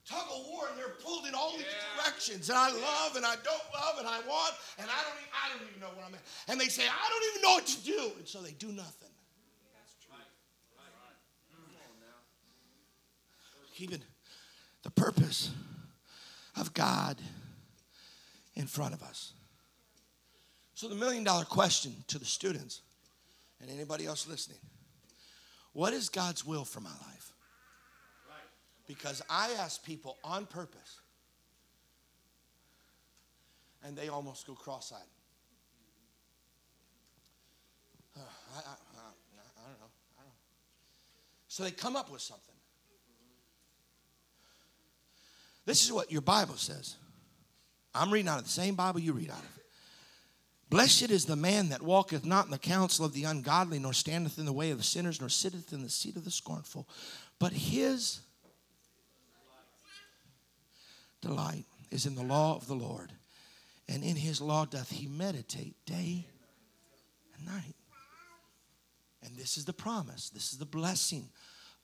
Tug 0.08 0.24
of 0.34 0.46
war, 0.46 0.68
and 0.70 0.78
they're 0.78 0.96
pulled 1.04 1.26
in 1.26 1.34
all 1.34 1.52
these 1.52 1.66
directions. 1.98 2.48
And 2.48 2.56
I 2.56 2.70
love, 2.70 3.16
and 3.16 3.26
I 3.26 3.34
don't 3.44 3.74
love, 3.74 3.98
and 3.98 4.08
I 4.08 4.20
want, 4.26 4.54
and 4.78 4.88
I 4.88 5.04
don't, 5.04 5.18
even, 5.20 5.28
I 5.36 5.52
don't 5.52 5.68
even 5.68 5.80
know 5.82 5.92
what 5.98 6.06
I'm 6.06 6.14
at. 6.14 6.22
And 6.48 6.58
they 6.58 6.68
say, 6.68 6.84
I 6.84 7.08
don't 7.10 7.24
even 7.30 7.42
know 7.42 7.54
what 7.56 7.66
to 7.66 7.84
do. 7.84 8.16
And 8.16 8.26
so 8.26 8.40
they 8.40 8.52
do 8.52 8.68
nothing. 8.68 9.12
That's 9.76 9.96
true. 10.02 10.16
Right. 10.16 10.88
Keeping 13.74 13.98
the 13.98 14.09
purpose 15.00 15.50
of 16.56 16.74
God 16.74 17.16
in 18.54 18.66
front 18.66 18.92
of 18.92 19.02
us. 19.02 19.32
So, 20.74 20.88
the 20.88 20.94
million 20.94 21.24
dollar 21.24 21.44
question 21.44 21.94
to 22.08 22.18
the 22.18 22.26
students 22.26 22.82
and 23.62 23.70
anybody 23.70 24.04
else 24.04 24.28
listening 24.28 24.58
what 25.72 25.92
is 25.94 26.08
God's 26.08 26.44
will 26.44 26.64
for 26.64 26.80
my 26.80 26.90
life? 26.90 27.32
Because 28.86 29.22
I 29.30 29.52
ask 29.60 29.82
people 29.84 30.18
on 30.24 30.46
purpose, 30.46 31.00
and 33.84 33.96
they 33.96 34.08
almost 34.08 34.46
go 34.46 34.54
cross 34.54 34.92
eyed. 34.92 35.00
Uh, 38.16 38.20
I, 38.56 38.58
I, 38.58 38.60
I, 38.60 38.72
I 38.72 39.68
don't 39.68 39.80
know. 39.80 39.86
I 40.18 40.22
don't 40.22 40.26
know. 40.26 40.32
So 41.46 41.62
they 41.62 41.70
come 41.70 41.94
up 41.96 42.10
with 42.10 42.20
something. 42.20 42.49
This 45.70 45.84
is 45.84 45.92
what 45.92 46.10
your 46.10 46.20
Bible 46.20 46.56
says. 46.56 46.96
I'm 47.94 48.12
reading 48.12 48.28
out 48.28 48.38
of 48.38 48.44
the 48.44 48.50
same 48.50 48.74
Bible 48.74 48.98
you 48.98 49.12
read 49.12 49.30
out 49.30 49.38
of. 49.38 49.60
Blessed 50.68 51.12
is 51.12 51.26
the 51.26 51.36
man 51.36 51.68
that 51.68 51.80
walketh 51.80 52.24
not 52.24 52.46
in 52.46 52.50
the 52.50 52.58
counsel 52.58 53.04
of 53.04 53.12
the 53.12 53.22
ungodly, 53.22 53.78
nor 53.78 53.92
standeth 53.92 54.36
in 54.36 54.46
the 54.46 54.52
way 54.52 54.72
of 54.72 54.78
the 54.78 54.82
sinners, 54.82 55.20
nor 55.20 55.28
sitteth 55.28 55.72
in 55.72 55.84
the 55.84 55.88
seat 55.88 56.16
of 56.16 56.24
the 56.24 56.30
scornful, 56.32 56.88
but 57.38 57.52
his 57.52 58.18
delight 61.20 61.66
is 61.92 62.04
in 62.04 62.16
the 62.16 62.24
law 62.24 62.56
of 62.56 62.66
the 62.66 62.74
Lord, 62.74 63.12
and 63.88 64.02
in 64.02 64.16
his 64.16 64.40
law 64.40 64.64
doth 64.64 64.90
he 64.90 65.06
meditate 65.06 65.76
day 65.86 66.26
and 67.36 67.46
night. 67.46 67.76
And 69.22 69.36
this 69.36 69.56
is 69.56 69.66
the 69.66 69.72
promise, 69.72 70.30
this 70.30 70.52
is 70.52 70.58
the 70.58 70.66
blessing 70.66 71.28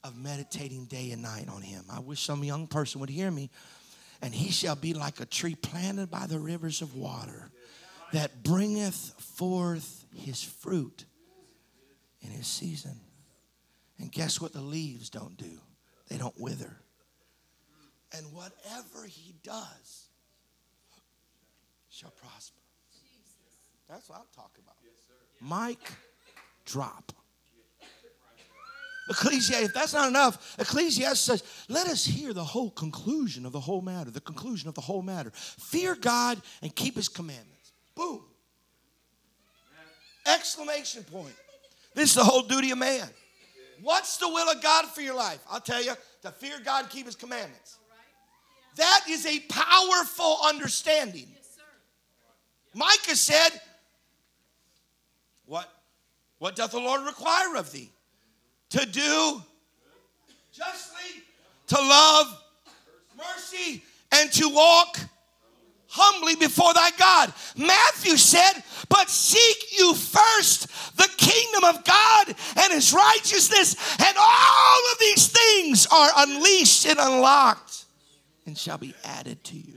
of 0.04 0.16
meditating 0.16 0.86
day 0.86 1.10
and 1.10 1.22
night 1.22 1.48
on 1.48 1.62
him. 1.62 1.84
I 1.90 2.00
wish 2.00 2.22
some 2.22 2.44
young 2.44 2.66
person 2.66 3.00
would 3.00 3.10
hear 3.10 3.30
me. 3.30 3.50
And 4.22 4.34
he 4.34 4.50
shall 4.50 4.76
be 4.76 4.94
like 4.94 5.20
a 5.20 5.26
tree 5.26 5.54
planted 5.54 6.10
by 6.10 6.26
the 6.26 6.38
rivers 6.38 6.80
of 6.80 6.94
water 6.94 7.50
that 8.12 8.42
bringeth 8.42 9.14
forth 9.18 10.06
his 10.14 10.42
fruit 10.42 11.04
in 12.22 12.30
his 12.30 12.46
season. 12.46 12.98
And 13.98 14.10
guess 14.10 14.40
what 14.40 14.52
the 14.52 14.60
leaves 14.60 15.10
don't 15.10 15.36
do? 15.36 15.60
They 16.08 16.18
don't 16.18 16.38
wither. 16.40 16.76
And 18.16 18.32
whatever 18.32 19.06
he 19.06 19.34
does 19.42 20.08
shall 21.90 22.10
prosper. 22.10 22.60
That's 23.88 24.08
what 24.08 24.18
I'm 24.18 24.26
talking 24.34 24.64
about. 24.64 24.76
Mic, 25.68 25.78
drop. 26.64 27.12
Ecclesiastes, 29.08 29.68
if 29.68 29.74
that's 29.74 29.94
not 29.94 30.08
enough, 30.08 30.56
Ecclesiastes 30.58 31.20
says, 31.20 31.42
let 31.68 31.86
us 31.86 32.04
hear 32.04 32.32
the 32.32 32.44
whole 32.44 32.70
conclusion 32.70 33.46
of 33.46 33.52
the 33.52 33.60
whole 33.60 33.80
matter, 33.80 34.10
the 34.10 34.20
conclusion 34.20 34.68
of 34.68 34.74
the 34.74 34.80
whole 34.80 35.02
matter. 35.02 35.30
Fear 35.34 35.96
God 35.96 36.40
and 36.62 36.74
keep 36.74 36.96
his 36.96 37.08
commandments. 37.08 37.72
Boom. 37.94 38.22
Exclamation 40.26 41.04
point. 41.04 41.34
This 41.94 42.10
is 42.10 42.16
the 42.16 42.24
whole 42.24 42.42
duty 42.42 42.72
of 42.72 42.78
man. 42.78 43.08
What's 43.82 44.16
the 44.16 44.28
will 44.28 44.50
of 44.50 44.62
God 44.62 44.86
for 44.86 45.02
your 45.02 45.14
life? 45.14 45.38
I'll 45.50 45.60
tell 45.60 45.82
you, 45.82 45.94
to 46.22 46.30
fear 46.30 46.56
God 46.64 46.84
and 46.84 46.90
keep 46.90 47.06
his 47.06 47.14
commandments. 47.14 47.78
That 48.76 49.02
is 49.08 49.24
a 49.24 49.40
powerful 49.48 50.38
understanding. 50.44 51.28
Micah 52.74 53.16
said, 53.16 53.50
What, 55.46 55.72
what 56.38 56.56
doth 56.56 56.72
the 56.72 56.80
Lord 56.80 57.06
require 57.06 57.56
of 57.56 57.72
thee? 57.72 57.90
To 58.70 58.86
do 58.86 59.42
justly, 60.52 61.22
to 61.68 61.76
love 61.76 62.42
mercy, 63.16 63.82
and 64.12 64.32
to 64.32 64.48
walk 64.48 64.98
humbly 65.88 66.36
before 66.36 66.74
thy 66.74 66.90
God. 66.98 67.32
Matthew 67.56 68.16
said, 68.16 68.62
But 68.88 69.08
seek 69.08 69.78
you 69.78 69.94
first 69.94 70.68
the 70.96 71.08
kingdom 71.16 71.64
of 71.64 71.84
God 71.84 72.34
and 72.56 72.72
his 72.72 72.92
righteousness, 72.92 73.76
and 73.98 74.16
all 74.18 74.80
of 74.92 74.98
these 74.98 75.28
things 75.28 75.86
are 75.90 76.10
unleashed 76.16 76.86
and 76.86 76.98
unlocked 76.98 77.84
and 78.46 78.56
shall 78.56 78.78
be 78.78 78.94
added 79.04 79.42
to 79.44 79.56
you. 79.56 79.75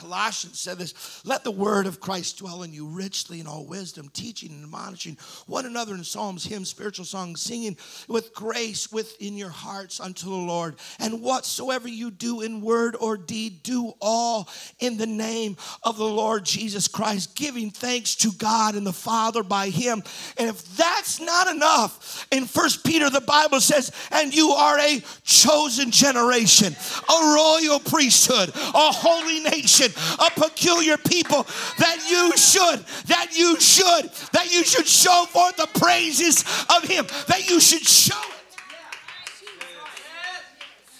Colossians 0.00 0.58
said 0.58 0.78
this 0.78 1.22
Let 1.26 1.44
the 1.44 1.50
word 1.50 1.86
of 1.86 2.00
Christ 2.00 2.38
dwell 2.38 2.62
in 2.62 2.72
you 2.72 2.86
richly 2.86 3.40
in 3.40 3.46
all 3.46 3.66
wisdom, 3.66 4.08
teaching 4.12 4.50
and 4.50 4.64
admonishing 4.64 5.18
one 5.46 5.66
another 5.66 5.94
in 5.94 6.04
psalms, 6.04 6.44
hymns, 6.44 6.70
spiritual 6.70 7.04
songs, 7.04 7.42
singing 7.42 7.76
with 8.08 8.32
grace 8.32 8.90
within 8.90 9.36
your 9.36 9.50
hearts 9.50 10.00
unto 10.00 10.30
the 10.30 10.34
Lord. 10.34 10.76
And 10.98 11.20
whatsoever 11.20 11.86
you 11.86 12.10
do 12.10 12.40
in 12.40 12.62
word 12.62 12.96
or 12.98 13.18
deed, 13.18 13.62
do 13.62 13.92
all 14.00 14.48
in 14.78 14.96
the 14.96 15.06
name 15.06 15.58
of 15.82 15.98
the 15.98 16.04
Lord 16.04 16.44
Jesus 16.46 16.88
Christ, 16.88 17.36
giving 17.36 17.70
thanks 17.70 18.14
to 18.16 18.32
God 18.32 18.74
and 18.74 18.86
the 18.86 18.92
Father 18.92 19.42
by 19.42 19.68
him. 19.68 20.02
And 20.38 20.48
if 20.48 20.76
that's 20.76 21.20
not 21.20 21.54
enough, 21.54 22.26
in 22.30 22.46
First 22.46 22.84
Peter, 22.84 23.10
the 23.10 23.20
Bible 23.20 23.60
says, 23.60 23.92
and 24.10 24.34
you 24.34 24.50
are 24.50 24.78
a 24.78 25.02
chosen 25.24 25.90
generation, 25.90 26.74
a 27.08 27.34
royal 27.34 27.80
priesthood, 27.80 28.50
a 28.54 28.92
holy 28.92 29.40
nation, 29.40 29.89
a 30.18 30.30
peculiar 30.30 30.96
people, 30.96 31.46
that 31.78 31.98
you 32.08 32.36
should, 32.36 32.84
that 33.06 33.36
you 33.36 33.58
should, 33.60 34.10
that 34.32 34.52
you 34.52 34.64
should 34.64 34.86
show 34.86 35.24
forth 35.28 35.56
the 35.56 35.68
praises 35.78 36.42
of 36.76 36.84
him, 36.84 37.06
that 37.28 37.48
you 37.48 37.60
should 37.60 37.86
show 37.86 38.18
it. 38.18 38.36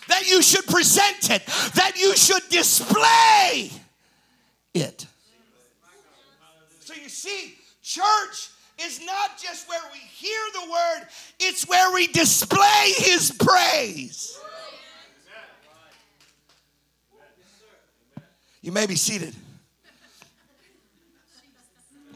That 0.09 0.29
you 0.29 0.43
should 0.43 0.67
present 0.67 1.31
it, 1.31 1.47
that 1.75 1.93
you 1.97 2.17
should 2.17 2.43
display 2.49 3.71
it. 4.75 5.07
So 6.81 6.95
you 6.95 7.09
see, 7.09 7.55
church 7.83 8.51
is 8.85 9.01
not 9.05 9.39
just 9.39 9.69
where 9.69 9.81
we 9.93 9.99
hear 9.99 10.41
the 10.55 10.71
word, 10.71 11.09
it's 11.39 11.69
where 11.69 11.93
we 11.93 12.09
display 12.09 12.93
his 12.97 13.31
praise. 13.31 14.39
You 18.61 18.73
may 18.73 18.87
be 18.87 18.97
seated. 18.97 19.35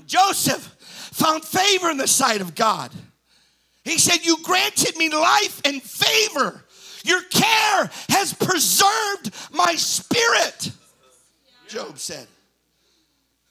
Joseph 0.07 0.62
found 1.12 1.45
favor 1.45 1.90
in 1.90 1.97
the 1.97 2.07
sight 2.07 2.40
of 2.40 2.55
God. 2.55 2.90
He 3.84 3.99
said, 3.99 4.24
You 4.24 4.36
granted 4.42 4.97
me 4.97 5.09
life 5.11 5.61
and 5.64 5.82
favor. 5.82 6.64
Your 7.05 7.22
care 7.22 7.90
has 8.09 8.32
preserved 8.32 9.34
my 9.53 9.74
spirit. 9.74 10.70
Job 11.68 11.99
said. 11.99 12.26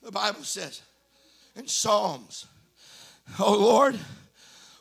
The 0.01 0.11
Bible 0.11 0.43
says 0.43 0.81
in 1.55 1.67
Psalms, 1.67 2.45
Oh 3.39 3.57
Lord, 3.57 3.97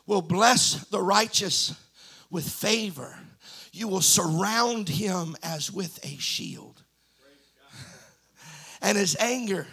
will 0.05 0.21
bless 0.21 0.85
the 0.87 1.01
righteous 1.01 1.75
with 2.29 2.47
favor. 2.47 3.17
You 3.71 3.87
will 3.87 4.01
surround 4.01 4.89
him 4.89 5.35
as 5.41 5.71
with 5.71 6.03
a 6.03 6.17
shield. 6.17 6.82
And 8.83 8.97
his 8.97 9.15
anger 9.19 9.65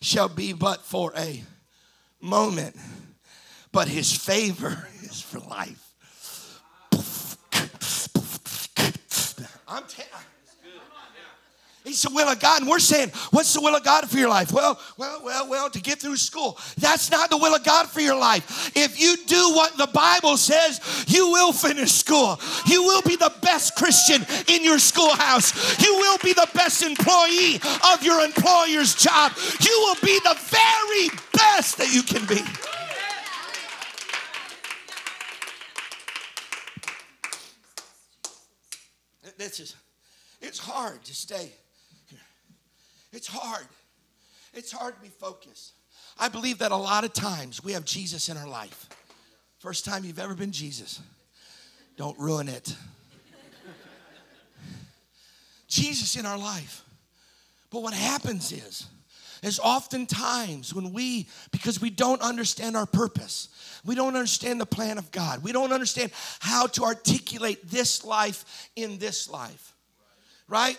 shall 0.00 0.28
be 0.28 0.54
but 0.54 0.80
for 0.82 1.12
a 1.16 1.44
moment, 2.20 2.74
but 3.70 3.86
his 3.86 4.10
favor 4.10 4.88
is 5.02 5.20
for 5.20 5.38
life. 5.40 5.82
I'm 9.68 9.84
telling 9.84 10.10
He's 11.86 12.02
the 12.02 12.10
will 12.12 12.26
of 12.26 12.40
God. 12.40 12.62
And 12.62 12.68
we're 12.68 12.80
saying, 12.80 13.10
what's 13.30 13.54
the 13.54 13.60
will 13.60 13.76
of 13.76 13.84
God 13.84 14.10
for 14.10 14.18
your 14.18 14.28
life? 14.28 14.50
Well, 14.50 14.76
well, 14.96 15.20
well, 15.22 15.48
well, 15.48 15.70
to 15.70 15.80
get 15.80 16.00
through 16.00 16.16
school. 16.16 16.58
That's 16.78 17.12
not 17.12 17.30
the 17.30 17.36
will 17.36 17.54
of 17.54 17.62
God 17.62 17.88
for 17.88 18.00
your 18.00 18.18
life. 18.18 18.72
If 18.74 19.00
you 19.00 19.16
do 19.24 19.52
what 19.54 19.76
the 19.78 19.86
Bible 19.86 20.36
says, 20.36 20.80
you 21.06 21.30
will 21.30 21.52
finish 21.52 21.92
school. 21.92 22.40
You 22.66 22.82
will 22.82 23.02
be 23.02 23.14
the 23.14 23.32
best 23.40 23.76
Christian 23.76 24.26
in 24.48 24.64
your 24.64 24.80
schoolhouse. 24.80 25.80
You 25.80 25.94
will 25.94 26.18
be 26.24 26.32
the 26.32 26.48
best 26.54 26.82
employee 26.82 27.60
of 27.92 28.02
your 28.02 28.20
employer's 28.24 28.96
job. 28.96 29.30
You 29.60 29.84
will 29.86 30.00
be 30.02 30.18
the 30.24 30.36
very 30.50 31.08
best 31.34 31.78
that 31.78 31.94
you 31.94 32.02
can 32.02 32.26
be. 32.26 32.42
This 39.38 39.60
is, 39.60 39.76
it's 40.40 40.58
hard 40.58 41.04
to 41.04 41.14
stay 41.14 41.52
it's 43.16 43.26
hard. 43.26 43.66
It's 44.54 44.70
hard 44.70 44.94
to 44.94 45.00
be 45.00 45.08
focused. 45.08 45.72
I 46.18 46.28
believe 46.28 46.58
that 46.58 46.70
a 46.70 46.76
lot 46.76 47.04
of 47.04 47.12
times 47.12 47.64
we 47.64 47.72
have 47.72 47.84
Jesus 47.84 48.28
in 48.28 48.36
our 48.36 48.46
life. 48.46 48.88
First 49.58 49.84
time 49.84 50.04
you've 50.04 50.18
ever 50.18 50.34
been 50.34 50.52
Jesus, 50.52 51.00
don't 51.96 52.18
ruin 52.18 52.48
it. 52.48 52.76
Jesus 55.66 56.16
in 56.16 56.26
our 56.26 56.38
life. 56.38 56.84
But 57.70 57.82
what 57.82 57.94
happens 57.94 58.52
is, 58.52 58.86
is 59.42 59.58
oftentimes 59.58 60.72
when 60.72 60.92
we, 60.92 61.26
because 61.50 61.80
we 61.80 61.90
don't 61.90 62.22
understand 62.22 62.76
our 62.76 62.86
purpose, 62.86 63.48
we 63.84 63.94
don't 63.94 64.14
understand 64.14 64.60
the 64.60 64.66
plan 64.66 64.98
of 64.98 65.10
God, 65.10 65.42
we 65.42 65.52
don't 65.52 65.72
understand 65.72 66.12
how 66.40 66.66
to 66.68 66.84
articulate 66.84 67.68
this 67.68 68.04
life 68.04 68.70
in 68.76 68.98
this 68.98 69.28
life, 69.28 69.74
right? 70.48 70.78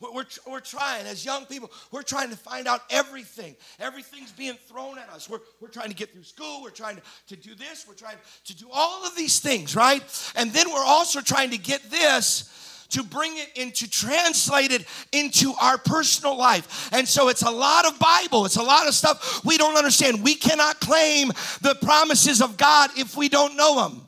We're, 0.00 0.24
we're, 0.46 0.60
trying, 0.60 1.06
as 1.06 1.24
young 1.24 1.46
people, 1.46 1.70
we're 1.90 2.02
trying 2.02 2.30
to 2.30 2.36
find 2.36 2.66
out 2.66 2.82
everything. 2.90 3.56
Everything's 3.80 4.32
being 4.32 4.56
thrown 4.68 4.98
at 4.98 5.08
us. 5.08 5.28
We're, 5.28 5.40
we're 5.60 5.68
trying 5.68 5.88
to 5.88 5.94
get 5.94 6.12
through 6.12 6.24
school. 6.24 6.62
We're 6.62 6.70
trying 6.70 6.96
to, 6.96 7.02
to 7.28 7.36
do 7.36 7.54
this. 7.54 7.86
We're 7.88 7.94
trying 7.94 8.16
to 8.44 8.56
do 8.56 8.66
all 8.72 9.06
of 9.06 9.16
these 9.16 9.40
things, 9.40 9.74
right? 9.74 10.02
And 10.36 10.52
then 10.52 10.68
we're 10.68 10.84
also 10.84 11.20
trying 11.20 11.50
to 11.50 11.58
get 11.58 11.90
this 11.90 12.52
to 12.90 13.02
bring 13.02 13.36
it 13.36 13.50
into 13.56 13.88
translate 13.90 14.70
it 14.70 14.86
into 15.12 15.52
our 15.60 15.78
personal 15.78 16.36
life. 16.36 16.88
And 16.92 17.06
so 17.06 17.28
it's 17.28 17.42
a 17.42 17.50
lot 17.50 17.86
of 17.86 17.98
Bible, 17.98 18.46
it's 18.46 18.56
a 18.56 18.62
lot 18.62 18.86
of 18.86 18.94
stuff 18.94 19.44
we 19.44 19.58
don't 19.58 19.76
understand. 19.76 20.22
We 20.22 20.34
cannot 20.34 20.80
claim 20.80 21.28
the 21.62 21.76
promises 21.82 22.40
of 22.40 22.56
God 22.56 22.90
if 22.96 23.16
we 23.16 23.28
don't 23.28 23.56
know 23.56 23.88
them. 23.88 24.05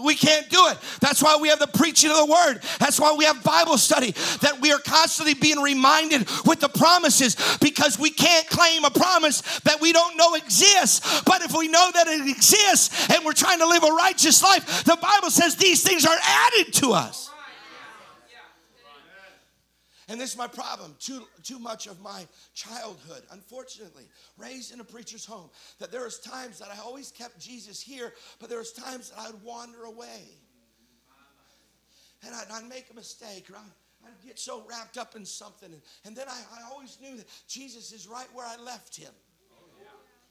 We 0.00 0.14
can't 0.14 0.48
do 0.48 0.68
it. 0.68 0.78
That's 1.00 1.22
why 1.22 1.36
we 1.40 1.48
have 1.48 1.58
the 1.58 1.66
preaching 1.66 2.10
of 2.10 2.16
the 2.16 2.26
word. 2.26 2.60
That's 2.78 2.98
why 2.98 3.14
we 3.16 3.24
have 3.24 3.42
Bible 3.42 3.76
study, 3.76 4.12
that 4.40 4.58
we 4.60 4.72
are 4.72 4.78
constantly 4.78 5.34
being 5.34 5.58
reminded 5.58 6.28
with 6.46 6.60
the 6.60 6.68
promises 6.68 7.36
because 7.60 7.98
we 7.98 8.10
can't 8.10 8.46
claim 8.48 8.84
a 8.84 8.90
promise 8.90 9.40
that 9.60 9.80
we 9.80 9.92
don't 9.92 10.16
know 10.16 10.34
exists. 10.34 11.22
But 11.22 11.42
if 11.42 11.52
we 11.56 11.68
know 11.68 11.90
that 11.92 12.06
it 12.06 12.28
exists 12.28 13.10
and 13.10 13.24
we're 13.24 13.32
trying 13.32 13.58
to 13.58 13.66
live 13.66 13.82
a 13.84 13.92
righteous 13.92 14.42
life, 14.42 14.84
the 14.84 14.96
Bible 14.96 15.30
says 15.30 15.56
these 15.56 15.82
things 15.82 16.06
are 16.06 16.18
added 16.22 16.72
to 16.74 16.92
us. 16.92 17.31
And 20.08 20.20
this 20.20 20.32
is 20.32 20.38
my 20.38 20.48
problem. 20.48 20.96
Too, 20.98 21.22
too 21.42 21.58
much 21.58 21.86
of 21.86 22.00
my 22.00 22.26
childhood, 22.54 23.22
unfortunately, 23.30 24.04
raised 24.36 24.72
in 24.72 24.80
a 24.80 24.84
preacher's 24.84 25.24
home, 25.24 25.50
that 25.78 25.92
there 25.92 26.02
was 26.02 26.18
times 26.18 26.58
that 26.58 26.68
I 26.70 26.80
always 26.80 27.10
kept 27.10 27.38
Jesus 27.38 27.80
here, 27.80 28.12
but 28.40 28.48
there 28.48 28.58
was 28.58 28.72
times 28.72 29.10
that 29.10 29.18
I'd 29.20 29.42
wander 29.42 29.84
away. 29.84 30.22
And 32.24 32.34
I'd, 32.34 32.46
I'd 32.52 32.68
make 32.68 32.86
a 32.90 32.94
mistake, 32.94 33.48
or 33.50 33.56
I'd, 33.56 34.06
I'd, 34.06 34.26
get 34.26 34.38
so 34.38 34.64
wrapped 34.68 34.98
up 34.98 35.16
in 35.16 35.24
something. 35.24 35.72
And, 35.72 35.82
and 36.04 36.16
then 36.16 36.28
I, 36.28 36.40
I 36.58 36.70
always 36.70 36.98
knew 37.00 37.16
that 37.16 37.26
Jesus 37.48 37.92
is 37.92 38.06
right 38.06 38.28
where 38.32 38.46
I 38.46 38.56
left 38.56 38.96
him. 38.96 39.12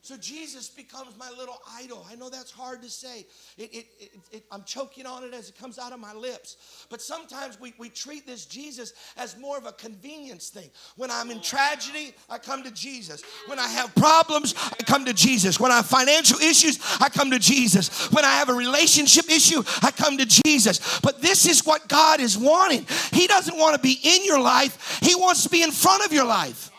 So 0.04 0.18
Jesus 0.18 0.68
becomes 0.68 1.16
my 1.16 1.30
little 1.30 1.60
idol. 1.78 2.04
I 2.10 2.16
know 2.16 2.32
that's 2.32 2.50
hard 2.50 2.82
to 2.82 2.90
say. 2.90 3.28
It, 3.56 3.72
it, 3.72 3.86
it, 4.32 4.44
I'm 4.52 4.64
choking 4.64 5.06
on 5.06 5.24
it 5.24 5.32
as 5.32 5.50
it 5.50 5.56
comes 5.56 5.78
out 5.78 5.94
of 5.94 6.00
my 6.00 6.12
lips. 6.14 6.88
But 6.90 7.04
sometimes 7.04 7.60
we, 7.60 7.76
we 7.78 7.90
treat 7.90 8.26
this 8.26 8.46
Jesus 8.46 8.94
as 9.16 9.38
more 9.38 9.60
of 9.60 9.68
a 9.68 9.72
convenience 9.74 10.50
thing. 10.50 10.72
When 10.96 11.12
I'm 11.12 11.30
in 11.30 11.40
tragedy, 11.40 12.16
I 12.32 12.40
come 12.40 12.64
to 12.64 12.72
Jesus. 12.72 13.22
When 13.46 13.60
I 13.60 13.68
have 13.68 13.94
problems, 13.94 14.56
I 14.58 14.84
come 14.84 15.06
to 15.06 15.14
Jesus. 15.14 15.60
When 15.60 15.72
I 15.72 15.76
have 15.76 15.86
financial 15.86 16.40
issues, 16.40 16.80
I 17.00 17.10
come 17.10 17.30
to 17.30 17.40
Jesus. 17.40 18.12
When 18.12 18.26
I 18.26 18.32
have 18.32 18.50
a 18.50 18.56
relationship 18.56 19.30
issue, 19.30 19.62
I 19.84 19.92
come 19.92 20.18
to 20.18 20.26
Jesus. 20.26 21.00
But 21.02 21.22
this 21.22 21.46
is 21.46 21.64
what 21.64 21.88
God 21.88 22.20
is 22.20 22.36
wanting. 22.40 22.88
He 23.12 23.28
doesn't 23.28 23.56
want 23.56 23.76
to 23.76 23.82
be 23.82 24.00
in 24.04 24.26
your 24.26 24.42
life, 24.42 25.00
He 25.04 25.14
wants 25.14 25.44
to 25.44 25.50
be 25.50 25.62
in 25.62 25.70
front 25.70 26.04
of 26.04 26.12
your 26.12 26.26
life. 26.26 26.72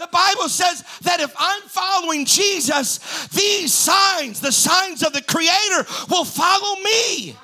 The 0.00 0.08
Bible 0.10 0.48
says 0.48 0.82
that 1.02 1.20
if 1.20 1.30
I'm 1.38 1.60
following 1.64 2.24
Jesus, 2.24 3.28
these 3.28 3.70
signs, 3.74 4.40
the 4.40 4.50
signs 4.50 5.02
of 5.02 5.12
the 5.12 5.20
Creator, 5.20 5.84
will 6.08 6.24
follow 6.24 6.80
me. 6.80 7.36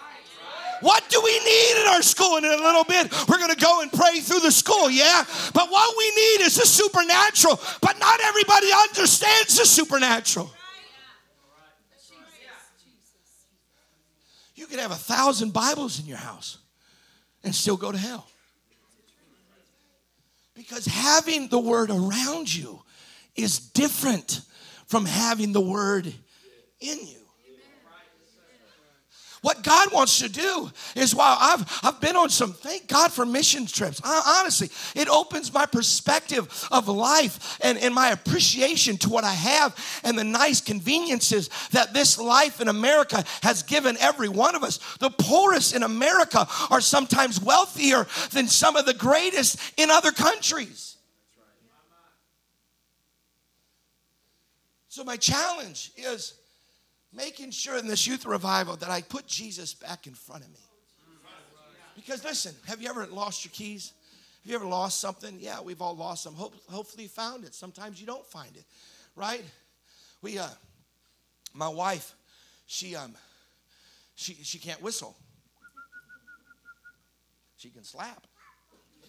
What 0.80 1.06
do 1.10 1.20
we 1.22 1.38
need 1.38 1.82
in 1.82 1.88
our 1.88 2.00
school? 2.00 2.38
And 2.38 2.46
in 2.46 2.52
a 2.52 2.56
little 2.56 2.84
bit, 2.84 3.12
we're 3.28 3.36
going 3.36 3.54
to 3.54 3.62
go 3.62 3.82
and 3.82 3.92
pray 3.92 4.20
through 4.20 4.40
the 4.40 4.50
school, 4.50 4.88
yeah? 4.88 5.22
But 5.52 5.70
what 5.70 5.94
we 5.98 6.08
need 6.08 6.46
is 6.46 6.56
the 6.56 6.64
supernatural. 6.64 7.60
But 7.82 7.98
not 7.98 8.20
everybody 8.22 8.68
understands 8.72 9.58
the 9.58 9.66
supernatural. 9.66 10.50
You 14.54 14.66
could 14.66 14.78
have 14.78 14.92
a 14.92 14.94
thousand 14.94 15.52
Bibles 15.52 16.00
in 16.00 16.06
your 16.06 16.16
house 16.16 16.56
and 17.44 17.54
still 17.54 17.76
go 17.76 17.92
to 17.92 17.98
hell. 17.98 18.26
Because 20.56 20.86
having 20.86 21.48
the 21.48 21.58
word 21.58 21.90
around 21.90 22.52
you 22.52 22.82
is 23.34 23.58
different 23.58 24.40
from 24.86 25.04
having 25.04 25.52
the 25.52 25.60
word 25.60 26.06
in 26.80 26.98
you. 27.06 27.25
What 29.46 29.62
God 29.62 29.92
wants 29.92 30.18
to 30.18 30.28
do 30.28 30.72
is 30.96 31.14
while 31.14 31.36
I've, 31.40 31.80
I've 31.84 32.00
been 32.00 32.16
on 32.16 32.30
some, 32.30 32.52
thank 32.52 32.88
God 32.88 33.12
for 33.12 33.24
mission 33.24 33.64
trips. 33.64 34.00
I, 34.02 34.40
honestly, 34.40 34.70
it 35.00 35.08
opens 35.08 35.54
my 35.54 35.66
perspective 35.66 36.66
of 36.72 36.88
life 36.88 37.56
and, 37.62 37.78
and 37.78 37.94
my 37.94 38.10
appreciation 38.10 38.96
to 38.96 39.08
what 39.08 39.22
I 39.22 39.34
have 39.34 40.00
and 40.02 40.18
the 40.18 40.24
nice 40.24 40.60
conveniences 40.60 41.48
that 41.70 41.94
this 41.94 42.18
life 42.18 42.60
in 42.60 42.66
America 42.66 43.22
has 43.44 43.62
given 43.62 43.96
every 44.00 44.28
one 44.28 44.56
of 44.56 44.64
us. 44.64 44.80
The 44.98 45.10
poorest 45.10 45.76
in 45.76 45.84
America 45.84 46.48
are 46.68 46.80
sometimes 46.80 47.40
wealthier 47.40 48.08
than 48.32 48.48
some 48.48 48.74
of 48.74 48.84
the 48.84 48.94
greatest 48.94 49.60
in 49.76 49.92
other 49.92 50.10
countries. 50.10 50.96
So, 54.88 55.04
my 55.04 55.16
challenge 55.16 55.92
is 55.96 56.34
making 57.16 57.50
sure 57.50 57.78
in 57.78 57.86
this 57.86 58.06
youth 58.06 58.26
revival 58.26 58.76
that 58.76 58.90
I 58.90 59.00
put 59.00 59.26
Jesus 59.26 59.72
back 59.74 60.06
in 60.06 60.14
front 60.14 60.44
of 60.44 60.50
me. 60.50 60.60
Because 61.96 62.22
listen, 62.22 62.54
have 62.66 62.82
you 62.82 62.90
ever 62.90 63.06
lost 63.06 63.44
your 63.44 63.52
keys? 63.52 63.92
Have 64.42 64.50
you 64.50 64.56
ever 64.56 64.66
lost 64.66 65.00
something? 65.00 65.38
Yeah, 65.40 65.62
we've 65.62 65.80
all 65.80 65.96
lost 65.96 66.24
them. 66.24 66.34
Hope, 66.34 66.54
hopefully 66.68 67.04
you 67.04 67.08
found 67.08 67.44
it. 67.44 67.54
Sometimes 67.54 67.98
you 68.00 68.06
don't 68.06 68.24
find 68.26 68.54
it, 68.54 68.64
right? 69.16 69.42
We, 70.20 70.38
uh, 70.38 70.46
my 71.54 71.68
wife, 71.68 72.14
she, 72.66 72.94
um, 72.94 73.14
she, 74.14 74.34
she 74.34 74.58
can't 74.58 74.80
whistle. 74.82 75.16
She 77.56 77.70
can 77.70 77.82
slap. 77.82 78.26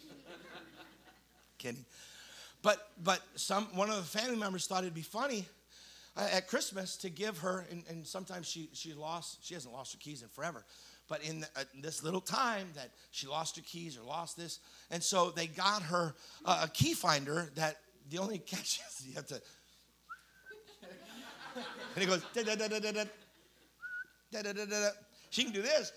Kidding. 1.57 1.85
But, 2.63 2.89
but 3.03 3.21
some, 3.35 3.65
one 3.75 3.89
of 3.89 3.97
the 3.97 4.19
family 4.19 4.37
members 4.37 4.65
thought 4.65 4.83
it'd 4.83 4.93
be 4.93 5.01
funny 5.01 5.45
at 6.17 6.47
Christmas 6.47 6.97
to 6.97 7.09
give 7.09 7.37
her, 7.39 7.65
and, 7.69 7.83
and, 7.89 8.05
sometimes 8.05 8.47
she, 8.47 8.69
she 8.73 8.93
lost, 8.93 9.45
she 9.45 9.53
hasn't 9.53 9.73
lost 9.73 9.93
her 9.93 9.99
keys 9.99 10.21
in 10.21 10.29
forever, 10.29 10.65
but 11.07 11.23
in, 11.23 11.41
the, 11.41 11.47
uh, 11.55 11.63
this 11.81 12.03
little 12.03 12.21
time 12.21 12.67
that 12.75 12.91
she 13.11 13.27
lost 13.27 13.55
her 13.55 13.61
keys 13.61 13.97
or 13.97 14.03
lost 14.03 14.37
this, 14.37 14.59
and 14.89 15.03
so 15.03 15.29
they 15.29 15.47
got 15.47 15.83
her 15.83 16.15
uh, 16.45 16.61
a 16.63 16.67
key 16.69 16.93
finder 16.93 17.51
that 17.55 17.77
the 18.09 18.17
only 18.17 18.39
catch 18.39 18.79
is 18.87 19.07
you 19.07 19.15
have 19.15 19.27
to, 19.27 19.35
and 21.55 22.03
he 22.03 22.05
goes, 22.05 22.23
da 22.33 22.43
da 22.43 22.55
da 22.55 22.67
da 22.67 22.79
da 22.79 22.91
da 22.91 23.03
da 24.31 24.41
da 24.41 24.53
da 24.53 24.65
da. 24.65 24.89
She 25.29 25.43
can 25.43 25.53
do 25.53 25.61
this. 25.61 25.91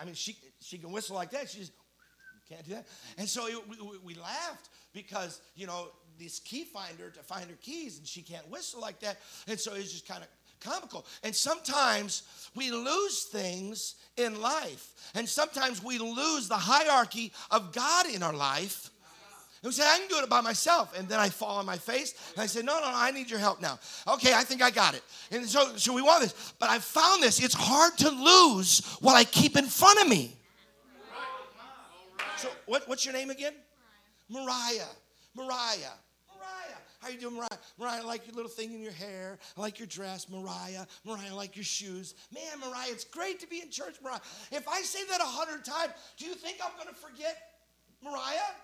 I 0.00 0.04
mean, 0.04 0.14
she 0.14 0.36
she 0.60 0.78
can 0.78 0.92
whistle 0.92 1.16
like 1.16 1.30
that. 1.30 1.48
She 1.48 1.60
just 1.60 1.72
can't 2.48 2.64
do 2.64 2.72
that. 2.72 2.86
And 3.18 3.28
so 3.28 3.46
it, 3.46 3.68
we, 3.68 3.76
we 4.04 4.14
laughed 4.14 4.68
because 4.92 5.40
you 5.54 5.66
know 5.66 5.88
this 6.18 6.40
key 6.40 6.64
finder 6.64 7.10
to 7.10 7.20
find 7.20 7.48
her 7.50 7.56
keys 7.62 7.98
and 7.98 8.06
she 8.06 8.22
can't 8.22 8.48
whistle 8.50 8.80
like 8.80 9.00
that. 9.00 9.18
And 9.46 9.58
so 9.58 9.74
it's 9.74 9.92
just 9.92 10.06
kind 10.06 10.22
of 10.22 10.28
comical. 10.60 11.06
And 11.22 11.34
sometimes 11.34 12.22
we 12.54 12.70
lose 12.70 13.24
things 13.24 13.96
in 14.16 14.40
life. 14.40 15.10
And 15.14 15.28
sometimes 15.28 15.82
we 15.82 15.98
lose 15.98 16.48
the 16.48 16.56
hierarchy 16.56 17.32
of 17.50 17.72
God 17.72 18.06
in 18.08 18.22
our 18.22 18.32
life. 18.32 18.90
And 19.62 19.70
we 19.70 19.72
say, 19.72 19.82
I 19.82 19.98
can 19.98 20.08
do 20.08 20.22
it 20.22 20.28
by 20.28 20.42
myself. 20.42 20.96
And 20.98 21.08
then 21.08 21.18
I 21.18 21.30
fall 21.30 21.56
on 21.58 21.64
my 21.64 21.78
face 21.78 22.14
and 22.34 22.42
I 22.42 22.46
say, 22.46 22.60
No, 22.60 22.80
no, 22.80 22.86
no, 22.86 22.92
I 22.94 23.10
need 23.12 23.30
your 23.30 23.38
help 23.38 23.62
now. 23.62 23.78
Okay, 24.06 24.34
I 24.34 24.44
think 24.44 24.62
I 24.62 24.70
got 24.70 24.94
it. 24.94 25.02
And 25.30 25.46
so, 25.46 25.76
so 25.76 25.94
we 25.94 26.02
want 26.02 26.22
this. 26.22 26.52
But 26.58 26.68
I 26.68 26.78
found 26.78 27.22
this. 27.22 27.42
It's 27.42 27.54
hard 27.54 27.96
to 27.98 28.10
lose 28.10 28.84
what 29.00 29.14
I 29.16 29.24
keep 29.24 29.56
in 29.56 29.64
front 29.64 30.02
of 30.02 30.08
me. 30.08 30.36
So, 32.36 32.50
what, 32.66 32.86
what's 32.88 33.06
your 33.06 33.14
name 33.14 33.30
again? 33.30 33.54
Mariah. 34.28 34.84
Mariah. 35.34 35.96
How 37.04 37.10
you 37.10 37.18
doing, 37.18 37.36
Mariah? 37.36 37.48
Mariah, 37.78 38.00
I 38.00 38.04
like 38.06 38.26
your 38.26 38.34
little 38.34 38.50
thing 38.50 38.72
in 38.72 38.80
your 38.80 38.92
hair. 38.92 39.38
I 39.58 39.60
like 39.60 39.78
your 39.78 39.86
dress, 39.86 40.26
Mariah. 40.30 40.86
Mariah, 41.04 41.28
I 41.28 41.34
like 41.34 41.54
your 41.54 41.64
shoes. 41.64 42.14
Man, 42.32 42.42
Mariah, 42.60 42.88
it's 42.88 43.04
great 43.04 43.38
to 43.40 43.46
be 43.46 43.60
in 43.60 43.70
church, 43.70 43.96
Mariah. 44.02 44.20
If 44.50 44.66
I 44.66 44.80
say 44.80 45.00
that 45.10 45.20
a 45.20 45.24
hundred 45.24 45.66
times, 45.66 45.92
do 46.16 46.24
you 46.24 46.34
think 46.34 46.56
I'm 46.64 46.72
going 46.82 46.88
to 46.88 46.94
forget 46.94 47.36
Mariah? 48.02 48.56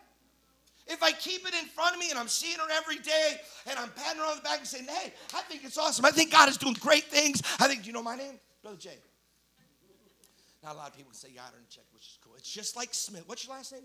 If 0.87 1.03
I 1.03 1.13
keep 1.13 1.47
it 1.47 1.53
in 1.53 1.67
front 1.67 1.95
of 1.95 2.01
me 2.01 2.09
and 2.09 2.19
I'm 2.19 2.29
seeing 2.29 2.57
her 2.57 2.67
every 2.73 2.97
day 2.97 3.37
and 3.69 3.79
I'm 3.79 3.91
patting 3.91 4.23
her 4.23 4.27
on 4.27 4.37
the 4.37 4.43
back 4.43 4.61
and 4.61 4.67
saying, 4.67 4.87
hey, 4.87 5.13
I 5.35 5.43
think 5.43 5.63
it's 5.63 5.77
awesome. 5.77 6.07
I 6.07 6.11
think 6.11 6.33
God 6.33 6.49
is 6.49 6.57
doing 6.57 6.77
great 6.81 7.05
things. 7.05 7.43
I 7.61 7.69
think, 7.69 7.83
do 7.83 7.89
you 7.89 7.93
know 7.93 8.03
my 8.03 8.17
name? 8.17 8.41
Brother 8.63 8.79
Jay. 8.79 8.97
Not 10.65 10.77
a 10.77 10.79
lot 10.79 10.89
of 10.89 10.97
people 10.97 11.13
say 11.13 11.29
check, 11.69 11.85
which 11.93 12.05
is 12.05 12.19
cool. 12.25 12.35
It's 12.37 12.51
just 12.51 12.75
like 12.75 12.95
Smith. 12.95 13.25
What's 13.27 13.47
your 13.47 13.55
last 13.55 13.73
name? 13.73 13.83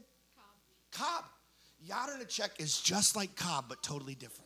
Cobb. 0.92 1.26
Cobb. 1.88 2.28
check 2.30 2.52
is 2.58 2.80
just 2.80 3.18
like 3.18 3.36
Cobb, 3.36 3.66
but 3.68 3.84
totally 3.84 4.16
different. 4.16 4.45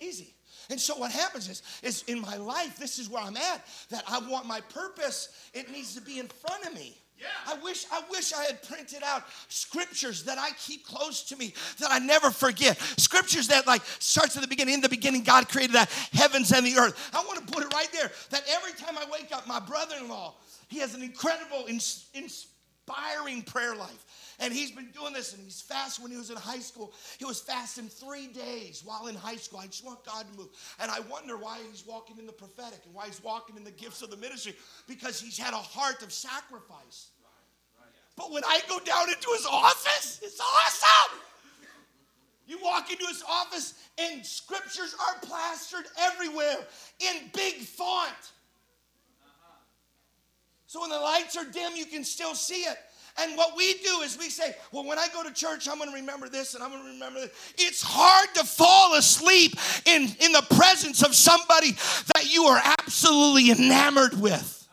Easy. 0.00 0.34
And 0.70 0.80
so 0.80 0.96
what 0.96 1.10
happens 1.10 1.48
is, 1.48 1.62
is 1.82 2.02
in 2.08 2.20
my 2.20 2.36
life, 2.36 2.78
this 2.78 2.98
is 2.98 3.08
where 3.08 3.22
I'm 3.22 3.36
at, 3.36 3.64
that 3.90 4.04
I 4.06 4.18
want 4.28 4.46
my 4.46 4.60
purpose, 4.60 5.28
it 5.54 5.70
needs 5.70 5.94
to 5.94 6.00
be 6.00 6.18
in 6.18 6.28
front 6.28 6.66
of 6.66 6.74
me. 6.74 6.96
Yeah. 7.18 7.26
I 7.48 7.58
wish 7.64 7.84
I 7.90 8.00
wish 8.10 8.32
I 8.32 8.44
had 8.44 8.62
printed 8.62 9.02
out 9.02 9.24
scriptures 9.48 10.22
that 10.24 10.38
I 10.38 10.50
keep 10.52 10.86
close 10.86 11.24
to 11.24 11.36
me 11.36 11.52
that 11.80 11.90
I 11.90 11.98
never 11.98 12.30
forget. 12.30 12.78
Scriptures 12.96 13.48
that 13.48 13.66
like 13.66 13.82
starts 13.98 14.36
at 14.36 14.42
the 14.42 14.46
beginning. 14.46 14.74
In 14.74 14.80
the 14.80 14.88
beginning, 14.88 15.24
God 15.24 15.48
created 15.48 15.74
the 15.74 15.88
heavens 16.12 16.52
and 16.52 16.64
the 16.64 16.76
earth. 16.78 17.10
I 17.12 17.24
want 17.24 17.44
to 17.44 17.52
put 17.52 17.64
it 17.64 17.74
right 17.74 17.88
there. 17.92 18.12
That 18.30 18.44
every 18.48 18.72
time 18.72 18.96
I 18.96 19.04
wake 19.10 19.32
up, 19.32 19.48
my 19.48 19.58
brother-in-law, 19.58 20.34
he 20.68 20.78
has 20.78 20.94
an 20.94 21.02
incredible, 21.02 21.64
inspiring 22.88 23.42
prayer 23.42 23.74
life. 23.74 24.36
And 24.40 24.52
he's 24.52 24.70
been 24.70 24.90
doing 24.90 25.12
this, 25.12 25.34
and 25.34 25.42
he's 25.42 25.60
fasted 25.60 26.02
when 26.02 26.12
he 26.12 26.18
was 26.18 26.30
in 26.30 26.36
high 26.36 26.60
school. 26.60 26.92
He 27.18 27.24
was 27.24 27.40
fasting 27.40 27.88
three 27.88 28.28
days 28.28 28.82
while 28.84 29.08
in 29.08 29.14
high 29.14 29.36
school. 29.36 29.58
I 29.58 29.66
just 29.66 29.84
want 29.84 30.04
God 30.04 30.26
to 30.30 30.38
move. 30.38 30.48
And 30.80 30.90
I 30.90 31.00
wonder 31.00 31.36
why 31.36 31.58
he's 31.68 31.84
walking 31.86 32.18
in 32.18 32.26
the 32.26 32.32
prophetic 32.32 32.80
and 32.86 32.94
why 32.94 33.06
he's 33.06 33.22
walking 33.22 33.56
in 33.56 33.64
the 33.64 33.72
gifts 33.72 34.02
of 34.02 34.10
the 34.10 34.16
ministry 34.16 34.54
because 34.86 35.20
he's 35.20 35.36
had 35.36 35.54
a 35.54 35.58
heart 35.58 36.02
of 36.02 36.12
sacrifice. 36.12 37.08
But 38.16 38.32
when 38.32 38.44
I 38.44 38.60
go 38.68 38.78
down 38.80 39.08
into 39.08 39.28
his 39.36 39.46
office, 39.46 40.20
it's 40.22 40.40
awesome. 40.40 41.18
You 42.46 42.58
walk 42.62 42.90
into 42.90 43.06
his 43.06 43.22
office, 43.28 43.74
and 43.98 44.24
scriptures 44.24 44.94
are 44.98 45.20
plastered 45.20 45.84
everywhere 45.98 46.56
in 47.00 47.14
big 47.34 47.56
font. 47.56 48.32
So 50.68 50.82
when 50.82 50.90
the 50.90 51.00
lights 51.00 51.34
are 51.38 51.46
dim, 51.46 51.72
you 51.76 51.86
can 51.86 52.04
still 52.04 52.34
see 52.34 52.60
it. 52.60 52.76
And 53.20 53.38
what 53.38 53.56
we 53.56 53.72
do 53.78 54.02
is 54.02 54.18
we 54.18 54.28
say, 54.28 54.54
well, 54.70 54.84
when 54.84 54.98
I 54.98 55.08
go 55.14 55.24
to 55.24 55.32
church, 55.32 55.66
I'm 55.66 55.78
going 55.78 55.88
to 55.88 55.96
remember 55.96 56.28
this 56.28 56.54
and 56.54 56.62
I'm 56.62 56.70
going 56.70 56.82
to 56.82 56.90
remember 56.90 57.20
this. 57.20 57.54
It's 57.56 57.82
hard 57.82 58.28
to 58.34 58.44
fall 58.44 58.94
asleep 58.94 59.54
in, 59.86 60.02
in 60.20 60.32
the 60.32 60.46
presence 60.54 61.02
of 61.02 61.14
somebody 61.14 61.72
that 62.14 62.32
you 62.32 62.44
are 62.44 62.60
absolutely 62.78 63.50
enamored 63.50 64.20
with. 64.20 64.68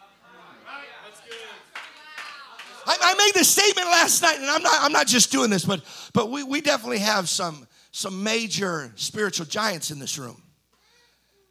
I, 2.85 2.97
I 3.01 3.15
made 3.15 3.33
this 3.33 3.49
statement 3.49 3.87
last 3.87 4.21
night, 4.21 4.37
and 4.37 4.45
I'm 4.45 4.61
not, 4.61 4.83
I'm 4.83 4.91
not 4.91 5.07
just 5.07 5.31
doing 5.31 5.49
this, 5.49 5.63
but, 5.63 5.81
but 6.13 6.29
we, 6.29 6.43
we 6.43 6.59
definitely 6.59 6.99
have 6.99 7.29
some, 7.29 7.67
some 7.91 8.21
major 8.21 8.91
spiritual 8.95 9.45
giants 9.45 9.91
in 9.91 9.97
this 9.97 10.19
room 10.19 10.43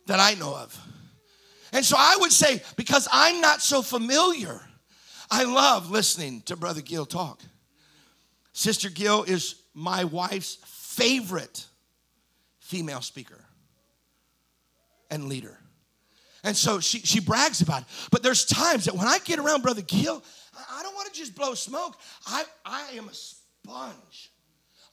that 0.07 0.20
I 0.20 0.34
know 0.34 0.55
of. 0.55 0.78
And 1.74 1.84
so 1.84 1.96
I 1.98 2.16
would 2.20 2.32
say, 2.32 2.62
because 2.76 3.06
I'm 3.12 3.42
not 3.42 3.60
so 3.60 3.82
familiar 3.82 4.62
I 5.30 5.44
love 5.44 5.90
listening 5.90 6.42
to 6.42 6.56
Brother 6.56 6.80
Gil 6.80 7.06
talk. 7.06 7.40
Sister 8.52 8.88
Gil 8.88 9.24
is 9.24 9.56
my 9.74 10.04
wife's 10.04 10.58
favorite 10.64 11.66
female 12.60 13.00
speaker 13.00 13.44
and 15.10 15.28
leader. 15.28 15.58
And 16.44 16.56
so 16.56 16.78
she, 16.78 17.00
she 17.00 17.20
brags 17.20 17.62
about 17.62 17.82
it. 17.82 17.88
But 18.10 18.22
there's 18.22 18.44
times 18.44 18.84
that 18.84 18.94
when 18.94 19.08
I 19.08 19.18
get 19.18 19.38
around 19.38 19.62
Brother 19.62 19.82
Gil, 19.82 20.22
I, 20.56 20.80
I 20.80 20.82
don't 20.82 20.94
want 20.94 21.12
to 21.12 21.18
just 21.18 21.34
blow 21.34 21.54
smoke. 21.54 21.96
I, 22.26 22.44
I 22.64 22.90
am 22.92 23.08
a 23.08 23.14
sponge. 23.14 24.30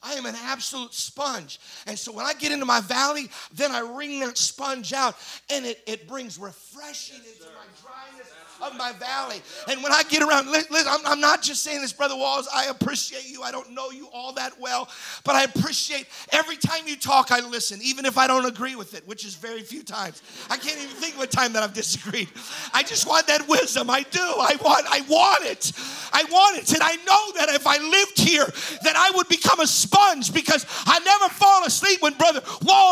I 0.02 0.14
am 0.14 0.26
an 0.26 0.34
absolute 0.36 0.94
sponge. 0.94 1.60
And 1.86 1.98
so 1.98 2.12
when 2.12 2.26
I 2.26 2.34
get 2.34 2.52
into 2.52 2.66
my 2.66 2.80
valley, 2.80 3.30
then 3.52 3.70
I 3.70 3.80
wring 3.80 4.20
that 4.20 4.36
sponge 4.36 4.92
out 4.92 5.16
and 5.50 5.64
it, 5.64 5.82
it 5.86 6.08
brings 6.08 6.38
refreshing 6.38 7.18
into 7.18 7.44
my 7.54 7.66
dryness 7.80 8.32
of 8.62 8.76
my 8.76 8.92
valley. 8.92 9.42
And 9.68 9.82
when 9.82 9.92
I 9.92 10.04
get 10.04 10.22
around, 10.22 10.50
listen, 10.50 10.92
I'm, 11.04 11.20
not 11.20 11.42
just 11.42 11.62
saying 11.62 11.80
this, 11.80 11.92
Brother 11.92 12.16
Walls, 12.16 12.48
I 12.54 12.66
appreciate 12.66 13.28
you. 13.28 13.42
I 13.42 13.50
don't 13.50 13.72
know 13.72 13.90
you 13.90 14.08
all 14.12 14.32
that 14.34 14.58
well, 14.60 14.88
but 15.24 15.34
I 15.34 15.44
appreciate 15.44 16.06
every 16.30 16.56
time 16.56 16.86
you 16.86 16.96
talk, 16.96 17.32
I 17.32 17.40
listen, 17.40 17.80
even 17.82 18.06
if 18.06 18.16
I 18.16 18.26
don't 18.26 18.46
agree 18.46 18.76
with 18.76 18.94
it, 18.94 19.06
which 19.06 19.24
is 19.24 19.34
very 19.34 19.62
few 19.62 19.82
times. 19.82 20.22
I 20.48 20.56
can't 20.56 20.78
even 20.78 20.96
think 20.96 21.16
of 21.16 21.22
a 21.22 21.26
time 21.26 21.52
that 21.54 21.62
I've 21.62 21.74
disagreed. 21.74 22.28
I 22.72 22.82
just 22.82 23.08
want 23.08 23.26
that 23.26 23.48
wisdom. 23.48 23.90
I 23.90 24.02
do. 24.02 24.20
I 24.20 24.56
want, 24.62 24.86
I 24.88 25.00
want 25.08 25.44
it. 25.44 25.72
I 26.12 26.24
want 26.30 26.58
it. 26.58 26.72
And 26.72 26.82
I 26.82 26.96
know 26.96 27.32
that 27.38 27.48
if 27.50 27.66
I 27.66 27.78
lived 27.78 28.18
here, 28.18 28.46
that 28.82 28.96
I 28.96 29.10
would 29.16 29.28
become 29.28 29.60
a 29.60 29.66
sponge 29.66 30.32
because 30.32 30.66
I 30.86 31.00
never 31.00 31.28
fall 31.34 31.64
asleep 31.64 32.02
when 32.02 32.14
Brother 32.14 32.41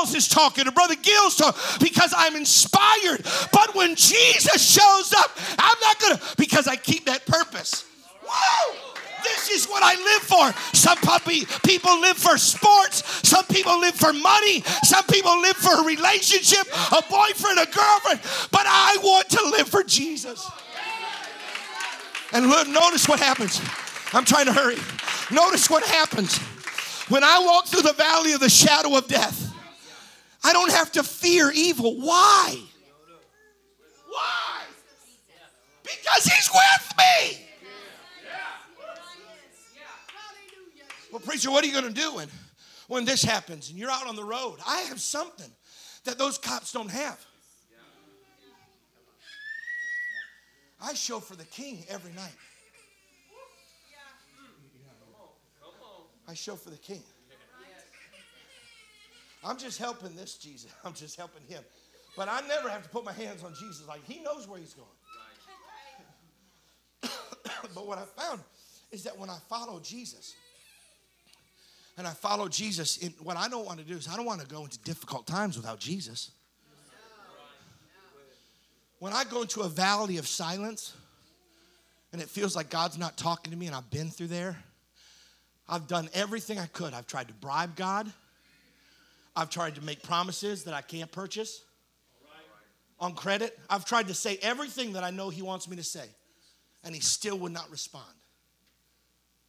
Is 0.01 0.29
talking 0.29 0.67
or 0.67 0.71
Brother 0.71 0.97
Gill's 0.97 1.37
talking 1.37 1.61
because 1.79 2.15
I'm 2.17 2.35
inspired. 2.35 3.23
But 3.53 3.75
when 3.75 3.95
Jesus 3.95 4.61
shows 4.61 5.13
up, 5.13 5.31
I'm 5.59 5.77
not 5.83 6.01
gonna, 6.01 6.21
because 6.39 6.67
I 6.67 6.77
keep 6.77 7.05
that 7.05 7.27
purpose. 7.27 7.85
This 9.23 9.51
is 9.51 9.67
what 9.67 9.83
I 9.83 9.95
live 9.95 10.23
for. 10.23 10.75
Some 10.75 10.97
puppy 10.99 11.45
people 11.65 12.01
live 12.01 12.17
for 12.17 12.39
sports. 12.39 13.29
Some 13.29 13.45
people 13.45 13.79
live 13.79 13.95
for 13.95 14.13
money. 14.13 14.63
Some 14.83 15.05
people 15.05 15.39
live 15.41 15.57
for 15.57 15.83
a 15.83 15.85
relationship, 15.85 16.67
a 16.91 17.03
boyfriend, 17.09 17.59
a 17.59 17.67
girlfriend. 17.67 18.21
But 18.51 18.65
I 18.67 18.97
want 19.03 19.29
to 19.31 19.45
live 19.51 19.69
for 19.69 19.83
Jesus. 19.83 20.51
And 22.33 22.47
look, 22.49 22.69
notice 22.69 23.07
what 23.07 23.21
happens. 23.21 23.61
I'm 24.13 24.25
trying 24.25 24.47
to 24.47 24.53
hurry. 24.53 24.79
Notice 25.31 25.69
what 25.69 25.85
happens. 25.85 26.39
When 27.09 27.23
I 27.23 27.41
walk 27.41 27.67
through 27.67 27.83
the 27.83 27.93
valley 27.93 28.33
of 28.33 28.41
the 28.41 28.49
shadow 28.49 28.97
of 28.97 29.07
death, 29.07 29.50
I 30.43 30.53
don't 30.53 30.70
have 30.72 30.93
to 30.93 31.03
fear 31.03 31.51
evil. 31.55 32.01
Why? 32.01 32.57
Why? 34.09 34.62
Because 35.82 36.24
he's 36.24 36.51
with 36.53 36.97
me. 36.99 37.47
Well, 41.12 41.20
preacher, 41.20 41.51
what 41.51 41.64
are 41.64 41.66
you 41.66 41.72
going 41.72 41.93
to 41.93 42.01
do 42.01 42.14
when, 42.14 42.28
when 42.86 43.05
this 43.05 43.22
happens 43.22 43.70
and 43.70 43.78
you're 43.78 43.91
out 43.91 44.07
on 44.07 44.16
the 44.16 44.24
road? 44.24 44.59
I 44.66 44.82
have 44.82 45.01
something 45.01 45.51
that 46.05 46.18
those 46.18 46.38
cops 46.38 46.72
don't 46.72 46.91
have. 46.91 47.18
I 50.82 50.95
show 50.95 51.20
for 51.20 51.36
the 51.36 51.45
king 51.45 51.84
every 51.88 52.12
night. 52.12 52.36
I 56.26 56.34
show 56.34 56.55
for 56.55 56.70
the 56.70 56.78
king. 56.78 57.03
I'm 59.45 59.59
just 59.59 59.78
helping 59.78 60.14
this 60.16 60.36
Jesus. 60.36 60.70
I'm 60.84 60.95
just 60.95 61.16
helping 61.16 61.43
him. 61.49 61.62
But 62.16 62.28
I 62.28 62.41
never 62.47 62.68
have 62.68 62.82
to 62.82 62.88
put 62.88 63.05
my 63.05 63.12
hands 63.12 63.43
on 63.45 63.55
Jesus. 63.55 63.86
Like 63.86 64.05
he 64.05 64.20
knows 64.22 64.49
where 64.49 64.59
he's 64.59 64.74
going. 64.74 64.88
but 67.74 67.86
what 67.86 67.99
I 67.99 68.05
found 68.20 68.41
is 68.91 69.05
that 69.05 69.18
when 69.18 69.30
I 69.30 69.38
follow 69.49 69.80
Jesus, 69.80 70.34
and 71.97 72.07
I 72.07 72.11
follow 72.11 72.49
Jesus, 72.49 72.99
in, 72.99 73.12
what 73.22 73.36
I 73.36 73.49
don't 73.49 73.66
want 73.66 73.78
to 73.78 73.84
do 73.84 73.95
is 73.95 74.09
I 74.09 74.16
don't 74.16 74.24
want 74.24 74.41
to 74.41 74.47
go 74.47 74.64
into 74.64 74.78
difficult 74.78 75.26
times 75.26 75.57
without 75.57 75.78
Jesus. 75.78 76.30
When 78.99 79.12
I 79.12 79.24
go 79.24 79.43
into 79.43 79.62
a 79.62 79.68
valley 79.68 80.18
of 80.18 80.28
silence 80.28 80.95
and 82.12 82.20
it 82.20 82.28
feels 82.28 82.55
like 82.55 82.68
God's 82.68 82.99
not 82.99 83.16
talking 83.16 83.51
to 83.51 83.57
me 83.57 83.66
and 83.66 83.74
I've 83.74 83.91
been 83.91 84.11
through 84.11 84.26
there, 84.26 84.62
I've 85.68 85.86
done 85.86 86.11
everything 86.12 86.59
I 86.59 86.66
could. 86.66 86.93
I've 86.93 87.07
tried 87.07 87.28
to 87.28 87.34
bribe 87.34 87.76
God. 87.76 88.12
I've 89.41 89.49
tried 89.49 89.76
to 89.76 89.80
make 89.80 90.03
promises 90.03 90.64
that 90.64 90.74
I 90.74 90.82
can't 90.82 91.11
purchase 91.11 91.64
on 92.99 93.14
credit. 93.14 93.59
I've 93.70 93.86
tried 93.86 94.09
to 94.09 94.14
say 94.14 94.38
everything 94.43 94.93
that 94.93 95.03
I 95.03 95.09
know 95.09 95.30
He 95.30 95.41
wants 95.41 95.66
me 95.66 95.76
to 95.76 95.82
say, 95.82 96.05
and 96.84 96.95
He 96.95 97.01
still 97.01 97.38
would 97.38 97.53
not 97.53 97.70
respond. 97.70 98.12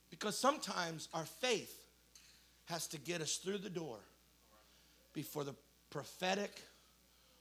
Because 0.10 0.38
sometimes 0.38 1.10
our 1.14 1.26
faith 1.26 1.78
has 2.68 2.88
to 2.88 3.00
get 3.00 3.20
us 3.20 3.36
through 3.36 3.58
the 3.58 3.70
door 3.70 3.98
before 5.12 5.44
the 5.44 5.56
prophetic 5.90 6.62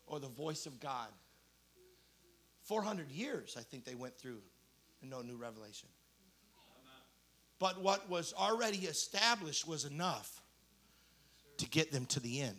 or 0.08 0.18
the 0.18 0.26
voice 0.26 0.66
of 0.66 0.80
God. 0.80 1.06
400 2.64 3.12
years, 3.12 3.54
I 3.56 3.62
think 3.62 3.84
they 3.84 3.94
went 3.94 4.18
through 4.18 4.40
and 5.02 5.10
no 5.10 5.22
new 5.22 5.36
revelation. 5.36 5.88
But 7.60 7.80
what 7.80 8.10
was 8.10 8.34
already 8.36 8.78
established 8.78 9.68
was 9.68 9.84
enough 9.84 10.42
to 11.60 11.68
get 11.68 11.92
them 11.92 12.06
to 12.06 12.20
the 12.20 12.40
end. 12.40 12.56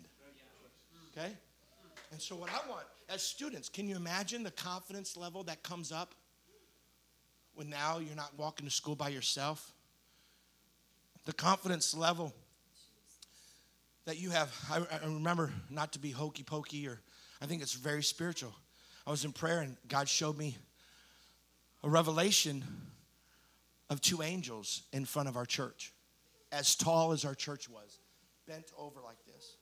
Okay? 1.17 1.31
And 2.11 2.21
so, 2.21 2.35
what 2.35 2.49
I 2.49 2.69
want 2.69 2.85
as 3.09 3.21
students, 3.21 3.67
can 3.67 3.87
you 3.87 3.95
imagine 3.95 4.43
the 4.43 4.51
confidence 4.51 5.17
level 5.17 5.43
that 5.43 5.63
comes 5.63 5.91
up 5.91 6.15
when 7.53 7.69
now 7.69 7.99
you're 7.99 8.15
not 8.15 8.31
walking 8.37 8.65
to 8.65 8.71
school 8.71 8.95
by 8.95 9.09
yourself? 9.09 9.73
The 11.25 11.33
confidence 11.33 11.93
level 11.95 12.33
that 14.05 14.19
you 14.19 14.29
have. 14.29 14.53
I, 14.71 14.77
I 14.77 15.05
remember 15.05 15.51
not 15.69 15.93
to 15.93 15.99
be 15.99 16.11
hokey 16.11 16.43
pokey, 16.43 16.87
or 16.87 16.99
I 17.41 17.45
think 17.45 17.61
it's 17.61 17.73
very 17.73 18.03
spiritual. 18.03 18.53
I 19.05 19.11
was 19.11 19.25
in 19.25 19.31
prayer 19.31 19.61
and 19.61 19.77
God 19.87 20.07
showed 20.07 20.37
me 20.37 20.57
a 21.83 21.89
revelation 21.89 22.63
of 23.89 23.99
two 23.99 24.21
angels 24.21 24.83
in 24.93 25.05
front 25.05 25.27
of 25.27 25.35
our 25.35 25.45
church, 25.45 25.91
as 26.51 26.75
tall 26.75 27.11
as 27.11 27.25
our 27.25 27.35
church 27.35 27.67
was, 27.67 27.99
bent 28.47 28.71
over 28.77 29.01
like 29.01 29.23
this. 29.25 29.57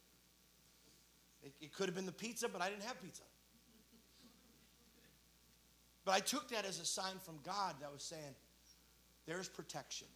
It, 1.43 1.53
it 1.61 1.73
could 1.73 1.87
have 1.87 1.95
been 1.95 2.05
the 2.05 2.11
pizza, 2.11 2.47
but 2.49 2.61
I 2.61 2.69
didn't 2.69 2.83
have 2.83 3.01
pizza. 3.01 3.23
But 6.05 6.13
I 6.13 6.19
took 6.19 6.49
that 6.49 6.65
as 6.65 6.79
a 6.79 6.85
sign 6.85 7.15
from 7.23 7.39
God 7.43 7.75
that 7.81 7.91
was 7.91 8.03
saying, 8.03 8.35
there's 9.25 9.47
protection. 9.47 10.07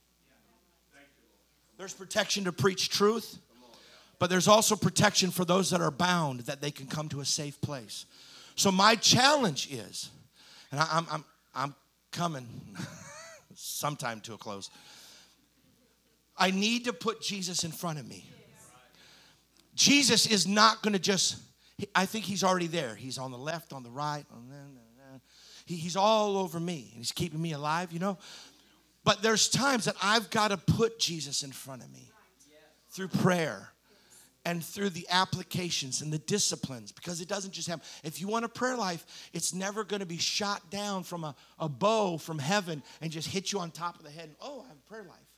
There's 1.78 1.94
protection 1.94 2.44
to 2.46 2.52
preach 2.52 2.90
truth, 2.90 3.40
but 4.20 4.30
there's 4.30 4.48
also 4.48 4.76
protection 4.76 5.32
for 5.32 5.44
those 5.44 5.70
that 5.72 5.82
are 5.82 5.92
bound 5.92 6.42
that 6.42 6.62
they 6.62 6.72
can 6.72 6.88
come 6.88 7.10
to 7.10 7.20
a 7.20 7.26
safe 7.26 7.60
place. 7.62 8.06
So 8.56 8.72
my 8.72 8.96
challenge 8.96 9.72
is, 9.72 10.10
and 10.72 10.80
I, 10.80 10.88
I'm, 10.92 11.08
I'm, 11.12 11.26
I'm 11.56 11.76
coming 12.12 12.48
sometime 13.56 14.20
to 14.22 14.34
a 14.34 14.38
close. 14.38 14.70
I 16.38 16.52
need 16.52 16.86
to 16.86 16.94
put 16.94 17.22
Jesus 17.22 17.64
in 17.64 17.72
front 17.72 18.00
of 18.00 18.08
me. 18.08 18.26
Jesus 19.76 20.26
is 20.28 20.48
not 20.48 20.82
going 20.82 20.94
to 20.94 21.00
just, 21.00 21.38
I 21.96 22.06
think 22.06 22.26
he's 22.26 22.44
already 22.44 22.68
there. 22.68 22.96
He's 22.96 23.18
on 23.18 23.32
the 23.32 23.38
left, 23.38 23.74
on 23.74 23.84
the 23.84 23.92
right, 23.92 24.26
on 24.32 24.48
the, 24.50 24.84
he, 25.66 25.76
he's 25.76 25.96
all 25.96 26.38
over 26.38 26.60
me. 26.60 26.90
and 26.92 26.98
He's 26.98 27.12
keeping 27.12 27.42
me 27.42 27.54
alive, 27.54 27.92
you 27.92 28.00
know. 28.00 28.18
But 29.04 29.22
there's 29.22 29.50
times 29.50 29.86
that 29.86 29.96
I've 30.02 30.30
got 30.30 30.50
to 30.50 30.58
put 30.58 31.00
Jesus 31.00 31.44
in 31.44 31.52
front 31.52 31.84
of 31.84 31.92
me 31.92 32.12
through 32.90 33.10
prayer 33.10 33.70
and 34.46 34.64
through 34.64 34.90
the 34.90 35.08
applications 35.10 36.02
and 36.02 36.12
the 36.12 36.20
disciplines 36.20 36.92
because 36.92 37.22
it 37.22 37.28
doesn't 37.28 37.52
just 37.52 37.68
happen. 37.68 37.86
If 38.04 38.20
you 38.20 38.28
want 38.28 38.46
a 38.46 38.50
prayer 38.50 38.76
life, 38.76 39.30
it's 39.34 39.54
never 39.54 39.84
going 39.84 40.02
to 40.02 40.06
be 40.06 40.18
shot 40.18 40.70
down 40.70 41.04
from 41.04 41.24
a, 41.24 41.36
a 41.60 41.70
bow 41.70 42.18
from 42.18 42.40
heaven 42.40 42.84
and 43.02 43.12
just 43.12 43.28
hit 43.28 43.52
you 43.52 43.60
on 43.60 43.72
top 43.72 43.98
of 43.98 44.04
the 44.04 44.12
head 44.12 44.26
and, 44.26 44.36
oh, 44.42 44.62
I 44.66 44.68
have 44.68 44.78
a 44.78 44.90
prayer 44.90 45.04
life. 45.04 45.33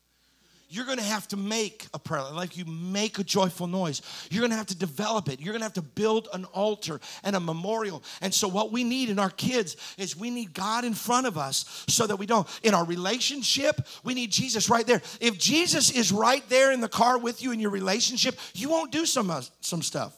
You're 0.75 0.85
going 0.85 0.97
to 0.97 1.03
have 1.05 1.25
to 1.29 1.37
make 1.37 1.87
a 1.93 1.99
prayer. 1.99 2.23
Like 2.33 2.57
you 2.57 2.65
make 2.65 3.17
a 3.17 3.23
joyful 3.23 3.65
noise. 3.65 4.01
You're 4.29 4.41
going 4.41 4.51
to 4.51 4.57
have 4.57 4.65
to 4.67 4.77
develop 4.77 5.29
it. 5.29 5.39
You're 5.39 5.53
going 5.53 5.61
to 5.61 5.65
have 5.65 5.73
to 5.73 5.81
build 5.81 6.27
an 6.33 6.43
altar 6.45 6.99
and 7.23 7.33
a 7.33 7.39
memorial. 7.39 8.03
And 8.19 8.33
so, 8.33 8.49
what 8.49 8.73
we 8.73 8.83
need 8.83 9.09
in 9.09 9.17
our 9.17 9.29
kids 9.29 9.77
is 9.97 10.17
we 10.17 10.29
need 10.29 10.53
God 10.53 10.83
in 10.83 10.93
front 10.93 11.27
of 11.27 11.37
us 11.37 11.85
so 11.87 12.05
that 12.07 12.17
we 12.17 12.25
don't. 12.25 12.45
In 12.61 12.73
our 12.73 12.83
relationship, 12.83 13.87
we 14.03 14.13
need 14.13 14.31
Jesus 14.31 14.69
right 14.69 14.85
there. 14.85 15.01
If 15.21 15.37
Jesus 15.37 15.91
is 15.91 16.11
right 16.11 16.43
there 16.49 16.73
in 16.73 16.81
the 16.81 16.89
car 16.89 17.17
with 17.17 17.41
you 17.41 17.53
in 17.53 17.61
your 17.61 17.71
relationship, 17.71 18.37
you 18.53 18.69
won't 18.69 18.91
do 18.91 19.05
some, 19.05 19.31
uh, 19.31 19.43
some 19.61 19.81
stuff. 19.81 20.13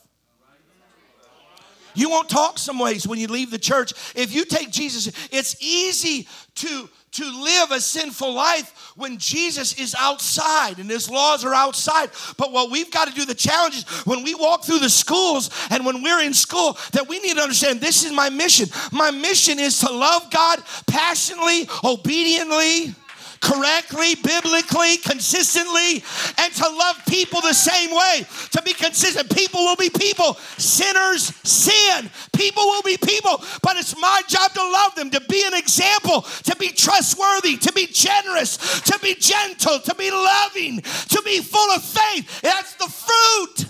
You 1.94 2.10
won't 2.10 2.30
talk 2.30 2.58
some 2.58 2.78
ways 2.78 3.08
when 3.08 3.20
you 3.20 3.28
leave 3.28 3.50
the 3.52 3.58
church. 3.58 3.92
If 4.16 4.34
you 4.34 4.46
take 4.46 4.72
Jesus, 4.72 5.12
it's 5.32 5.62
easy 5.62 6.28
to 6.56 6.90
to 7.12 7.44
live 7.44 7.72
a 7.72 7.80
sinful 7.80 8.34
life 8.34 8.94
when 8.96 9.18
Jesus 9.18 9.80
is 9.80 9.96
outside 9.98 10.80
and 10.80 10.90
his 10.90 11.10
laws 11.10 11.46
are 11.46 11.54
outside. 11.54 12.10
But 12.38 12.52
what 12.52 12.70
we've 12.70 12.92
got 12.92 13.08
to 13.08 13.14
do, 13.14 13.26
the 13.26 13.36
challenge 13.36 13.78
is 13.78 13.84
when 14.06 14.24
we 14.24 14.36
walk 14.36 14.66
through 14.66 14.80
the 14.80 14.90
schools 14.90 15.50
and 15.70 15.86
when 15.86 16.04
we're 16.04 16.22
in 16.22 16.34
school, 16.34 16.78
that 16.92 17.08
we 17.08 17.20
need 17.20 17.38
to 17.38 17.42
understand 17.42 17.80
this 17.80 18.04
is 18.04 18.12
my 18.12 18.30
mission. 18.30 18.68
My 18.92 19.12
mission 19.12 19.60
is 19.60 19.80
to 19.80 19.92
love 19.92 20.30
God 20.32 20.60
passionately, 20.88 21.68
obediently 21.84 22.94
correctly, 23.42 24.16
biblically, 24.16 24.98
consistently, 24.98 26.04
and 26.38 26.54
to 26.54 26.68
love 26.70 27.02
people 27.08 27.42
the 27.42 27.54
same 27.54 27.92
way. 27.92 28.26
To 28.52 28.62
be 28.62 28.74
consistent. 28.74 29.36
People 29.36 29.62
will 29.62 29.76
be 29.76 29.90
people. 29.90 30.36
Sinners 30.58 31.34
sin. 31.44 32.10
People 32.36 32.64
will 32.64 32.84
be 32.84 32.98
people. 32.98 33.44
But 33.62 33.78
it's 33.78 33.98
my 34.00 34.22
job 34.28 34.54
to 34.54 34.62
love 34.62 34.96
them, 34.96 35.10
to 35.12 35.22
be 35.30 35.44
an 35.46 35.54
example, 35.54 36.22
to 36.22 36.56
be 36.58 36.70
trustworthy, 36.70 37.58
to 37.58 37.72
be 37.74 37.88
generous, 37.88 38.82
to 38.82 39.00
be 39.00 39.16
gentle, 39.16 39.80
to 39.80 39.96
be 39.96 40.12
loving, 40.12 40.82
to 40.82 41.22
be 41.24 41.42
full 41.42 41.72
of 41.72 41.84
faith. 41.84 42.42
That's 42.42 42.76
the 42.76 42.88
fruit. 42.88 43.70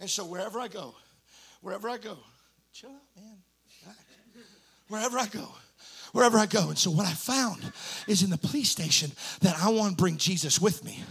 And 0.00 0.10
so 0.10 0.24
wherever 0.26 0.60
I 0.60 0.68
go, 0.68 0.94
wherever 1.62 1.88
I 1.88 1.96
go, 1.96 2.18
chill 2.72 2.90
out, 2.90 3.02
man. 3.16 3.38
Wherever 4.88 5.18
I 5.18 5.26
go, 5.26 5.48
wherever 6.16 6.38
I 6.38 6.46
go. 6.46 6.70
And 6.70 6.78
so 6.78 6.90
what 6.90 7.06
I 7.06 7.12
found 7.12 7.70
is 8.08 8.22
in 8.22 8.30
the 8.30 8.38
police 8.38 8.70
station 8.70 9.12
that 9.42 9.54
I 9.62 9.68
want 9.68 9.90
to 9.90 10.02
bring 10.02 10.16
Jesus 10.16 10.58
with 10.58 10.82
me. 10.82 11.04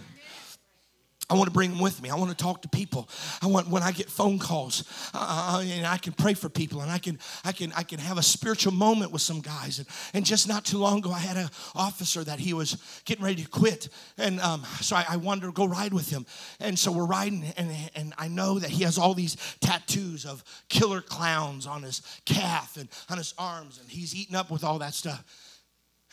I 1.30 1.34
want 1.34 1.48
to 1.48 1.54
bring 1.54 1.72
them 1.72 1.80
with 1.80 2.02
me. 2.02 2.10
I 2.10 2.16
want 2.16 2.30
to 2.30 2.38
talk 2.38 2.62
to 2.62 2.70
people. 2.70 3.10
I 3.42 3.48
want 3.48 3.68
when 3.68 3.82
I 3.82 3.92
get 3.92 4.10
phone 4.10 4.38
calls, 4.38 4.84
uh, 5.14 5.64
and 5.66 5.86
I 5.86 5.98
can 5.98 6.14
pray 6.14 6.36
for 6.36 6.50
people, 6.50 6.82
and 6.82 6.92
I 6.92 7.00
can 7.00 7.18
I 7.44 7.52
can 7.52 7.72
I 7.74 7.84
can 7.84 8.00
have 8.00 8.18
a 8.18 8.24
spiritual 8.24 8.74
moment 8.74 9.12
with 9.12 9.22
some 9.22 9.42
guys. 9.42 9.80
And, 9.80 9.88
and 10.14 10.26
just 10.26 10.48
not 10.48 10.66
too 10.66 10.78
long 10.78 11.00
ago, 11.00 11.12
I 11.12 11.20
had 11.20 11.38
an 11.38 11.50
officer 11.74 12.24
that 12.24 12.40
he 12.40 12.54
was 12.54 13.02
getting 13.06 13.26
ready 13.26 13.44
to 13.44 13.50
quit, 13.50 13.90
and 14.18 14.40
um, 14.40 14.64
so 14.82 14.96
I, 14.96 15.06
I 15.10 15.18
wanted 15.18 15.48
to 15.48 15.52
go 15.52 15.66
ride 15.66 15.94
with 15.94 16.10
him. 16.10 16.26
And 16.60 16.78
so 16.78 16.92
we're 16.92 17.06
riding, 17.06 17.44
and 17.58 17.72
and 17.96 18.14
I 18.18 18.28
know 18.28 18.60
that 18.60 18.70
he 18.70 18.84
has 18.84 18.98
all 18.98 19.16
these 19.16 19.36
tattoos 19.62 20.26
of 20.26 20.44
killer 20.70 21.02
clowns 21.02 21.66
on 21.66 21.82
his 21.82 22.02
calf 22.26 22.78
and 22.78 22.88
on 23.10 23.18
his 23.18 23.34
arms, 23.38 23.80
and 23.80 23.90
he's 23.90 24.14
eaten 24.14 24.36
up 24.36 24.52
with 24.52 24.64
all 24.64 24.80
that 24.80 24.94
stuff. 24.94 25.24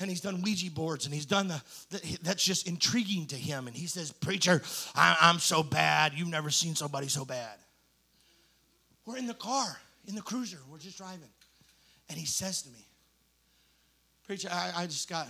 And 0.01 0.11
he's 0.11 0.21
done 0.21 0.43
Ouija 0.43 0.71
boards 0.71 1.05
and 1.05 1.15
he's 1.15 1.27
done 1.27 1.49
the, 1.49 1.63
the 1.91 2.19
that's 2.23 2.45
just 2.45 2.67
intriguing 2.67 3.27
to 3.27 3.37
him. 3.37 3.67
And 3.67 3.77
he 3.77 3.87
says, 3.87 4.13
Preacher, 4.13 4.63
I, 4.95 5.17
I'm 5.21 5.39
so 5.39 5.63
bad. 5.63 6.13
You've 6.15 6.29
never 6.29 6.51
seen 6.51 6.75
somebody 6.75 7.09
so 7.09 7.25
bad. 7.25 7.57
We're 9.07 9.19
in 9.19 9.27
the 9.27 9.35
car, 9.35 9.77
in 10.07 10.15
the 10.15 10.23
cruiser, 10.23 10.59
we're 10.71 10.79
just 10.79 10.99
driving. 10.99 11.29
And 12.09 12.19
he 12.19 12.27
says 12.27 12.63
to 12.63 12.71
me, 12.71 12.87
Preacher, 14.27 14.49
I, 14.51 14.73
I 14.77 14.87
just 14.87 15.09
got 15.09 15.29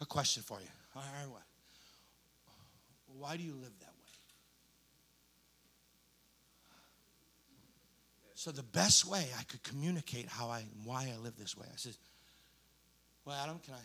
a 0.00 0.06
question 0.06 0.42
for 0.42 0.60
you. 0.60 0.68
All 0.94 1.02
right, 1.02 1.30
what? 1.30 1.42
Why 3.18 3.36
do 3.36 3.42
you 3.42 3.52
live 3.52 3.72
that 3.80 3.86
way? 3.86 3.94
So 8.34 8.52
the 8.52 8.62
best 8.62 9.04
way 9.04 9.26
I 9.36 9.42
could 9.42 9.64
communicate 9.64 10.28
how 10.28 10.48
I 10.48 10.62
why 10.84 11.12
I 11.12 11.18
live 11.20 11.36
this 11.36 11.56
way, 11.56 11.66
I 11.68 11.76
said, 11.76 11.96
Well, 13.28 13.36
Adam, 13.42 13.60
can 13.62 13.74
I 13.74 13.84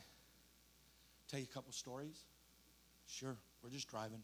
tell 1.30 1.38
you 1.38 1.48
a 1.52 1.54
couple 1.54 1.74
stories? 1.74 2.18
Sure, 3.10 3.36
we're 3.62 3.72
just 3.72 3.89
driving. 3.89 4.24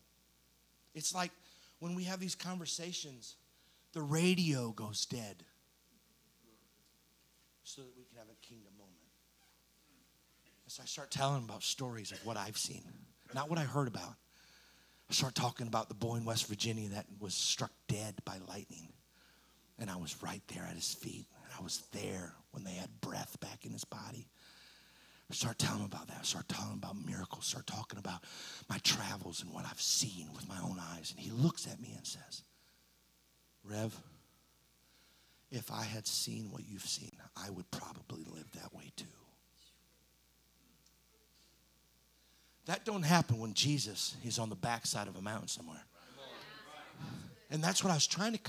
It's 0.96 1.14
like 1.14 1.32
when 1.80 1.94
we 1.94 2.06
have 2.06 2.22
these 2.22 2.36
conversations, 2.36 3.36
the 3.92 4.02
radio 4.02 4.70
goes 4.70 5.06
dead 5.06 5.44
so 7.66 7.82
that 7.82 7.92
we 7.98 8.06
can 8.06 8.18
have 8.18 8.30
a 8.30 8.48
kingdom 8.48 8.72
moment. 8.78 8.96
As 10.66 10.80
I 10.82 10.86
start 10.86 11.12
telling 11.12 11.44
about 11.44 11.64
stories 11.64 12.14
of 12.14 12.26
what 12.26 12.38
I've 12.38 12.58
seen, 12.58 12.84
not 13.36 13.50
what 13.50 13.60
I 13.60 13.64
heard 13.64 13.90
about. 13.90 14.14
I 15.10 15.14
start 15.14 15.36
talking 15.36 15.68
about 15.68 15.90
the 15.90 15.96
boy 15.96 16.16
in 16.16 16.24
West 16.24 16.48
Virginia 16.48 16.88
that 16.92 17.08
was 17.20 17.34
struck 17.34 17.72
dead 17.90 18.16
by 18.24 18.38
lightning. 18.48 18.94
And 19.80 19.90
I 19.90 19.98
was 19.98 20.24
right 20.24 20.44
there 20.48 20.64
at 20.64 20.76
his 20.76 20.94
feet. 20.94 21.26
And 21.44 21.52
I 21.60 21.62
was 21.62 21.84
there 21.92 22.36
when 22.52 22.64
they 22.64 22.76
had 22.76 23.02
breath 23.02 23.38
back 23.42 23.66
in 23.66 23.74
his 23.74 23.84
body. 23.84 24.30
Start 25.32 25.60
telling 25.60 25.82
him 25.82 25.86
about 25.86 26.08
that. 26.08 26.26
Start 26.26 26.50
telling 26.50 26.72
him 26.72 26.80
about 26.80 26.96
miracles. 27.06 27.46
Start 27.46 27.68
talking 27.68 28.00
about 28.00 28.24
my 28.68 28.80
travels 28.80 29.44
and 29.44 29.54
what 29.54 29.64
I've 29.66 29.82
seen 29.82 30.28
with 30.34 30.50
my 30.50 30.58
own 30.64 30.80
eyes. 30.96 31.14
And 31.16 31.20
he 31.24 31.30
looks 31.30 31.68
at 31.68 31.80
me 31.80 31.94
and 31.96 32.06
says, 32.06 32.42
Rev, 33.64 33.96
if 35.52 35.72
I 35.72 35.84
had 35.84 36.08
seen 36.08 36.50
what 36.52 36.64
you've 36.68 36.82
seen, 36.82 37.12
I 37.38 37.52
would 37.52 37.70
probably 37.70 38.26
live 38.34 38.52
that 38.54 38.74
way 38.74 38.92
too. 38.96 39.06
That 42.66 42.86
don't 42.86 43.04
happen 43.04 43.38
when 43.40 43.54
Jesus 43.54 44.16
is 44.24 44.40
on 44.40 44.50
the 44.50 44.56
backside 44.56 45.08
of 45.08 45.16
a 45.16 45.22
mountain 45.22 45.48
somewhere. 45.48 45.84
And 47.52 47.64
that's 47.64 47.84
what 47.84 47.92
I 47.92 47.96
was 47.96 48.06
trying 48.08 48.34
to 48.34 48.40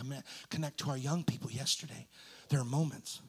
connect 0.51 0.79
to 0.79 0.91
our 0.91 0.97
young 0.97 1.25
people 1.25 1.51
yesterday. 1.51 2.07
There 2.49 2.61
are 2.61 2.65
moments. 2.65 3.21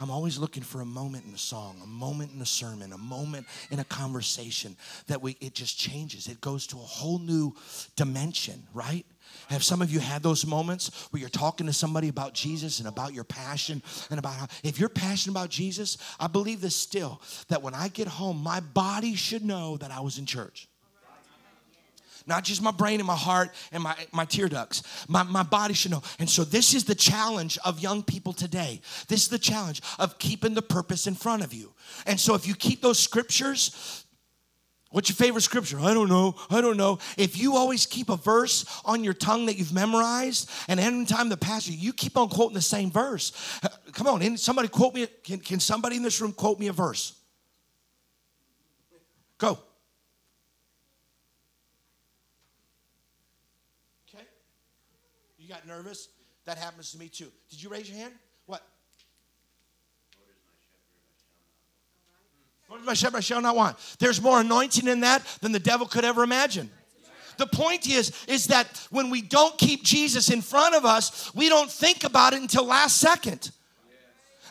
I'm 0.00 0.10
always 0.10 0.38
looking 0.38 0.62
for 0.62 0.80
a 0.80 0.86
moment 0.86 1.24
in 1.26 1.34
a 1.34 1.38
song, 1.38 1.80
a 1.82 1.86
moment 1.86 2.32
in 2.34 2.40
a 2.40 2.46
sermon, 2.46 2.92
a 2.92 2.98
moment 2.98 3.46
in 3.70 3.78
a 3.78 3.84
conversation 3.84 4.76
that 5.06 5.22
we 5.22 5.36
it 5.40 5.54
just 5.54 5.78
changes. 5.78 6.28
It 6.28 6.40
goes 6.40 6.66
to 6.68 6.76
a 6.76 6.80
whole 6.80 7.18
new 7.18 7.54
dimension, 7.96 8.62
right? 8.74 9.06
Have 9.48 9.64
some 9.64 9.82
of 9.82 9.92
you 9.92 10.00
had 10.00 10.22
those 10.22 10.46
moments 10.46 11.08
where 11.10 11.20
you're 11.20 11.28
talking 11.28 11.66
to 11.66 11.72
somebody 11.72 12.08
about 12.08 12.34
Jesus 12.34 12.78
and 12.78 12.88
about 12.88 13.12
your 13.12 13.24
passion 13.24 13.82
and 14.10 14.18
about 14.18 14.34
how, 14.34 14.46
if 14.62 14.78
you're 14.78 14.88
passionate 14.88 15.32
about 15.32 15.50
Jesus, 15.50 15.98
I 16.18 16.26
believe 16.26 16.60
this 16.60 16.76
still 16.76 17.20
that 17.48 17.62
when 17.62 17.74
I 17.74 17.88
get 17.88 18.08
home, 18.08 18.42
my 18.42 18.60
body 18.60 19.14
should 19.14 19.44
know 19.44 19.76
that 19.78 19.90
I 19.90 20.00
was 20.00 20.18
in 20.18 20.26
church. 20.26 20.68
Not 22.26 22.44
just 22.44 22.60
my 22.60 22.72
brain 22.72 22.98
and 22.98 23.06
my 23.06 23.16
heart 23.16 23.54
and 23.70 23.82
my, 23.82 23.94
my 24.12 24.24
tear 24.24 24.48
ducts. 24.48 24.82
My, 25.08 25.22
my 25.22 25.44
body 25.44 25.74
should 25.74 25.92
know. 25.92 26.02
And 26.18 26.28
so, 26.28 26.44
this 26.44 26.74
is 26.74 26.84
the 26.84 26.94
challenge 26.94 27.58
of 27.64 27.80
young 27.80 28.02
people 28.02 28.32
today. 28.32 28.80
This 29.08 29.22
is 29.22 29.28
the 29.28 29.38
challenge 29.38 29.80
of 29.98 30.18
keeping 30.18 30.54
the 30.54 30.62
purpose 30.62 31.06
in 31.06 31.14
front 31.14 31.44
of 31.44 31.54
you. 31.54 31.72
And 32.04 32.18
so, 32.18 32.34
if 32.34 32.46
you 32.46 32.54
keep 32.54 32.82
those 32.82 32.98
scriptures, 32.98 34.04
What's 34.96 35.10
your 35.10 35.16
favorite 35.16 35.42
scripture? 35.42 35.78
I 35.80 35.92
don't 35.92 36.08
know. 36.08 36.36
I 36.48 36.60
don't 36.60 36.76
know. 36.76 37.00
If 37.18 37.36
you 37.36 37.56
always 37.56 37.84
keep 37.84 38.08
a 38.08 38.16
verse 38.16 38.64
on 38.84 39.02
your 39.02 39.12
tongue 39.12 39.44
that 39.44 39.58
you've 39.58 39.74
memorized, 39.74 40.48
and 40.68 40.78
anytime 40.80 41.28
the 41.28 41.36
pastor, 41.36 41.72
you 41.72 41.92
keep 41.92 42.16
on 42.16 42.30
quoting 42.30 42.54
the 42.54 42.62
same 42.62 42.90
verse. 42.90 43.32
Come 43.92 44.06
on, 44.06 44.36
somebody 44.38 44.68
quote 44.68 44.94
me. 44.94 45.06
Can, 45.24 45.40
can 45.40 45.60
somebody 45.60 45.96
in 45.96 46.02
this 46.02 46.20
room 46.20 46.32
quote 46.32 46.58
me 46.58 46.68
a 46.68 46.72
verse? 46.72 47.14
Go. 49.38 49.58
Okay. 54.08 54.24
You 55.38 55.48
nervous? 55.66 56.08
That 56.44 56.58
happens 56.58 56.92
to 56.92 56.98
me 56.98 57.08
too. 57.08 57.30
Did 57.50 57.62
you 57.62 57.68
raise 57.68 57.88
your 57.88 57.98
hand? 57.98 58.14
What? 58.46 58.62
Lord 62.68 62.80
is 62.80 62.86
my 62.86 62.94
shepherd, 62.94 63.18
I 63.18 63.20
shall 63.20 63.40
not 63.40 63.56
want. 63.56 63.76
There's 63.98 64.20
more 64.20 64.40
anointing 64.40 64.88
in 64.88 65.00
that 65.00 65.24
than 65.40 65.52
the 65.52 65.58
devil 65.58 65.86
could 65.86 66.04
ever 66.04 66.22
imagine. 66.22 66.70
The 67.38 67.46
point 67.46 67.88
is, 67.88 68.12
is 68.26 68.46
that 68.46 68.86
when 68.90 69.10
we 69.10 69.20
don't 69.20 69.56
keep 69.58 69.84
Jesus 69.84 70.30
in 70.30 70.40
front 70.40 70.74
of 70.74 70.84
us, 70.84 71.34
we 71.34 71.48
don't 71.48 71.70
think 71.70 72.04
about 72.04 72.32
it 72.32 72.40
until 72.40 72.64
last 72.64 72.96
second. 72.96 73.50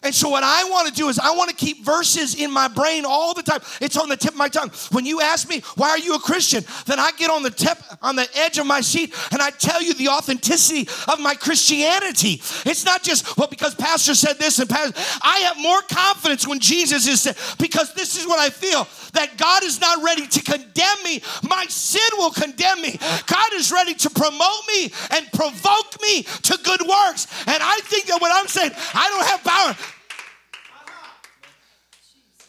And 0.06 0.14
so, 0.14 0.30
what 0.30 0.44
I 0.44 0.66
want 0.66 0.88
to 0.88 0.94
do 0.94 1.10
is, 1.10 1.18
I 1.18 1.32
want 1.32 1.50
to 1.50 1.56
keep 1.56 1.84
verses 1.84 2.36
in 2.40 2.52
my 2.52 2.68
brain 2.68 3.06
all 3.06 3.34
the 3.34 3.42
time. 3.42 3.60
It's 3.82 3.98
on 3.98 4.08
the 4.08 4.16
tip 4.16 4.34
of 4.34 4.38
my 4.38 4.50
tongue. 4.50 4.70
When 4.92 5.04
you 5.04 5.20
ask 5.20 5.50
me, 5.50 5.64
"Why 5.76 5.90
are 5.90 5.98
you 5.98 6.14
a 6.14 6.20
Christian?" 6.20 6.64
then 6.86 7.00
I 7.00 7.10
get 7.18 7.32
on 7.32 7.42
the 7.42 7.50
tip, 7.50 7.80
on 8.04 8.16
the 8.16 8.28
edge 8.38 8.60
of 8.60 8.68
my 8.68 8.82
seat, 8.82 9.16
and 9.32 9.42
I 9.42 9.50
tell 9.50 9.82
you 9.82 9.96
the 9.96 10.10
authenticity 10.10 10.88
of 11.08 11.20
my 11.20 11.34
Christianity. 11.34 12.42
It's 12.66 12.86
not 12.86 13.02
just 13.02 13.36
well 13.36 13.48
because 13.48 13.74
Pastor 13.74 14.14
said 14.14 14.38
this 14.38 14.60
and 14.60 14.70
Pastor. 14.70 14.94
I 15.24 15.40
have 15.40 15.58
more 15.58 15.82
confidence 15.82 16.48
when 16.48 16.60
Jesus 16.60 17.08
is 17.08 17.22
said 17.22 17.36
because 17.58 17.94
this 17.94 18.16
is 18.16 18.28
what 18.28 18.40
I 18.40 18.52
feel 18.52 18.88
that 19.14 19.38
God 19.38 19.64
is 19.64 19.82
not 19.82 20.04
ready 20.04 20.28
to 20.28 20.42
condemn 20.44 21.04
me. 21.04 21.24
My 21.42 21.66
sin 21.68 22.08
will 22.18 22.32
condemn 22.32 22.82
me. 22.82 23.00
God 23.26 23.54
is 23.54 23.72
ready 23.72 23.96
to 23.96 24.10
promote 24.12 24.68
me 24.68 24.92
and 25.12 25.32
provoke 25.32 26.00
me 26.02 26.24
to 26.24 26.60
good 26.64 26.82
works. 26.82 27.28
And 27.48 27.58
I 27.64 27.80
think 27.84 28.06
that 28.06 28.22
what 28.22 28.32
I'm 28.34 28.48
saying, 28.48 28.72
I 28.94 29.10
don't 29.10 29.26
have 29.26 29.44
power. 29.44 29.95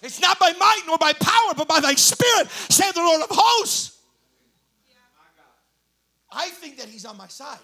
It's 0.06 0.20
not 0.20 0.38
by 0.38 0.52
might 0.52 0.82
nor 0.86 0.96
by 0.98 1.12
power, 1.14 1.52
but 1.56 1.66
by 1.66 1.80
thy 1.80 1.94
spirit, 1.94 2.48
saith 2.48 2.94
the 2.94 3.00
Lord 3.00 3.22
of 3.22 3.28
hosts. 3.30 3.98
I 6.30 6.48
think 6.48 6.78
that 6.78 6.88
he's 6.88 7.04
on 7.04 7.16
my 7.16 7.26
side. 7.26 7.58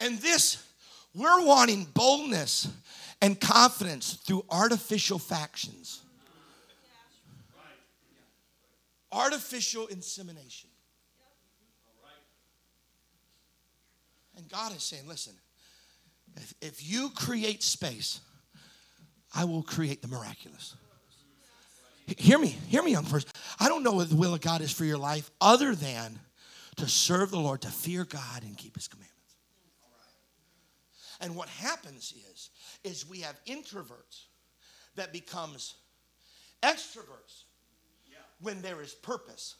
And 0.00 0.18
this, 0.18 0.66
we're 1.14 1.44
wanting 1.44 1.86
boldness 1.92 2.68
and 3.20 3.38
confidence 3.38 4.14
through 4.14 4.46
artificial 4.50 5.18
factions. 5.18 6.00
Artificial 9.12 9.88
insemination. 9.88 10.70
And 14.36 14.48
God 14.48 14.74
is 14.74 14.82
saying, 14.82 15.06
listen, 15.06 15.34
if, 16.36 16.54
if 16.60 16.90
you 16.90 17.10
create 17.10 17.62
space, 17.62 18.20
I 19.34 19.44
will 19.44 19.62
create 19.62 20.02
the 20.02 20.08
miraculous. 20.08 20.76
Hear 22.06 22.38
me, 22.38 22.48
hear 22.68 22.82
me, 22.82 22.92
young 22.92 23.06
person. 23.06 23.30
I 23.58 23.68
don't 23.68 23.82
know 23.82 23.92
what 23.92 24.10
the 24.10 24.16
will 24.16 24.34
of 24.34 24.40
God 24.40 24.60
is 24.60 24.70
for 24.70 24.84
your 24.84 24.98
life 24.98 25.30
other 25.40 25.74
than 25.74 26.18
to 26.76 26.88
serve 26.88 27.30
the 27.30 27.38
Lord, 27.38 27.62
to 27.62 27.68
fear 27.68 28.04
God 28.04 28.42
and 28.42 28.56
keep 28.56 28.74
his 28.74 28.88
commandments. 28.88 29.14
And 31.20 31.34
what 31.36 31.48
happens 31.48 32.12
is, 32.32 32.50
is 32.82 33.08
we 33.08 33.20
have 33.20 33.38
introverts 33.46 34.26
that 34.96 35.12
becomes 35.12 35.74
extroverts 36.62 37.44
when 38.40 38.60
there 38.60 38.82
is 38.82 38.92
purpose. 38.94 39.56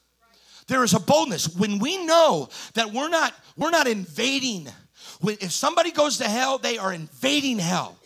There 0.67 0.85
is 0.85 0.95
a 0.95 1.01
boldness 1.01 1.57
when 1.57 1.79
we 1.79 2.05
know 2.05 2.49
that 2.75 2.93
we're 2.93 3.09
not 3.09 3.35
we're 3.57 3.71
not 3.71 3.87
invading. 3.87 4.69
When, 5.21 5.37
if 5.41 5.53
somebody 5.53 5.91
goes 5.91 6.19
to 6.19 6.25
hell, 6.25 6.59
they 6.59 6.79
are 6.79 6.93
invading 6.93 7.59
hell. 7.59 7.97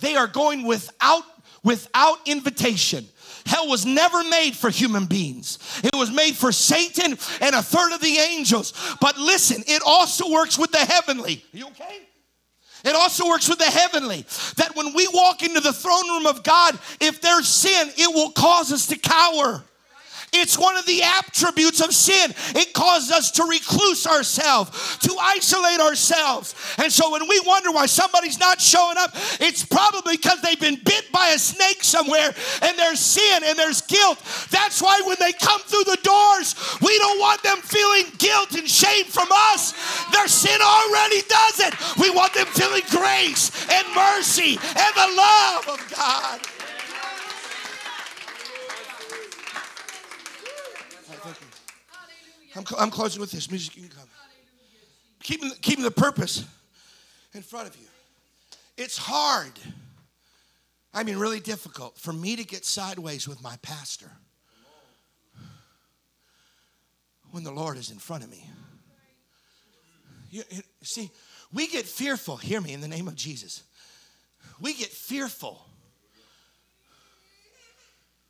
They 0.00 0.16
are 0.16 0.26
going 0.26 0.64
without 0.64 1.22
without 1.62 2.18
invitation. 2.26 3.06
Hell 3.44 3.68
was 3.68 3.84
never 3.84 4.22
made 4.24 4.56
for 4.56 4.70
human 4.70 5.06
beings. 5.06 5.58
It 5.82 5.94
was 5.94 6.10
made 6.10 6.36
for 6.36 6.52
Satan 6.52 7.18
and 7.40 7.54
a 7.54 7.62
third 7.62 7.92
of 7.92 8.00
the 8.00 8.18
angels. 8.18 8.72
But 9.00 9.18
listen, 9.18 9.62
it 9.66 9.82
also 9.84 10.30
works 10.30 10.58
with 10.58 10.72
the 10.72 10.78
heavenly. 10.78 11.44
Are 11.52 11.56
you 11.56 11.66
okay? 11.68 12.00
It 12.84 12.94
also 12.94 13.26
works 13.28 13.48
with 13.48 13.58
the 13.58 13.64
heavenly. 13.64 14.24
That 14.56 14.72
when 14.74 14.94
we 14.94 15.08
walk 15.12 15.42
into 15.42 15.60
the 15.60 15.72
throne 15.72 16.08
room 16.08 16.26
of 16.26 16.44
God, 16.44 16.78
if 17.00 17.20
there's 17.20 17.48
sin, 17.48 17.88
it 17.96 18.14
will 18.14 18.30
cause 18.30 18.72
us 18.72 18.86
to 18.88 18.96
cower. 18.96 19.64
It's 20.32 20.58
one 20.58 20.76
of 20.76 20.86
the 20.86 21.02
attributes 21.02 21.80
of 21.80 21.94
sin. 21.94 22.34
It 22.54 22.72
causes 22.72 23.10
us 23.10 23.30
to 23.32 23.44
recluse 23.44 24.06
ourselves, 24.06 24.98
to 24.98 25.16
isolate 25.20 25.80
ourselves. 25.80 26.54
And 26.78 26.92
so 26.92 27.10
when 27.10 27.28
we 27.28 27.40
wonder 27.40 27.70
why 27.72 27.86
somebody's 27.86 28.38
not 28.38 28.60
showing 28.60 28.96
up, 28.98 29.10
it's 29.40 29.64
probably 29.64 30.16
because 30.16 30.40
they've 30.42 30.60
been 30.60 30.80
bit 30.84 31.10
by 31.12 31.28
a 31.28 31.38
snake 31.38 31.82
somewhere 31.82 32.34
and 32.62 32.78
there's 32.78 33.00
sin 33.00 33.42
and 33.44 33.58
there's 33.58 33.80
guilt. 33.82 34.18
That's 34.50 34.82
why 34.82 35.00
when 35.06 35.16
they 35.20 35.32
come 35.32 35.60
through 35.62 35.84
the 35.84 35.98
doors, 36.02 36.54
we 36.82 36.96
don't 36.98 37.18
want 37.18 37.42
them 37.42 37.58
feeling 37.58 38.06
guilt 38.18 38.54
and 38.54 38.68
shame 38.68 39.04
from 39.06 39.28
us. 39.30 39.72
Their 40.12 40.28
sin 40.28 40.58
already 40.62 41.22
does 41.28 41.60
it. 41.60 41.74
We 41.98 42.10
want 42.10 42.34
them 42.34 42.46
feeling 42.46 42.82
grace 42.90 43.50
and 43.70 43.86
mercy 43.94 44.58
and 44.58 44.94
the 44.94 45.14
love 45.16 45.68
of 45.68 45.94
God. 45.94 46.55
I'm, 52.56 52.64
I'm 52.78 52.90
closing 52.90 53.20
with 53.20 53.30
this. 53.30 53.50
Music, 53.50 53.76
you 53.76 53.82
can 53.88 53.98
come. 53.98 54.08
Keeping, 55.22 55.50
keeping 55.60 55.84
the 55.84 55.90
purpose 55.90 56.44
in 57.34 57.42
front 57.42 57.68
of 57.68 57.76
you. 57.76 57.86
It's 58.76 58.96
hard, 58.96 59.52
I 60.92 61.02
mean, 61.02 61.16
really 61.18 61.40
difficult 61.40 61.98
for 61.98 62.12
me 62.12 62.36
to 62.36 62.44
get 62.44 62.64
sideways 62.64 63.26
with 63.26 63.42
my 63.42 63.56
pastor 63.62 64.10
when 67.30 67.42
the 67.42 67.50
Lord 67.50 67.76
is 67.76 67.90
in 67.90 67.98
front 67.98 68.24
of 68.24 68.30
me. 68.30 68.48
You, 70.30 70.42
you- 70.50 70.62
see, 70.82 71.10
we 71.52 71.66
get 71.68 71.86
fearful. 71.86 72.36
Hear 72.36 72.60
me 72.60 72.72
in 72.72 72.80
the 72.80 72.88
name 72.88 73.08
of 73.08 73.14
Jesus. 73.14 73.62
We 74.60 74.74
get 74.74 74.88
fearful 74.88 75.66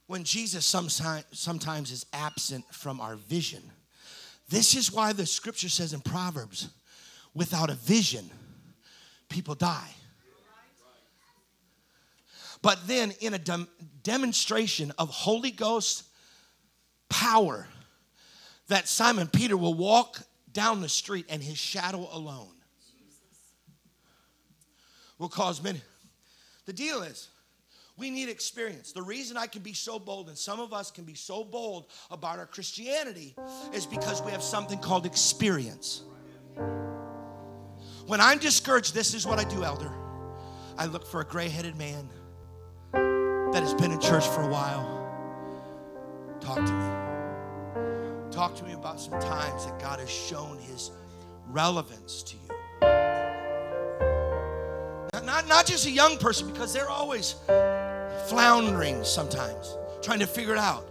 when 0.07 0.25
Jesus 0.25 0.65
sometimes, 0.65 1.25
sometimes 1.33 1.91
is 1.91 2.07
absent 2.13 2.65
from 2.73 3.01
our 3.01 3.17
vision. 3.17 3.63
This 4.49 4.77
is 4.77 4.93
why 4.93 5.13
the 5.13 5.27
scripture 5.27 5.69
says 5.69 5.93
in 5.93 6.01
Proverbs 6.01 6.69
without 7.35 7.71
a 7.71 7.75
vision, 7.75 8.31
people 9.29 9.55
die. 9.55 9.91
But 12.63 12.87
then, 12.87 13.13
in 13.21 13.35
a 13.35 13.39
dem- 13.39 13.69
demonstration 14.03 14.93
of 14.99 15.11
Holy 15.11 15.51
Ghost 15.51 16.05
power, 17.09 17.69
that 18.69 18.89
Simon 18.89 19.29
Peter 19.29 19.57
will 19.57 19.75
walk 19.75 20.21
down 20.53 20.81
the 20.81 20.89
street 20.89 21.27
and 21.29 21.43
his 21.43 21.59
shadow 21.59 22.09
alone 22.11 22.57
will 25.19 25.29
cause 25.29 25.63
many. 25.63 25.81
The 26.67 26.73
deal 26.73 27.03
is, 27.03 27.29
we 27.99 28.11
need 28.11 28.29
experience. 28.29 28.93
The 28.93 29.03
reason 29.03 29.37
I 29.37 29.47
can 29.47 29.63
be 29.63 29.73
so 29.73 29.99
bold, 29.99 30.29
and 30.29 30.37
some 30.37 30.61
of 30.61 30.73
us 30.73 30.91
can 30.91 31.05
be 31.05 31.15
so 31.15 31.43
bold 31.43 31.87
about 32.11 32.39
our 32.39 32.47
Christianity, 32.47 33.35
is 33.73 33.87
because 33.87 34.23
we 34.23 34.33
have 34.33 34.43
something 34.43 34.79
called 34.79 35.07
experience. 35.07 36.03
When 38.07 38.21
I'm 38.21 38.39
discouraged, 38.39 38.95
this 38.95 39.15
is 39.15 39.27
what 39.27 39.39
I 39.39 39.45
do, 39.45 39.65
elder. 39.65 39.93
I 40.79 40.87
look 40.87 41.07
for 41.07 41.23
a 41.23 41.25
gray 41.25 41.49
headed 41.49 41.77
man 41.77 42.09
that 42.93 43.63
has 43.63 43.73
been 43.75 43.93
in 43.93 44.01
church 44.01 44.27
for 44.29 44.43
a 44.43 44.49
while. 44.49 44.93
Talk 46.41 46.57
to 46.57 46.73
me. 46.73 48.31
Talk 48.31 48.55
to 48.57 48.65
me 48.65 48.75
about 48.75 49.01
some 49.01 49.19
times 49.19 49.65
that 49.65 49.79
God 49.81 50.01
has 50.01 50.11
shown 50.11 50.59
his 50.59 50.91
relevance 51.49 52.23
to 52.25 52.37
you. 52.37 52.43
Not, 55.15 55.25
not, 55.25 55.49
not 55.49 55.67
just 55.67 55.87
a 55.87 55.91
young 55.91 56.19
person, 56.19 56.53
because 56.53 56.75
they're 56.75 56.91
always 56.91 57.37
floundering 58.29 59.05
sometimes, 59.05 59.77
trying 60.03 60.19
to 60.19 60.27
figure 60.27 60.53
it 60.53 60.59
out. 60.59 60.87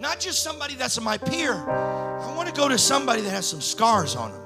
Not 0.00 0.20
just 0.20 0.42
somebody 0.42 0.74
that's 0.74 1.00
my 1.00 1.18
peer. 1.18 1.54
I 1.54 2.32
want 2.36 2.48
to 2.48 2.54
go 2.54 2.68
to 2.68 2.78
somebody 2.78 3.20
that 3.22 3.30
has 3.30 3.46
some 3.46 3.60
scars 3.60 4.14
on 4.16 4.32
them. 4.32 4.42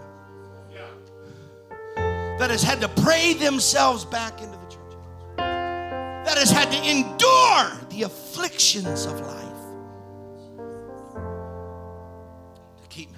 That 2.39 2.51
has 2.51 2.63
had 2.63 2.81
to 2.81 2.89
pray 2.89 3.35
themselves 3.35 4.05
back 4.05 4.41
into 4.41 4.59
the 4.59 4.67
church. 4.67 4.97
That 5.37 6.39
has 6.39 6.51
had 6.51 6.73
to 6.73 6.91
endure 6.91 7.71
the 7.91 8.03
afflictions 8.05 9.05
of 9.05 9.21
life. 9.21 9.39
To 12.83 12.89
keep, 12.89 13.11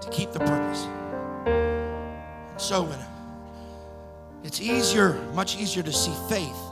to 0.00 0.08
keep 0.10 0.32
the 0.32 0.38
purpose. 0.38 0.86
And 1.46 2.60
so 2.60 2.84
when 2.84 2.98
it's 4.44 4.60
easier, 4.60 5.14
much 5.34 5.56
easier 5.58 5.82
to 5.82 5.92
see 5.92 6.14
faith 6.28 6.63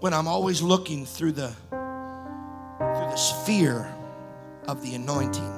when 0.00 0.14
I'm 0.14 0.26
always 0.26 0.62
looking 0.62 1.04
through 1.04 1.32
the 1.32 1.48
through 1.68 3.10
the 3.10 3.16
sphere 3.16 3.92
of 4.66 4.82
the 4.82 4.94
anointing. 4.94 5.56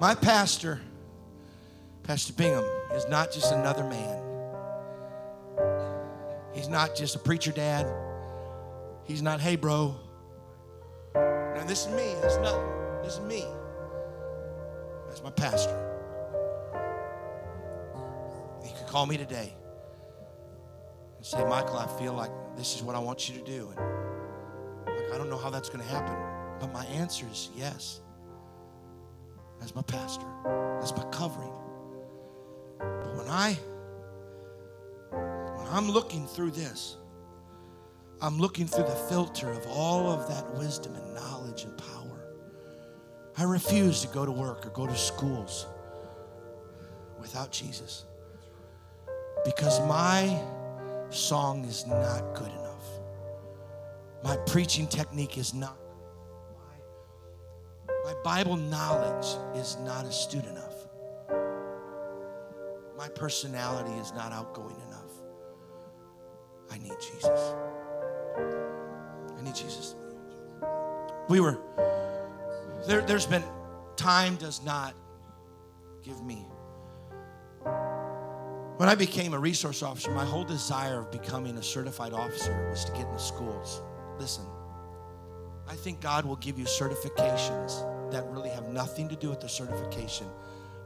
My 0.00 0.14
pastor, 0.14 0.80
Pastor 2.02 2.32
Bingham, 2.32 2.64
is 2.92 3.08
not 3.08 3.32
just 3.32 3.52
another 3.52 3.84
man. 3.84 4.22
He's 6.52 6.68
not 6.68 6.96
just 6.96 7.14
a 7.14 7.18
preacher 7.18 7.52
dad. 7.52 7.86
He's 9.04 9.22
not, 9.22 9.40
hey 9.40 9.56
bro. 9.56 9.94
Now 11.14 11.64
this 11.66 11.86
is 11.86 11.92
me. 11.94 12.14
That's 12.20 12.36
not 12.38 13.02
this 13.02 13.14
is 13.14 13.20
me. 13.20 13.44
That's 15.06 15.22
my 15.22 15.30
pastor. 15.30 15.84
He 18.64 18.72
could 18.72 18.86
call 18.88 19.06
me 19.06 19.16
today 19.16 19.54
and 21.18 21.26
say, 21.26 21.44
Michael, 21.44 21.76
I 21.76 21.86
feel 21.98 22.14
like 22.14 22.30
this 22.56 22.74
is 22.74 22.82
what 22.82 22.96
I 22.96 23.00
want 23.00 23.28
you 23.28 23.38
to 23.38 23.44
do. 23.44 23.68
And 23.76 24.96
like, 24.96 25.12
I 25.12 25.18
don't 25.18 25.28
know 25.28 25.36
how 25.36 25.50
that's 25.50 25.68
going 25.68 25.84
to 25.84 25.90
happen. 25.90 26.16
But 26.58 26.72
my 26.72 26.84
answer 26.86 27.26
is 27.30 27.50
yes. 27.56 28.00
That's 29.60 29.74
my 29.74 29.82
pastor. 29.82 30.26
That's 30.80 30.96
my 30.96 31.04
covering. 31.10 31.52
But 32.78 33.16
when 33.16 33.28
I 33.28 33.58
when 35.10 35.66
I'm 35.72 35.90
looking 35.90 36.26
through 36.26 36.52
this, 36.52 36.96
I'm 38.20 38.38
looking 38.38 38.66
through 38.66 38.84
the 38.84 38.94
filter 39.10 39.50
of 39.50 39.66
all 39.66 40.10
of 40.10 40.28
that 40.28 40.54
wisdom 40.54 40.94
and 40.94 41.14
knowledge 41.14 41.64
and 41.64 41.76
power. 41.76 42.34
I 43.36 43.42
refuse 43.44 44.00
to 44.02 44.08
go 44.08 44.24
to 44.24 44.32
work 44.32 44.66
or 44.66 44.70
go 44.70 44.86
to 44.86 44.96
schools 44.96 45.66
without 47.20 47.52
Jesus. 47.52 48.06
Because 49.44 49.80
my 49.86 50.40
song 51.10 51.64
is 51.64 51.86
not 51.86 52.34
good 52.34 52.50
enough. 52.50 52.68
My 54.22 54.36
preaching 54.46 54.86
technique 54.86 55.38
is 55.38 55.54
not. 55.54 55.78
My, 57.86 58.12
my 58.12 58.14
Bible 58.22 58.56
knowledge 58.56 59.26
is 59.56 59.76
not 59.84 60.04
astute 60.04 60.44
enough. 60.46 60.74
My 62.96 63.08
personality 63.08 63.96
is 63.98 64.12
not 64.12 64.32
outgoing 64.32 64.76
enough. 64.88 65.12
I 66.70 66.78
need 66.78 66.96
Jesus. 67.00 67.54
I 69.38 69.42
need 69.42 69.54
Jesus. 69.54 69.94
We 71.28 71.40
were, 71.40 71.58
there, 72.86 73.02
there's 73.02 73.26
been, 73.26 73.44
time 73.96 74.36
does 74.36 74.62
not 74.64 74.94
give 76.02 76.22
me 76.24 76.44
when 78.78 78.88
I 78.88 78.94
became 78.94 79.34
a 79.34 79.38
resource 79.38 79.82
officer, 79.82 80.12
my 80.12 80.24
whole 80.24 80.44
desire 80.44 81.00
of 81.00 81.10
becoming 81.10 81.56
a 81.58 81.62
certified 81.62 82.12
officer 82.12 82.70
was 82.70 82.84
to 82.84 82.92
get 82.92 83.06
in 83.06 83.12
the 83.12 83.18
schools. 83.18 83.82
Listen, 84.20 84.44
I 85.66 85.74
think 85.74 86.00
God 86.00 86.24
will 86.24 86.36
give 86.36 86.60
you 86.60 86.64
certifications 86.64 87.82
that 88.12 88.24
really 88.28 88.50
have 88.50 88.68
nothing 88.68 89.08
to 89.08 89.16
do 89.16 89.30
with 89.30 89.40
the 89.40 89.48
certification, 89.48 90.28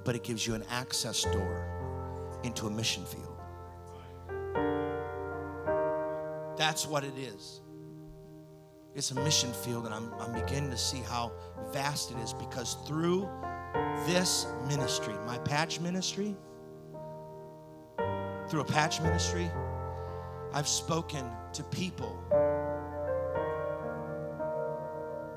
but 0.04 0.14
it 0.16 0.24
gives 0.24 0.46
you 0.46 0.54
an 0.54 0.64
access 0.70 1.22
door 1.24 2.40
into 2.44 2.66
a 2.66 2.70
mission 2.70 3.04
field. 3.04 3.38
That's 6.56 6.86
what 6.86 7.04
it 7.04 7.18
is. 7.18 7.60
It's 8.94 9.10
a 9.10 9.16
mission 9.16 9.52
field, 9.52 9.84
and 9.84 9.94
I'm, 9.94 10.14
I'm 10.18 10.32
beginning 10.32 10.70
to 10.70 10.78
see 10.78 11.00
how 11.00 11.32
vast 11.72 12.10
it 12.10 12.16
is 12.20 12.32
because 12.32 12.78
through 12.86 13.28
this 14.06 14.46
ministry, 14.66 15.14
my 15.26 15.36
patch 15.38 15.78
ministry, 15.78 16.34
through 18.52 18.60
a 18.60 18.64
patch 18.66 19.00
ministry, 19.00 19.50
I've 20.52 20.68
spoken 20.68 21.24
to 21.54 21.62
people 21.64 22.22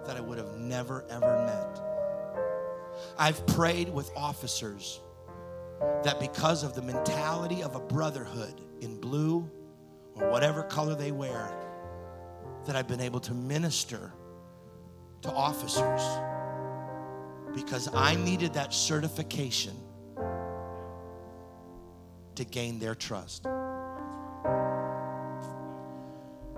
that 0.06 0.18
I 0.18 0.20
would 0.20 0.38
have 0.38 0.58
never, 0.58 1.06
ever 1.10 1.46
met. 1.46 1.82
I've 3.18 3.48
prayed 3.48 3.88
with 3.88 4.12
officers 4.18 5.00
that 6.04 6.20
because 6.20 6.66
of 6.66 6.76
the 6.76 6.82
mentality 6.82 7.64
of 7.64 7.78
a 7.78 7.80
brotherhood 7.80 8.60
in 8.82 9.00
blue 9.00 9.50
or 10.16 10.30
whatever 10.30 10.64
color 10.64 10.94
they 10.94 11.14
wear, 11.14 11.56
that 12.66 12.76
I've 12.76 12.90
been 12.90 13.00
able 13.00 13.22
to 13.22 13.34
minister 13.34 14.12
to 15.22 15.32
officers 15.32 16.02
because 17.54 17.88
I 17.94 18.18
needed 18.18 18.56
that 18.56 18.74
certification 18.74 19.85
to 22.36 22.46
gain 22.46 22.80
their 22.80 22.96
trust. 22.96 23.44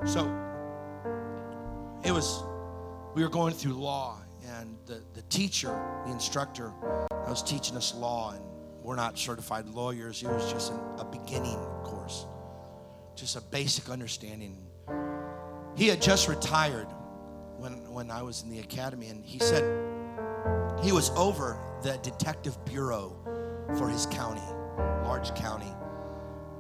So 0.06 0.32
it 2.04 2.12
was, 2.12 2.44
we 3.16 3.24
were 3.24 3.30
going 3.30 3.54
through 3.54 3.74
law, 3.74 4.20
and 4.60 4.78
the, 4.86 5.02
the 5.14 5.24
teacher, 5.24 5.70
the 6.06 6.12
instructor, 6.12 6.72
I 7.12 7.30
was 7.30 7.44
teaching 7.44 7.76
us 7.76 7.94
law, 7.96 8.34
and 8.34 8.44
we're 8.82 8.96
not 8.96 9.18
certified 9.18 9.68
lawyers. 9.68 10.24
It 10.24 10.30
was 10.30 10.52
just 10.52 10.72
an, 10.72 10.80
a 11.00 11.06
beginning 11.06 11.58
course, 11.84 12.26
just 13.16 13.36
a 13.36 13.42
basic 13.42 13.90
understanding. 13.90 14.58
He 15.76 15.88
had 15.88 16.02
just 16.02 16.28
retired 16.28 16.88
when, 17.58 17.92
when 17.92 18.12
I 18.12 18.22
was 18.22 18.44
in 18.44 18.50
the 18.50 18.60
academy, 18.60 19.08
and 19.08 19.26
he 19.26 19.40
said 19.40 19.64
he 20.82 20.92
was 20.92 21.10
over 21.12 21.60
the 21.82 21.98
detective 22.04 22.64
bureau 22.66 23.16
for 23.78 23.90
his 23.90 24.06
county 24.06 24.42
large 25.04 25.34
county. 25.36 25.74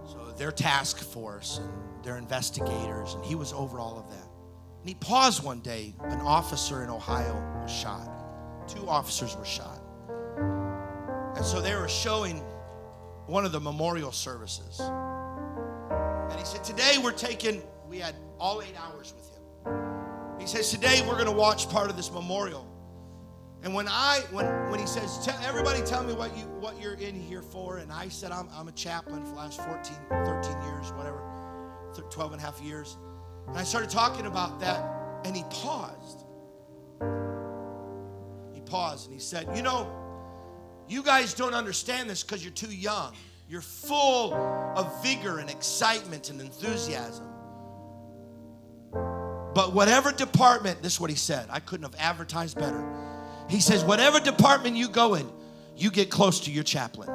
So 0.06 0.34
their 0.38 0.52
task 0.52 1.00
force 1.00 1.60
and 1.60 1.70
their 2.04 2.18
investigators, 2.18 3.14
and 3.14 3.26
he 3.26 3.36
was 3.36 3.54
over 3.54 3.80
all 3.80 4.00
of 4.00 4.10
that. 4.10 4.28
And 4.80 4.90
he 4.90 4.96
paused 4.96 5.44
one 5.44 5.60
day. 5.60 5.94
An 6.04 6.22
officer 6.22 6.84
in 6.84 6.90
Ohio 6.90 7.34
was 7.62 7.72
shot. 7.72 8.10
two 8.68 8.88
officers 8.88 9.36
were 9.36 9.46
shot. 9.46 9.82
And 11.36 11.46
so 11.46 11.62
they 11.62 11.76
were 11.76 11.88
showing 11.88 12.38
one 13.28 13.46
of 13.46 13.52
the 13.52 13.60
memorial 13.60 14.12
services. 14.12 14.80
And 14.80 16.40
he 16.40 16.46
said, 16.46 16.64
Today 16.64 16.98
we're 17.02 17.12
taking, 17.12 17.62
we 17.88 18.00
had 18.00 18.16
all 18.40 18.62
eight 18.62 18.76
hours 18.80 19.14
with 19.16 19.30
him. 19.30 20.40
He 20.40 20.48
says, 20.48 20.70
Today 20.72 21.04
we're 21.08 21.16
going 21.16 21.26
to 21.26 21.32
watch 21.32 21.70
part 21.70 21.90
of 21.90 21.98
this 21.98 22.12
memorial. 22.12 22.68
And 23.68 23.76
when 23.76 23.90
I, 23.90 24.22
when, 24.32 24.46
when 24.70 24.80
he 24.80 24.88
says, 24.88 25.20
"Tell- 25.26 25.38
everybody 25.44 25.82
tell 25.82 26.02
me 26.02 26.14
what, 26.14 26.38
you, 26.38 26.46
what 26.62 26.82
you're 26.82 26.94
in 26.94 27.20
here 27.20 27.42
for, 27.42 27.80
and 27.80 27.92
I 27.92 28.08
said, 28.08 28.32
I'm, 28.32 28.48
I'm 28.54 28.70
a 28.70 28.72
chaplain 28.72 29.26
for 29.26 29.32
the 29.32 29.36
last 29.36 29.60
14, 29.60 29.94
13 30.10 30.62
years, 30.62 30.94
whatever, 30.94 31.22
12 32.10 32.32
and 32.32 32.42
a 32.42 32.46
half 32.46 32.62
years. 32.62 32.96
And 33.50 33.58
I 33.58 33.66
started 33.66 33.90
talking 33.90 34.26
about 34.26 34.62
that, 34.62 34.90
and 35.26 35.36
he 35.36 35.44
paused. 35.50 36.24
He 38.54 38.62
paused 38.62 39.08
and 39.08 39.14
he 39.14 39.20
said, 39.20 39.50
You 39.54 39.64
know, 39.64 39.92
you 40.88 41.04
guys 41.04 41.34
don't 41.34 41.54
understand 41.54 42.10
this 42.10 42.24
because 42.24 42.46
you're 42.46 42.54
too 42.54 42.74
young. 42.74 43.16
You're 43.50 43.60
full 43.60 44.34
of 44.78 45.04
vigor 45.04 45.40
and 45.40 45.50
excitement 45.50 46.30
and 46.30 46.40
enthusiasm. 46.40 47.28
But 48.94 49.74
whatever 49.74 50.14
department, 50.14 50.82
this 50.82 50.94
is 50.94 51.02
what 51.02 51.10
he 51.10 51.18
said, 51.18 51.48
I 51.50 51.60
couldn't 51.60 51.84
have 51.84 52.00
advertised 52.00 52.58
better. 52.58 53.07
He 53.50 53.62
says, 53.62 53.84
whatever 53.84 54.20
department 54.20 54.76
you 54.76 54.90
go 54.90 55.16
in, 55.16 55.30
you 55.76 55.92
get 55.92 56.10
close 56.10 56.42
to 56.42 56.52
your 56.52 56.64
chaplain. 56.64 57.10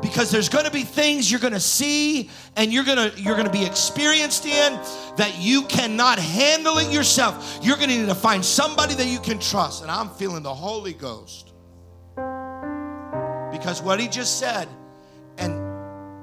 Because 0.00 0.30
there's 0.30 0.48
going 0.48 0.64
to 0.64 0.70
be 0.70 0.82
things 0.82 1.30
you're 1.30 1.40
going 1.40 1.52
to 1.52 1.60
see 1.60 2.30
and 2.54 2.72
you're 2.72 2.84
going 2.84 3.10
to 3.10 3.20
you're 3.20 3.34
going 3.34 3.46
to 3.46 3.52
be 3.52 3.64
experienced 3.64 4.46
in 4.46 4.74
that 5.16 5.34
you 5.38 5.62
cannot 5.62 6.20
handle 6.20 6.78
it 6.78 6.92
yourself. 6.92 7.58
You're 7.62 7.76
going 7.76 7.88
to 7.88 7.98
need 7.98 8.06
to 8.06 8.14
find 8.14 8.44
somebody 8.44 8.94
that 8.94 9.06
you 9.06 9.18
can 9.18 9.40
trust. 9.40 9.82
And 9.82 9.90
I'm 9.90 10.08
feeling 10.10 10.44
the 10.44 10.54
Holy 10.54 10.92
Ghost. 10.92 11.52
Because 12.14 13.82
what 13.82 13.98
he 13.98 14.06
just 14.06 14.38
said 14.38 14.68
and 15.38 15.66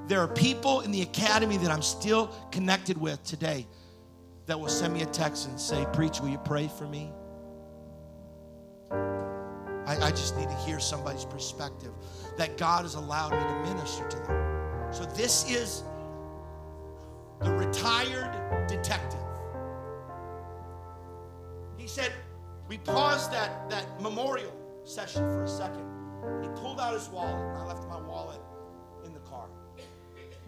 there 0.10 0.20
are 0.22 0.28
people 0.28 0.82
in 0.82 0.92
the 0.92 1.02
academy 1.02 1.58
that 1.58 1.72
I'm 1.72 1.82
still 1.82 2.28
connected 2.52 2.98
with 2.98 3.24
today 3.24 3.68
that 4.46 4.60
will 4.60 4.70
send 4.70 4.94
me 4.94 5.02
a 5.02 5.06
text 5.08 5.48
and 5.48 5.60
say, 5.60 5.86
Preach, 5.94 6.20
will 6.20 6.30
you 6.30 6.38
pray 6.40 6.70
for 6.78 6.88
me? 6.88 7.12
I, 9.86 9.98
I 9.98 10.10
just 10.12 10.38
need 10.38 10.50
to 10.50 10.56
hear 10.56 10.80
somebody's 10.80 11.26
perspective 11.26 11.92
that 12.38 12.58
God 12.58 12.84
has 12.84 12.96
allowed 12.96 13.32
me 13.32 13.40
to 13.40 13.74
minister 13.74 14.08
to 14.08 14.18
them. 14.18 14.94
So, 14.94 15.06
this 15.06 15.50
is 15.50 15.84
the 17.42 17.52
retired 17.52 18.68
detective. 18.68 19.20
He 21.78 21.88
said, 21.88 22.14
We 22.70 22.78
paused 22.78 23.32
that, 23.34 23.70
that 23.70 24.02
memorial 24.02 24.54
session 24.86 25.24
for 25.32 25.44
a 25.44 25.48
second. 25.48 25.86
He 26.42 26.48
pulled 26.62 26.80
out 26.80 26.94
his 26.94 27.10
wallet, 27.10 27.36
and 27.36 27.58
I 27.58 27.66
left 27.66 27.88
my 27.90 28.00
wallet 28.00 28.40
in 29.06 29.14
the 29.14 29.20
car. 29.20 29.48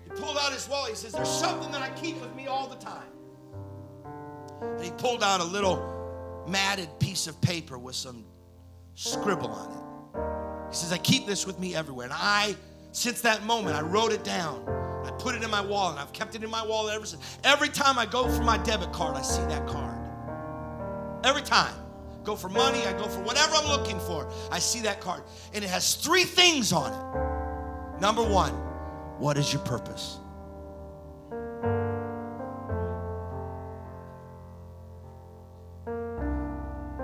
He 0.06 0.10
pulled 0.12 0.38
out 0.38 0.54
his 0.54 0.70
wallet. 0.70 0.92
He 0.92 0.96
says, 0.96 1.12
There's 1.12 1.28
something 1.28 1.72
that 1.72 1.82
I 1.82 1.90
keep 2.00 2.22
with 2.22 2.34
me 2.36 2.48
all 2.48 2.68
the 2.68 2.78
time. 2.78 3.10
And 4.62 4.84
he 4.84 4.92
pulled 4.92 5.24
out 5.24 5.42
a 5.42 5.46
little 5.46 6.46
matted 6.48 6.88
piece 7.00 7.28
of 7.28 7.40
paper 7.42 7.78
with 7.78 7.96
some 7.96 8.24
scribble 8.96 9.50
on 9.50 9.72
it. 9.72 10.72
He 10.72 10.76
says, 10.76 10.92
I 10.92 10.98
keep 10.98 11.28
this 11.28 11.46
with 11.46 11.60
me 11.60 11.76
everywhere. 11.76 12.06
And 12.06 12.14
I, 12.16 12.56
since 12.92 13.22
that 13.22 13.44
moment, 13.44 13.76
I 13.76 13.82
wrote 13.82 14.12
it 14.12 14.24
down. 14.24 14.66
I 15.06 15.12
put 15.20 15.36
it 15.36 15.44
in 15.44 15.52
my 15.52 15.62
wallet. 15.62 15.92
And 15.94 16.00
I've 16.00 16.14
kept 16.14 16.34
it 16.34 16.44
in 16.44 16.50
my 16.50 16.66
wallet 16.66 16.96
ever 16.96 17.06
since. 17.06 17.38
Every 17.44 17.70
time 17.70 18.00
I 18.00 18.06
go 18.06 18.28
for 18.30 18.42
my 18.42 18.58
debit 18.58 18.92
card, 18.92 19.16
I 19.16 19.22
see 19.22 19.44
that 19.44 19.68
card. 19.68 19.96
Every 21.24 21.44
time. 21.44 21.76
Go 22.24 22.36
for 22.36 22.50
money, 22.50 22.84
I 22.88 22.94
go 22.94 23.08
for 23.08 23.22
whatever 23.22 23.54
I'm 23.54 23.68
looking 23.68 24.00
for. 24.00 24.28
I 24.52 24.58
see 24.58 24.82
that 24.82 25.00
card. 25.00 25.22
And 25.54 25.64
it 25.64 25.70
has 25.70 25.94
three 25.94 26.24
things 26.24 26.74
on 26.74 26.92
it. 26.92 28.02
Number 28.02 28.24
one, 28.24 28.52
what 29.20 29.38
is 29.38 29.54
your 29.54 29.62
purpose? 29.62 30.18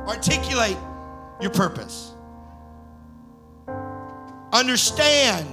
Articulate 0.08 0.78
your 1.42 1.52
purpose. 1.52 2.14
Understand 4.54 5.48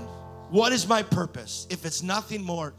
what 0.51 0.73
is 0.73 0.87
my 0.87 1.03
purpose 1.03 1.67
if 1.71 1.85
it's 1.85 2.03
nothing 2.03 2.43
more 2.43 2.75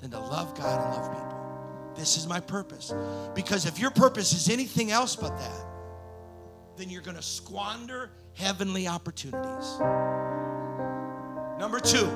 than 0.00 0.10
to 0.10 0.18
love 0.18 0.54
God 0.56 0.84
and 0.84 0.94
love 0.94 1.10
people. 1.12 1.92
This 1.96 2.16
is 2.16 2.26
my 2.26 2.40
purpose. 2.40 2.94
Because 3.34 3.66
if 3.66 3.78
your 3.78 3.90
purpose 3.90 4.32
is 4.32 4.48
anything 4.48 4.90
else 4.90 5.16
but 5.16 5.36
that, 5.36 5.66
then 6.76 6.90
you're 6.90 7.02
going 7.02 7.16
to 7.16 7.22
squander 7.22 8.10
heavenly 8.34 8.86
opportunities. 8.86 9.78
Number 11.58 11.80
two, 11.80 12.06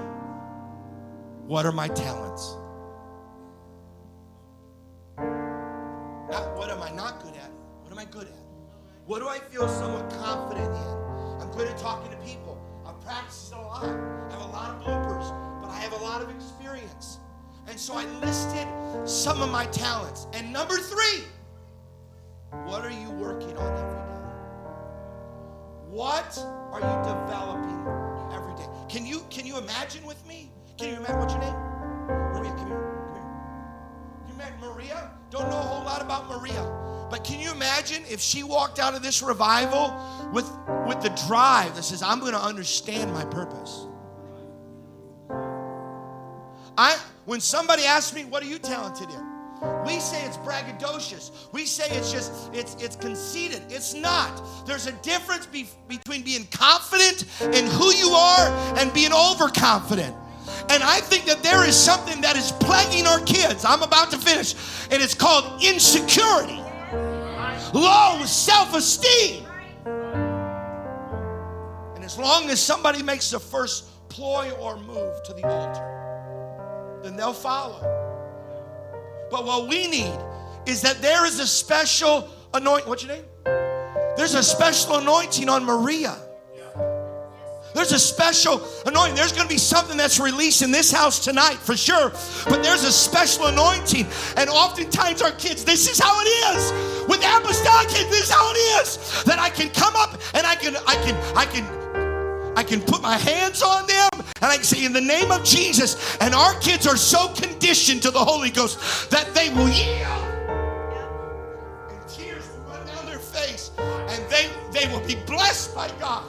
what 1.46 1.66
are 1.66 1.72
my 1.72 1.88
talents? 1.88 2.56
Not 6.30 6.56
what 6.56 6.70
am 6.70 6.80
I 6.80 6.90
not 6.92 7.22
good 7.22 7.34
at? 7.34 7.50
What 7.82 7.90
am 7.90 7.98
I 7.98 8.04
good 8.04 8.28
at? 8.28 8.41
What 9.07 9.18
do 9.18 9.28
I 9.28 9.38
feel 9.38 9.68
somewhat 9.68 10.09
confident 10.11 10.72
in? 10.74 11.42
I'm 11.42 11.50
good 11.50 11.66
at 11.66 11.76
talking 11.76 12.11
to 12.12 12.16
people. 12.18 12.62
I've 12.86 13.00
practiced 13.00 13.53
a 13.53 13.57
lot. 13.57 13.84
I 13.84 14.32
have 14.32 14.42
a 14.42 14.53
lot 14.53 14.70
of 14.70 14.82
bloopers, 14.82 15.61
but 15.61 15.70
I 15.70 15.76
have 15.76 15.92
a 15.92 16.05
lot 16.05 16.22
of 16.22 16.30
experience. 16.30 17.18
And 17.66 17.78
so 17.78 17.94
I 17.94 18.05
listed 18.20 18.66
some 19.09 19.42
of 19.42 19.50
my 19.50 19.66
talents. 19.66 20.28
And 20.32 20.53
number 20.53 20.76
three, 20.76 21.24
what 22.64 22.84
are 22.84 22.90
you 22.90 23.11
working 23.11 23.57
on 23.57 23.76
every 23.76 23.98
day? 23.98 24.12
What 25.90 26.38
are 26.72 26.80
you 26.80 27.03
developing 27.03 28.32
every 28.32 28.55
day? 28.55 28.68
Can 28.88 29.05
you 29.05 29.22
can 29.30 29.46
you 29.46 29.59
imagine 29.59 30.07
with 30.07 30.24
me? 30.26 30.53
Can 30.78 30.90
you 30.90 30.96
imagine 30.96 31.18
what's 31.18 31.34
your 31.34 31.42
name? 31.42 31.55
Maria, 32.34 32.53
come 32.53 32.66
here. 32.68 33.05
Come 33.07 33.14
here. 33.14 33.24
Can 34.20 34.28
you 34.28 34.34
imagine 34.34 34.61
Maria? 34.61 35.11
Don't 35.32 35.48
know 35.48 35.56
a 35.56 35.62
whole 35.62 35.84
lot 35.84 36.02
about 36.02 36.28
Maria. 36.28 36.62
But 37.10 37.24
can 37.24 37.40
you 37.40 37.50
imagine 37.52 38.02
if 38.06 38.20
she 38.20 38.42
walked 38.42 38.78
out 38.78 38.94
of 38.94 39.02
this 39.02 39.22
revival 39.22 39.96
with, 40.30 40.46
with 40.86 41.00
the 41.00 41.08
drive 41.26 41.74
that 41.74 41.84
says, 41.84 42.02
I'm 42.02 42.20
going 42.20 42.32
to 42.32 42.40
understand 42.40 43.10
my 43.14 43.24
purpose? 43.24 43.86
I, 46.76 46.98
when 47.24 47.40
somebody 47.40 47.84
asks 47.84 48.14
me, 48.14 48.24
what 48.24 48.42
are 48.42 48.46
you 48.46 48.58
talented 48.58 49.08
in? 49.08 49.32
We 49.86 50.00
say 50.00 50.22
it's 50.26 50.36
braggadocious. 50.38 51.30
We 51.50 51.64
say 51.64 51.84
it's 51.96 52.12
just, 52.12 52.52
it's, 52.52 52.74
it's 52.74 52.96
conceited. 52.96 53.62
It's 53.70 53.94
not. 53.94 54.66
There's 54.66 54.86
a 54.86 54.92
difference 54.92 55.46
be- 55.46 55.68
between 55.88 56.22
being 56.22 56.46
confident 56.50 57.24
in 57.40 57.66
who 57.68 57.90
you 57.94 58.10
are 58.10 58.48
and 58.76 58.92
being 58.92 59.12
overconfident. 59.14 60.14
And 60.70 60.82
I 60.82 61.01
think 61.01 61.24
that 61.26 61.43
there 61.43 61.66
is 61.66 61.76
something 61.76 62.20
that 62.22 62.36
is 62.36 62.53
plaguing 62.53 63.07
our 63.07 63.20
kids. 63.20 63.64
I'm 63.64 63.82
about 63.82 64.11
to 64.12 64.18
finish. 64.18 64.55
And 64.90 65.03
it's 65.03 65.14
called 65.14 65.62
insecurity, 65.62 66.62
low 67.72 68.22
self 68.24 68.74
esteem. 68.74 69.47
And 71.95 72.05
as 72.05 72.18
long 72.18 72.51
as 72.51 72.61
somebody 72.61 73.03
makes 73.03 73.30
the 73.30 73.40
first 73.40 73.84
ploy 74.09 74.51
or 74.53 74.76
move 74.78 75.22
to 75.24 75.32
the 75.32 75.47
altar, 75.47 77.01
then 77.03 77.16
they'll 77.16 77.32
follow. 77.32 77.80
But 79.30 79.45
what 79.45 79.68
we 79.68 79.88
need 79.88 80.18
is 80.66 80.82
that 80.82 81.01
there 81.01 81.26
is 81.26 81.40
a 81.40 81.47
special 81.47 82.28
anointing. 82.55 82.88
What's 82.88 83.05
your 83.05 83.14
name? 83.14 83.24
There's 84.16 84.34
a 84.34 84.43
special 84.43 84.97
anointing 84.99 85.49
on 85.49 85.64
Maria. 85.64 86.16
There's 87.74 87.92
a 87.92 87.98
special 87.98 88.62
anointing. 88.86 89.16
There's 89.16 89.32
going 89.32 89.48
to 89.48 89.52
be 89.52 89.58
something 89.58 89.96
that's 89.96 90.20
released 90.20 90.62
in 90.62 90.70
this 90.70 90.92
house 90.92 91.24
tonight 91.24 91.56
for 91.56 91.76
sure. 91.76 92.10
But 92.44 92.62
there's 92.62 92.84
a 92.84 92.92
special 92.92 93.46
anointing. 93.46 94.06
And 94.36 94.50
oftentimes 94.50 95.22
our 95.22 95.32
kids, 95.32 95.64
this 95.64 95.88
is 95.88 95.98
how 95.98 96.20
it 96.20 96.28
is. 96.56 97.08
With 97.08 97.24
apostolic 97.24 97.88
kids, 97.88 98.10
this 98.10 98.24
is 98.24 98.30
how 98.30 98.50
it 98.50 98.58
is. 98.82 99.24
That 99.24 99.38
I 99.38 99.50
can 99.50 99.70
come 99.70 99.94
up 99.96 100.20
and 100.34 100.46
I 100.46 100.54
can, 100.54 100.76
I 100.86 100.94
can, 100.96 101.36
I 101.36 101.46
can, 101.46 102.56
I 102.56 102.62
can 102.62 102.80
put 102.82 103.00
my 103.00 103.16
hands 103.16 103.62
on 103.62 103.86
them 103.86 104.08
and 104.14 104.50
I 104.50 104.56
can 104.56 104.64
say, 104.64 104.84
in 104.84 104.92
the 104.92 105.00
name 105.00 105.30
of 105.32 105.42
Jesus. 105.42 106.16
And 106.20 106.34
our 106.34 106.54
kids 106.60 106.86
are 106.86 106.96
so 106.96 107.28
conditioned 107.28 108.02
to 108.02 108.10
the 108.10 108.22
Holy 108.22 108.50
Ghost 108.50 109.10
that 109.10 109.34
they 109.34 109.48
will 109.50 109.68
yield. 109.68 110.06
And 111.90 112.08
tears 112.08 112.48
will 112.50 112.74
run 112.74 112.86
down 112.86 113.06
their 113.06 113.18
face. 113.18 113.70
And 113.78 114.30
they, 114.30 114.50
they 114.72 114.92
will 114.92 115.04
be 115.06 115.14
blessed 115.26 115.74
by 115.74 115.88
God. 115.98 116.24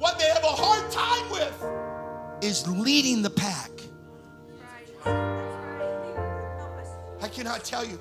What 0.00 0.18
they 0.18 0.28
have 0.30 0.42
a 0.42 0.46
hard 0.46 0.90
time 0.90 1.30
with 1.30 2.42
is 2.42 2.66
leading 2.66 3.20
the 3.20 3.28
pack. 3.28 3.70
I 7.20 7.28
cannot 7.28 7.64
tell 7.64 7.84
you 7.84 8.00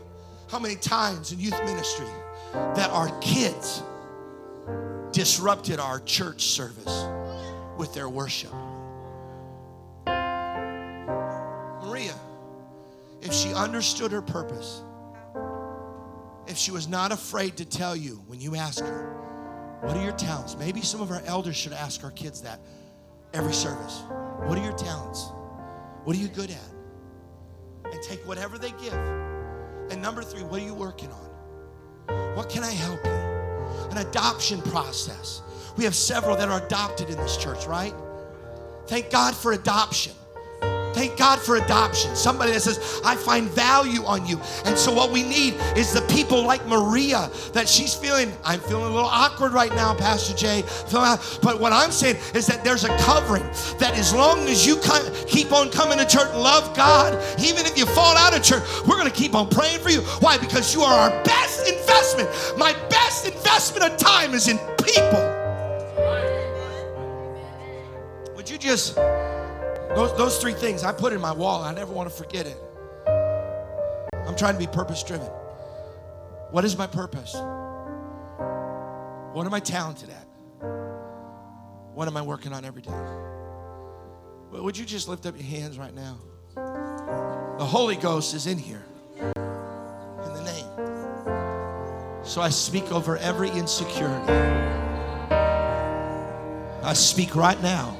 how 0.49 0.59
many 0.59 0.77
times 0.77 1.33
in 1.33 1.41
youth 1.41 1.61
ministry 1.65 2.07
that 2.53 2.89
our 2.91 3.09
kids 3.19 3.83
disrupted 5.11 5.81
our 5.81 5.99
church 5.99 6.43
service 6.43 7.05
with 7.77 7.93
their 7.93 8.07
worship. 8.07 8.53
Maria, 11.83 12.15
if 13.21 13.33
she 13.33 13.53
understood 13.53 14.13
her 14.13 14.21
purpose, 14.21 14.83
if 16.47 16.57
she 16.57 16.71
was 16.71 16.87
not 16.87 17.11
afraid 17.11 17.57
to 17.57 17.65
tell 17.65 17.93
you 17.93 18.23
when 18.27 18.39
you 18.39 18.55
ask 18.55 18.79
her, 18.85 19.28
What 19.81 19.95
are 19.95 20.03
your 20.03 20.13
talents? 20.13 20.57
Maybe 20.57 20.81
some 20.81 21.01
of 21.01 21.11
our 21.11 21.21
elders 21.25 21.55
should 21.55 21.73
ask 21.73 22.03
our 22.03 22.11
kids 22.11 22.41
that 22.41 22.59
every 23.33 23.53
service. 23.53 24.01
What 24.43 24.57
are 24.57 24.63
your 24.63 24.77
talents? 24.77 25.27
What 26.03 26.15
are 26.15 26.19
you 26.19 26.27
good 26.27 26.51
at? 26.51 27.91
And 27.91 28.01
take 28.03 28.25
whatever 28.27 28.57
they 28.57 28.71
give. 28.71 28.93
And 28.93 30.01
number 30.01 30.21
three, 30.21 30.43
what 30.43 30.61
are 30.61 30.65
you 30.65 30.73
working 30.73 31.09
on? 31.11 32.35
What 32.35 32.49
can 32.49 32.63
I 32.63 32.71
help 32.71 33.03
you? 33.05 33.11
An 33.91 34.05
adoption 34.07 34.61
process. 34.61 35.41
We 35.77 35.83
have 35.83 35.95
several 35.95 36.35
that 36.35 36.49
are 36.49 36.65
adopted 36.65 37.09
in 37.09 37.17
this 37.17 37.37
church, 37.37 37.65
right? 37.65 37.93
Thank 38.87 39.11
God 39.11 39.35
for 39.35 39.53
adoption. 39.53 40.13
Thank 40.93 41.17
God 41.17 41.39
for 41.39 41.57
adoption. 41.57 42.15
Somebody 42.15 42.51
that 42.51 42.61
says, 42.61 43.01
I 43.05 43.15
find 43.15 43.47
value 43.49 44.03
on 44.03 44.25
you. 44.25 44.39
And 44.65 44.77
so, 44.77 44.93
what 44.93 45.11
we 45.11 45.23
need 45.23 45.55
is 45.75 45.93
the 45.93 46.01
people 46.03 46.43
like 46.43 46.65
Maria 46.67 47.29
that 47.53 47.67
she's 47.67 47.93
feeling. 47.93 48.31
I'm 48.43 48.59
feeling 48.59 48.85
a 48.85 48.93
little 48.93 49.09
awkward 49.09 49.53
right 49.53 49.71
now, 49.71 49.93
Pastor 49.95 50.35
Jay. 50.35 50.63
But 50.91 51.59
what 51.59 51.73
I'm 51.73 51.91
saying 51.91 52.17
is 52.33 52.47
that 52.47 52.63
there's 52.63 52.83
a 52.83 52.97
covering 52.99 53.43
that 53.79 53.93
as 53.95 54.13
long 54.13 54.39
as 54.47 54.65
you 54.65 54.79
keep 55.27 55.51
on 55.51 55.69
coming 55.69 55.97
to 55.97 56.05
church 56.05 56.33
love 56.33 56.75
God, 56.75 57.13
even 57.39 57.65
if 57.65 57.77
you 57.77 57.85
fall 57.85 58.17
out 58.17 58.35
of 58.35 58.43
church, 58.43 58.63
we're 58.87 58.97
going 58.97 59.09
to 59.09 59.15
keep 59.15 59.35
on 59.35 59.49
praying 59.49 59.79
for 59.79 59.89
you. 59.89 60.01
Why? 60.21 60.37
Because 60.37 60.73
you 60.73 60.81
are 60.81 61.11
our 61.11 61.23
best 61.23 61.67
investment. 61.67 62.29
My 62.57 62.73
best 62.89 63.25
investment 63.25 63.91
of 63.91 63.97
time 63.97 64.33
is 64.33 64.47
in 64.47 64.57
people. 64.83 65.35
Would 68.35 68.49
you 68.49 68.57
just 68.57 68.97
those, 69.95 70.15
those 70.17 70.37
three 70.39 70.53
things 70.53 70.83
I 70.83 70.91
put 70.91 71.13
in 71.13 71.21
my 71.21 71.31
wall. 71.31 71.63
I 71.63 71.73
never 71.73 71.91
want 71.91 72.09
to 72.09 72.15
forget 72.15 72.45
it. 72.45 72.57
I'm 74.27 74.35
trying 74.35 74.53
to 74.53 74.59
be 74.59 74.67
purpose 74.67 75.01
driven. 75.03 75.27
What 76.51 76.63
is 76.63 76.77
my 76.77 76.87
purpose? 76.87 77.33
What 79.33 79.45
am 79.45 79.53
I 79.53 79.59
talented 79.59 80.09
at? 80.09 80.25
What 81.93 82.07
am 82.07 82.15
I 82.15 82.21
working 82.21 82.53
on 82.53 82.65
every 82.65 82.81
day? 82.81 82.93
Would 84.51 84.77
you 84.77 84.85
just 84.85 85.07
lift 85.07 85.25
up 85.25 85.35
your 85.35 85.45
hands 85.45 85.77
right 85.77 85.93
now? 85.93 86.17
The 86.55 87.65
Holy 87.65 87.95
Ghost 87.95 88.33
is 88.33 88.47
in 88.47 88.57
here. 88.57 88.83
In 89.17 90.33
the 90.33 90.43
name. 90.43 90.65
So 92.23 92.41
I 92.41 92.49
speak 92.49 92.91
over 92.91 93.17
every 93.17 93.49
insecurity. 93.49 94.31
I 96.83 96.93
speak 96.93 97.35
right 97.35 97.61
now 97.61 97.97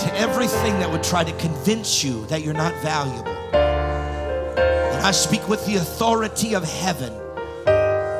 to 0.00 0.14
everything 0.16 0.78
that 0.78 0.90
would 0.90 1.02
try 1.02 1.22
to 1.22 1.32
convince 1.32 2.02
you 2.02 2.24
that 2.26 2.42
you're 2.42 2.54
not 2.54 2.74
valuable. 2.82 3.28
And 3.52 5.06
I 5.06 5.10
speak 5.10 5.46
with 5.48 5.64
the 5.66 5.76
authority 5.76 6.54
of 6.54 6.64
heaven, 6.64 7.12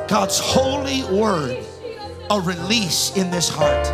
God's 0.07 0.39
holy 0.39 1.03
word, 1.05 1.65
a 2.29 2.39
release 2.39 3.15
in 3.17 3.31
this 3.31 3.49
heart. 3.49 3.85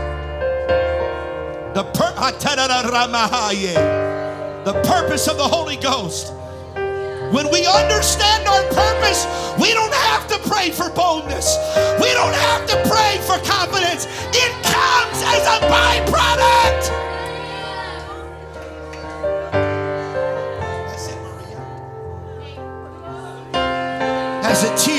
The, 1.74 1.84
pur- 1.94 2.14
the 4.66 4.74
purpose 4.84 5.28
of 5.30 5.38
the 5.38 5.48
Holy 5.48 5.78
Ghost. 5.78 6.34
When 7.32 7.50
we 7.52 7.66
understand 7.66 8.48
our 8.48 8.64
purpose, 8.74 9.26
we 9.60 9.74
don't 9.74 9.94
have 9.94 10.28
to 10.28 10.38
pray 10.50 10.72
for 10.72 10.90
boldness. 10.90 11.56
We 12.02 12.14
don't 12.14 12.36
have 12.36 12.68
to 12.68 12.76
pray 12.90 13.18
for 13.24 13.38
confidence. 13.46 14.08
It 14.34 14.52
comes 14.64 15.22
as 15.24 15.46
a 15.48 15.60
byproduct. 15.68 16.07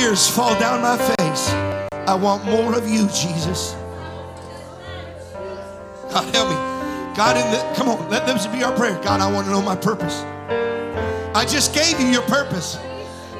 Tears 0.08 0.30
fall 0.30 0.58
down 0.58 0.80
my 0.80 0.96
face. 0.96 1.50
I 2.08 2.14
want 2.14 2.42
more 2.46 2.74
of 2.74 2.88
you, 2.88 3.08
Jesus. 3.08 3.74
God, 6.10 6.34
help 6.34 6.48
me. 6.48 6.56
God, 7.14 7.36
in 7.36 7.44
the, 7.52 7.74
come 7.76 7.90
on, 7.90 8.08
let 8.08 8.26
them 8.26 8.38
be 8.50 8.64
our 8.64 8.74
prayer. 8.74 8.98
God, 9.02 9.20
I 9.20 9.30
want 9.30 9.46
to 9.46 9.52
know 9.52 9.60
my 9.60 9.76
purpose. 9.76 10.22
I 11.34 11.44
just 11.46 11.74
gave 11.74 12.00
you 12.00 12.06
your 12.06 12.22
purpose. 12.22 12.78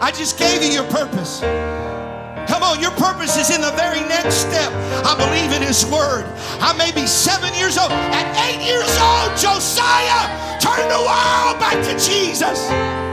I 0.02 0.10
just 0.10 0.38
gave 0.38 0.62
you 0.62 0.68
your 0.68 0.84
purpose. 0.90 1.40
Come 1.40 2.62
on, 2.62 2.80
your 2.80 2.92
purpose 2.92 3.38
is 3.38 3.48
in 3.48 3.62
the 3.62 3.72
very 3.72 4.00
next 4.00 4.34
step. 4.34 4.70
I 5.06 5.16
believe 5.16 5.56
in 5.56 5.66
His 5.66 5.86
Word. 5.86 6.26
I 6.60 6.76
may 6.76 6.92
be 6.92 7.06
seven 7.06 7.54
years 7.54 7.78
old. 7.78 7.92
At 7.92 8.28
eight 8.44 8.60
years 8.60 8.92
old, 9.00 9.32
Josiah 9.40 10.60
turned 10.60 10.90
the 10.90 11.00
world 11.00 11.56
back 11.64 11.80
to 11.88 11.96
Jesus. 11.96 13.07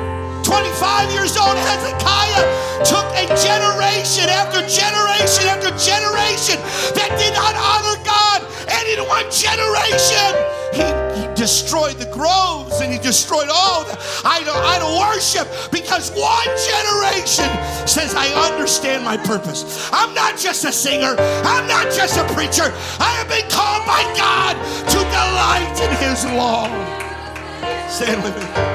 25 0.46 1.12
years 1.12 1.38
old, 1.38 1.58
Hezekiah 1.58 2.86
took 2.86 3.10
a 3.18 3.26
generation 3.34 4.30
after 4.30 4.62
generation 4.70 5.50
after 5.50 5.74
generation 5.74 6.62
that 6.94 7.10
did 7.18 7.34
not 7.34 7.58
honor 7.58 7.98
God. 8.06 8.46
And 8.70 8.86
in 8.86 9.02
one 9.10 9.26
generation, 9.34 10.30
he, 10.70 10.86
he 11.18 11.26
destroyed 11.34 11.98
the 11.98 12.06
groves 12.14 12.80
and 12.80 12.94
he 12.94 13.00
destroyed 13.00 13.50
all 13.50 13.86
the 13.86 13.98
idol, 14.24 14.54
idol 14.54 15.00
worship 15.02 15.50
because 15.72 16.14
one 16.14 16.52
generation 16.62 17.50
says, 17.90 18.14
I 18.14 18.30
understand 18.54 19.04
my 19.04 19.18
purpose. 19.18 19.90
I'm 19.92 20.14
not 20.14 20.38
just 20.38 20.64
a 20.64 20.72
singer, 20.72 21.16
I'm 21.18 21.68
not 21.68 21.90
just 21.90 22.22
a 22.22 22.26
preacher. 22.38 22.70
I 23.02 23.10
have 23.18 23.30
been 23.30 23.50
called 23.50 23.82
by 23.90 24.06
God 24.14 24.54
to 24.94 25.00
delight 25.10 25.74
in 25.82 25.90
his 26.06 26.24
law. 26.38 26.70
Stand 27.90 28.22
with 28.22 28.38
me. 28.38 28.75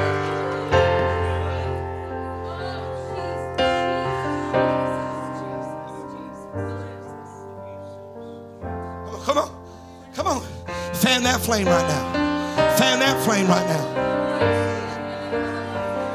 Fan 11.10 11.24
that 11.24 11.40
flame 11.40 11.66
right 11.66 11.88
now. 11.88 12.76
Fan 12.76 13.00
that 13.00 13.20
flame 13.24 13.48
right 13.48 13.66
now. 13.66 13.84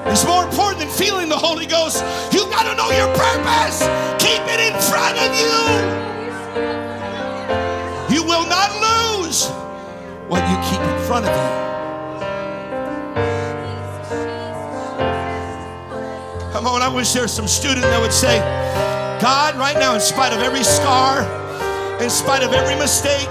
It's 0.10 0.24
more 0.24 0.46
important 0.46 0.80
than 0.80 0.88
feeling 0.88 1.28
the 1.28 1.36
Holy 1.36 1.66
Ghost. 1.66 2.02
You've 2.32 2.50
got 2.50 2.64
to 2.64 2.74
know 2.78 2.90
your 2.96 3.14
purpose. 3.14 3.82
Keep 4.24 4.40
it 4.48 4.62
in 4.64 4.74
front 4.88 5.20
of 5.20 5.36
you. 5.36 5.52
You 8.16 8.24
will 8.24 8.48
not 8.48 8.72
lose 8.80 9.50
what 10.30 10.40
you 10.50 10.56
keep 10.64 10.80
in 10.80 11.00
front 11.04 11.26
of 11.26 11.36
you. 11.36 11.48
Come 16.54 16.68
on, 16.68 16.82
I 16.82 16.88
wish 16.88 17.12
there 17.12 17.24
was 17.24 17.34
some 17.34 17.50
student 17.50 17.82
that 17.82 18.00
would 18.00 18.14
say, 18.14 18.40
God, 19.20 19.58
right 19.58 19.76
now, 19.78 19.94
in 19.94 20.00
spite 20.00 20.32
of 20.32 20.40
every 20.40 20.64
scar, 20.64 21.28
in 22.02 22.10
spite 22.10 22.44
of 22.44 22.54
every 22.54 22.76
mistake, 22.76 23.28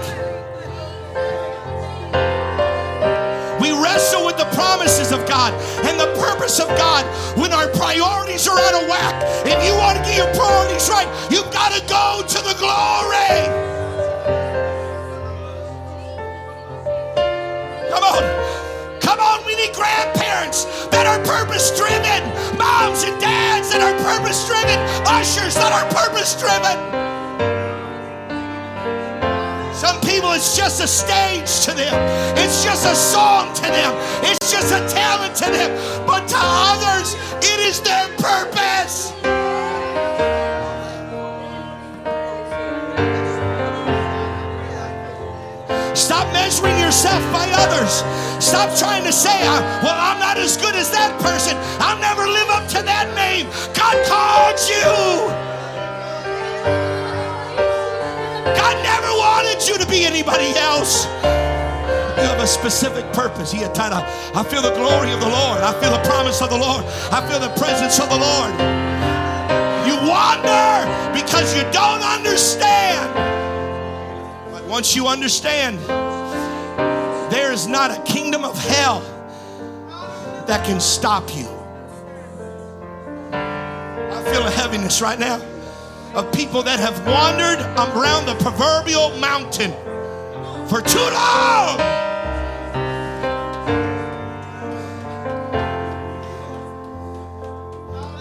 promises 4.75 5.13
of 5.13 5.25
God 5.29 5.53
and 5.87 6.01
the 6.01 6.11
purpose 6.21 6.59
of 6.59 6.67
God 6.71 7.05
when 7.39 7.53
our 7.53 7.69
priorities 7.69 8.49
are 8.49 8.59
out 8.59 8.83
of 8.83 8.89
whack. 8.89 9.15
If 9.47 9.63
you 9.65 9.73
want 9.79 9.99
to 9.99 10.03
get 10.03 10.17
your 10.17 10.35
priorities 10.35 10.89
right, 10.91 11.07
you've 11.31 11.51
got 11.53 11.71
to 11.71 11.81
go 11.87 12.27
to 12.27 12.39
the 12.43 12.55
glory. 12.59 13.39
Come 17.89 18.03
on. 18.03 19.01
Come 19.01 19.21
on, 19.21 19.47
we 19.47 19.55
need 19.55 19.73
grandparents 19.75 20.65
that 20.89 21.07
are 21.07 21.23
purpose 21.23 21.71
driven, 21.79 22.27
moms 22.59 23.05
and 23.05 23.15
dads 23.21 23.71
that 23.71 23.81
are 23.81 23.95
purpose 24.03 24.45
driven, 24.49 24.81
ushers 25.07 25.55
that 25.55 25.71
are 25.71 25.87
purpose 25.95 26.35
driven. 26.35 27.14
It's 30.33 30.57
just 30.57 30.81
a 30.81 30.87
stage 30.87 31.65
to 31.67 31.73
them, 31.75 31.95
it's 32.37 32.65
just 32.65 32.87
a 32.87 32.95
song 32.95 33.55
to 33.55 33.63
them, 33.63 33.93
it's 34.23 34.51
just 34.51 34.73
a 34.73 34.81
talent 34.89 35.35
to 35.37 35.51
them. 35.51 35.71
But 36.07 36.27
to 36.29 36.37
others, 36.39 37.15
it 37.43 37.61
is 37.61 37.81
their 37.81 38.09
purpose. 38.19 39.13
Stop 45.95 46.33
measuring 46.33 46.79
yourself 46.81 47.23
by 47.33 47.49
others. 47.57 48.03
Stop 48.45 48.77
trying 48.77 49.05
to 49.05 49.13
say, 49.13 49.47
uh, 49.47 49.81
well, 49.83 49.97
I'm 49.97 50.19
not 50.19 50.37
as 50.39 50.57
good 50.57 50.75
as 50.75 50.91
that 50.91 51.19
person. 51.21 51.57
I'll 51.81 51.99
never 51.99 52.27
live 52.27 52.51
up 52.51 52.69
to 52.71 52.83
that 52.83 53.15
name. 53.15 53.47
God 53.75 53.97
called 54.07 54.59
you. 54.69 55.44
You 59.69 59.79
to 59.79 59.87
be 59.87 60.05
anybody 60.05 60.53
else. 60.57 61.05
You 61.05 62.23
have 62.31 62.41
a 62.41 62.47
specific 62.47 63.05
purpose. 63.13 63.53
I 63.55 64.43
feel 64.49 64.63
the 64.63 64.75
glory 64.75 65.13
of 65.13 65.21
the 65.21 65.29
Lord. 65.29 65.63
I 65.63 65.73
feel 65.81 65.91
the 65.91 66.03
promise 66.09 66.41
of 66.43 66.51
the 66.51 66.59
Lord. 66.59 66.85
I 67.13 67.21
feel 67.29 67.41
the 67.41 67.55
presence 67.61 67.99
of 68.01 68.09
the 68.09 68.19
Lord. 68.19 68.53
You 69.87 69.97
wander 70.09 70.87
because 71.13 71.55
you 71.57 71.63
don't 71.73 72.03
understand. 72.03 73.13
But 74.53 74.65
once 74.65 74.95
you 74.95 75.07
understand, 75.09 75.79
there 77.31 77.53
is 77.53 77.67
not 77.67 77.91
a 77.91 78.01
kingdom 78.03 78.45
of 78.45 78.57
hell 78.59 79.03
that 80.47 80.65
can 80.65 80.81
stop 80.81 81.35
you. 81.35 81.49
I 83.33 84.23
feel 84.33 84.47
a 84.47 84.51
heaviness 84.51 85.01
right 85.03 85.19
now. 85.19 85.41
Of 86.15 86.33
people 86.33 86.63
that 86.63 86.79
have 86.79 86.99
wandered 87.07 87.59
around 87.75 88.27
the 88.27 88.35
proverbial 88.37 89.11
mountain 89.19 89.73
for 90.69 90.81
too 90.81 90.99
long. 91.11 91.79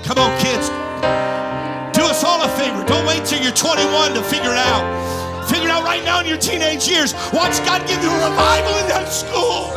Come 0.04 0.18
on, 0.18 0.34
kids. 0.42 0.70
Do 1.96 2.04
us 2.04 2.24
all 2.24 2.42
a 2.42 2.50
favor. 2.58 2.84
Don't 2.86 3.06
wait 3.06 3.26
till 3.26 3.42
you're 3.42 3.54
21 3.54 4.14
to 4.16 4.24
figure 4.24 4.52
it 4.52 4.58
out. 4.58 5.48
Figure 5.48 5.70
it 5.70 5.72
out 5.72 5.84
right 5.84 6.04
now 6.04 6.20
in 6.22 6.26
your 6.26 6.38
teenage 6.38 6.88
years. 6.88 7.14
Watch 7.32 7.58
God 7.64 7.88
give 7.88 8.02
you 8.02 8.10
a 8.10 8.30
revival 8.30 8.76
in 8.82 8.88
that 8.90 9.08
school. 9.14 9.70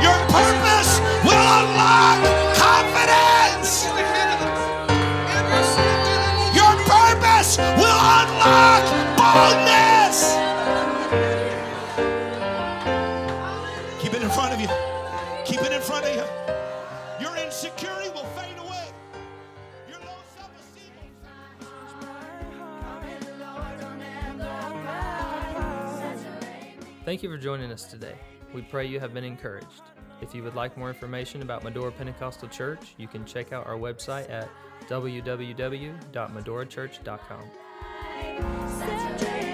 Your 0.00 0.18
purpose 0.30 1.00
will 1.26 1.46
unlock 1.58 2.22
confidence. 2.54 4.05
Unlock 8.56 8.88
boldness. 9.18 10.34
Keep 14.00 14.14
it 14.14 14.22
in 14.22 14.30
front 14.30 14.54
of 14.54 14.60
you. 14.60 14.68
Keep 15.44 15.60
it 15.62 15.72
in 15.72 15.82
front 15.82 16.06
of 16.06 16.14
you. 16.14 16.22
Your 17.20 17.36
insecurity 17.36 18.08
will 18.10 18.24
fade 18.24 18.58
away. 18.58 18.88
Your 19.88 19.98
low 20.00 20.18
self-esteem 20.36 20.92
will 21.60 21.68
Thank 27.04 27.22
you 27.22 27.28
for 27.28 27.38
joining 27.38 27.70
us 27.70 27.84
today. 27.84 28.16
We 28.54 28.62
pray 28.62 28.86
you 28.86 28.98
have 29.00 29.12
been 29.12 29.24
encouraged. 29.24 29.82
If 30.22 30.34
you 30.34 30.42
would 30.42 30.54
like 30.54 30.78
more 30.78 30.88
information 30.88 31.42
about 31.42 31.62
Medora 31.62 31.92
Pentecostal 31.92 32.48
Church, 32.48 32.94
you 32.96 33.06
can 33.06 33.26
check 33.26 33.52
out 33.52 33.66
our 33.66 33.76
website 33.76 34.30
at 34.30 34.48
www.medorachurch.com. 34.88 37.50
Saturday. 38.78 39.45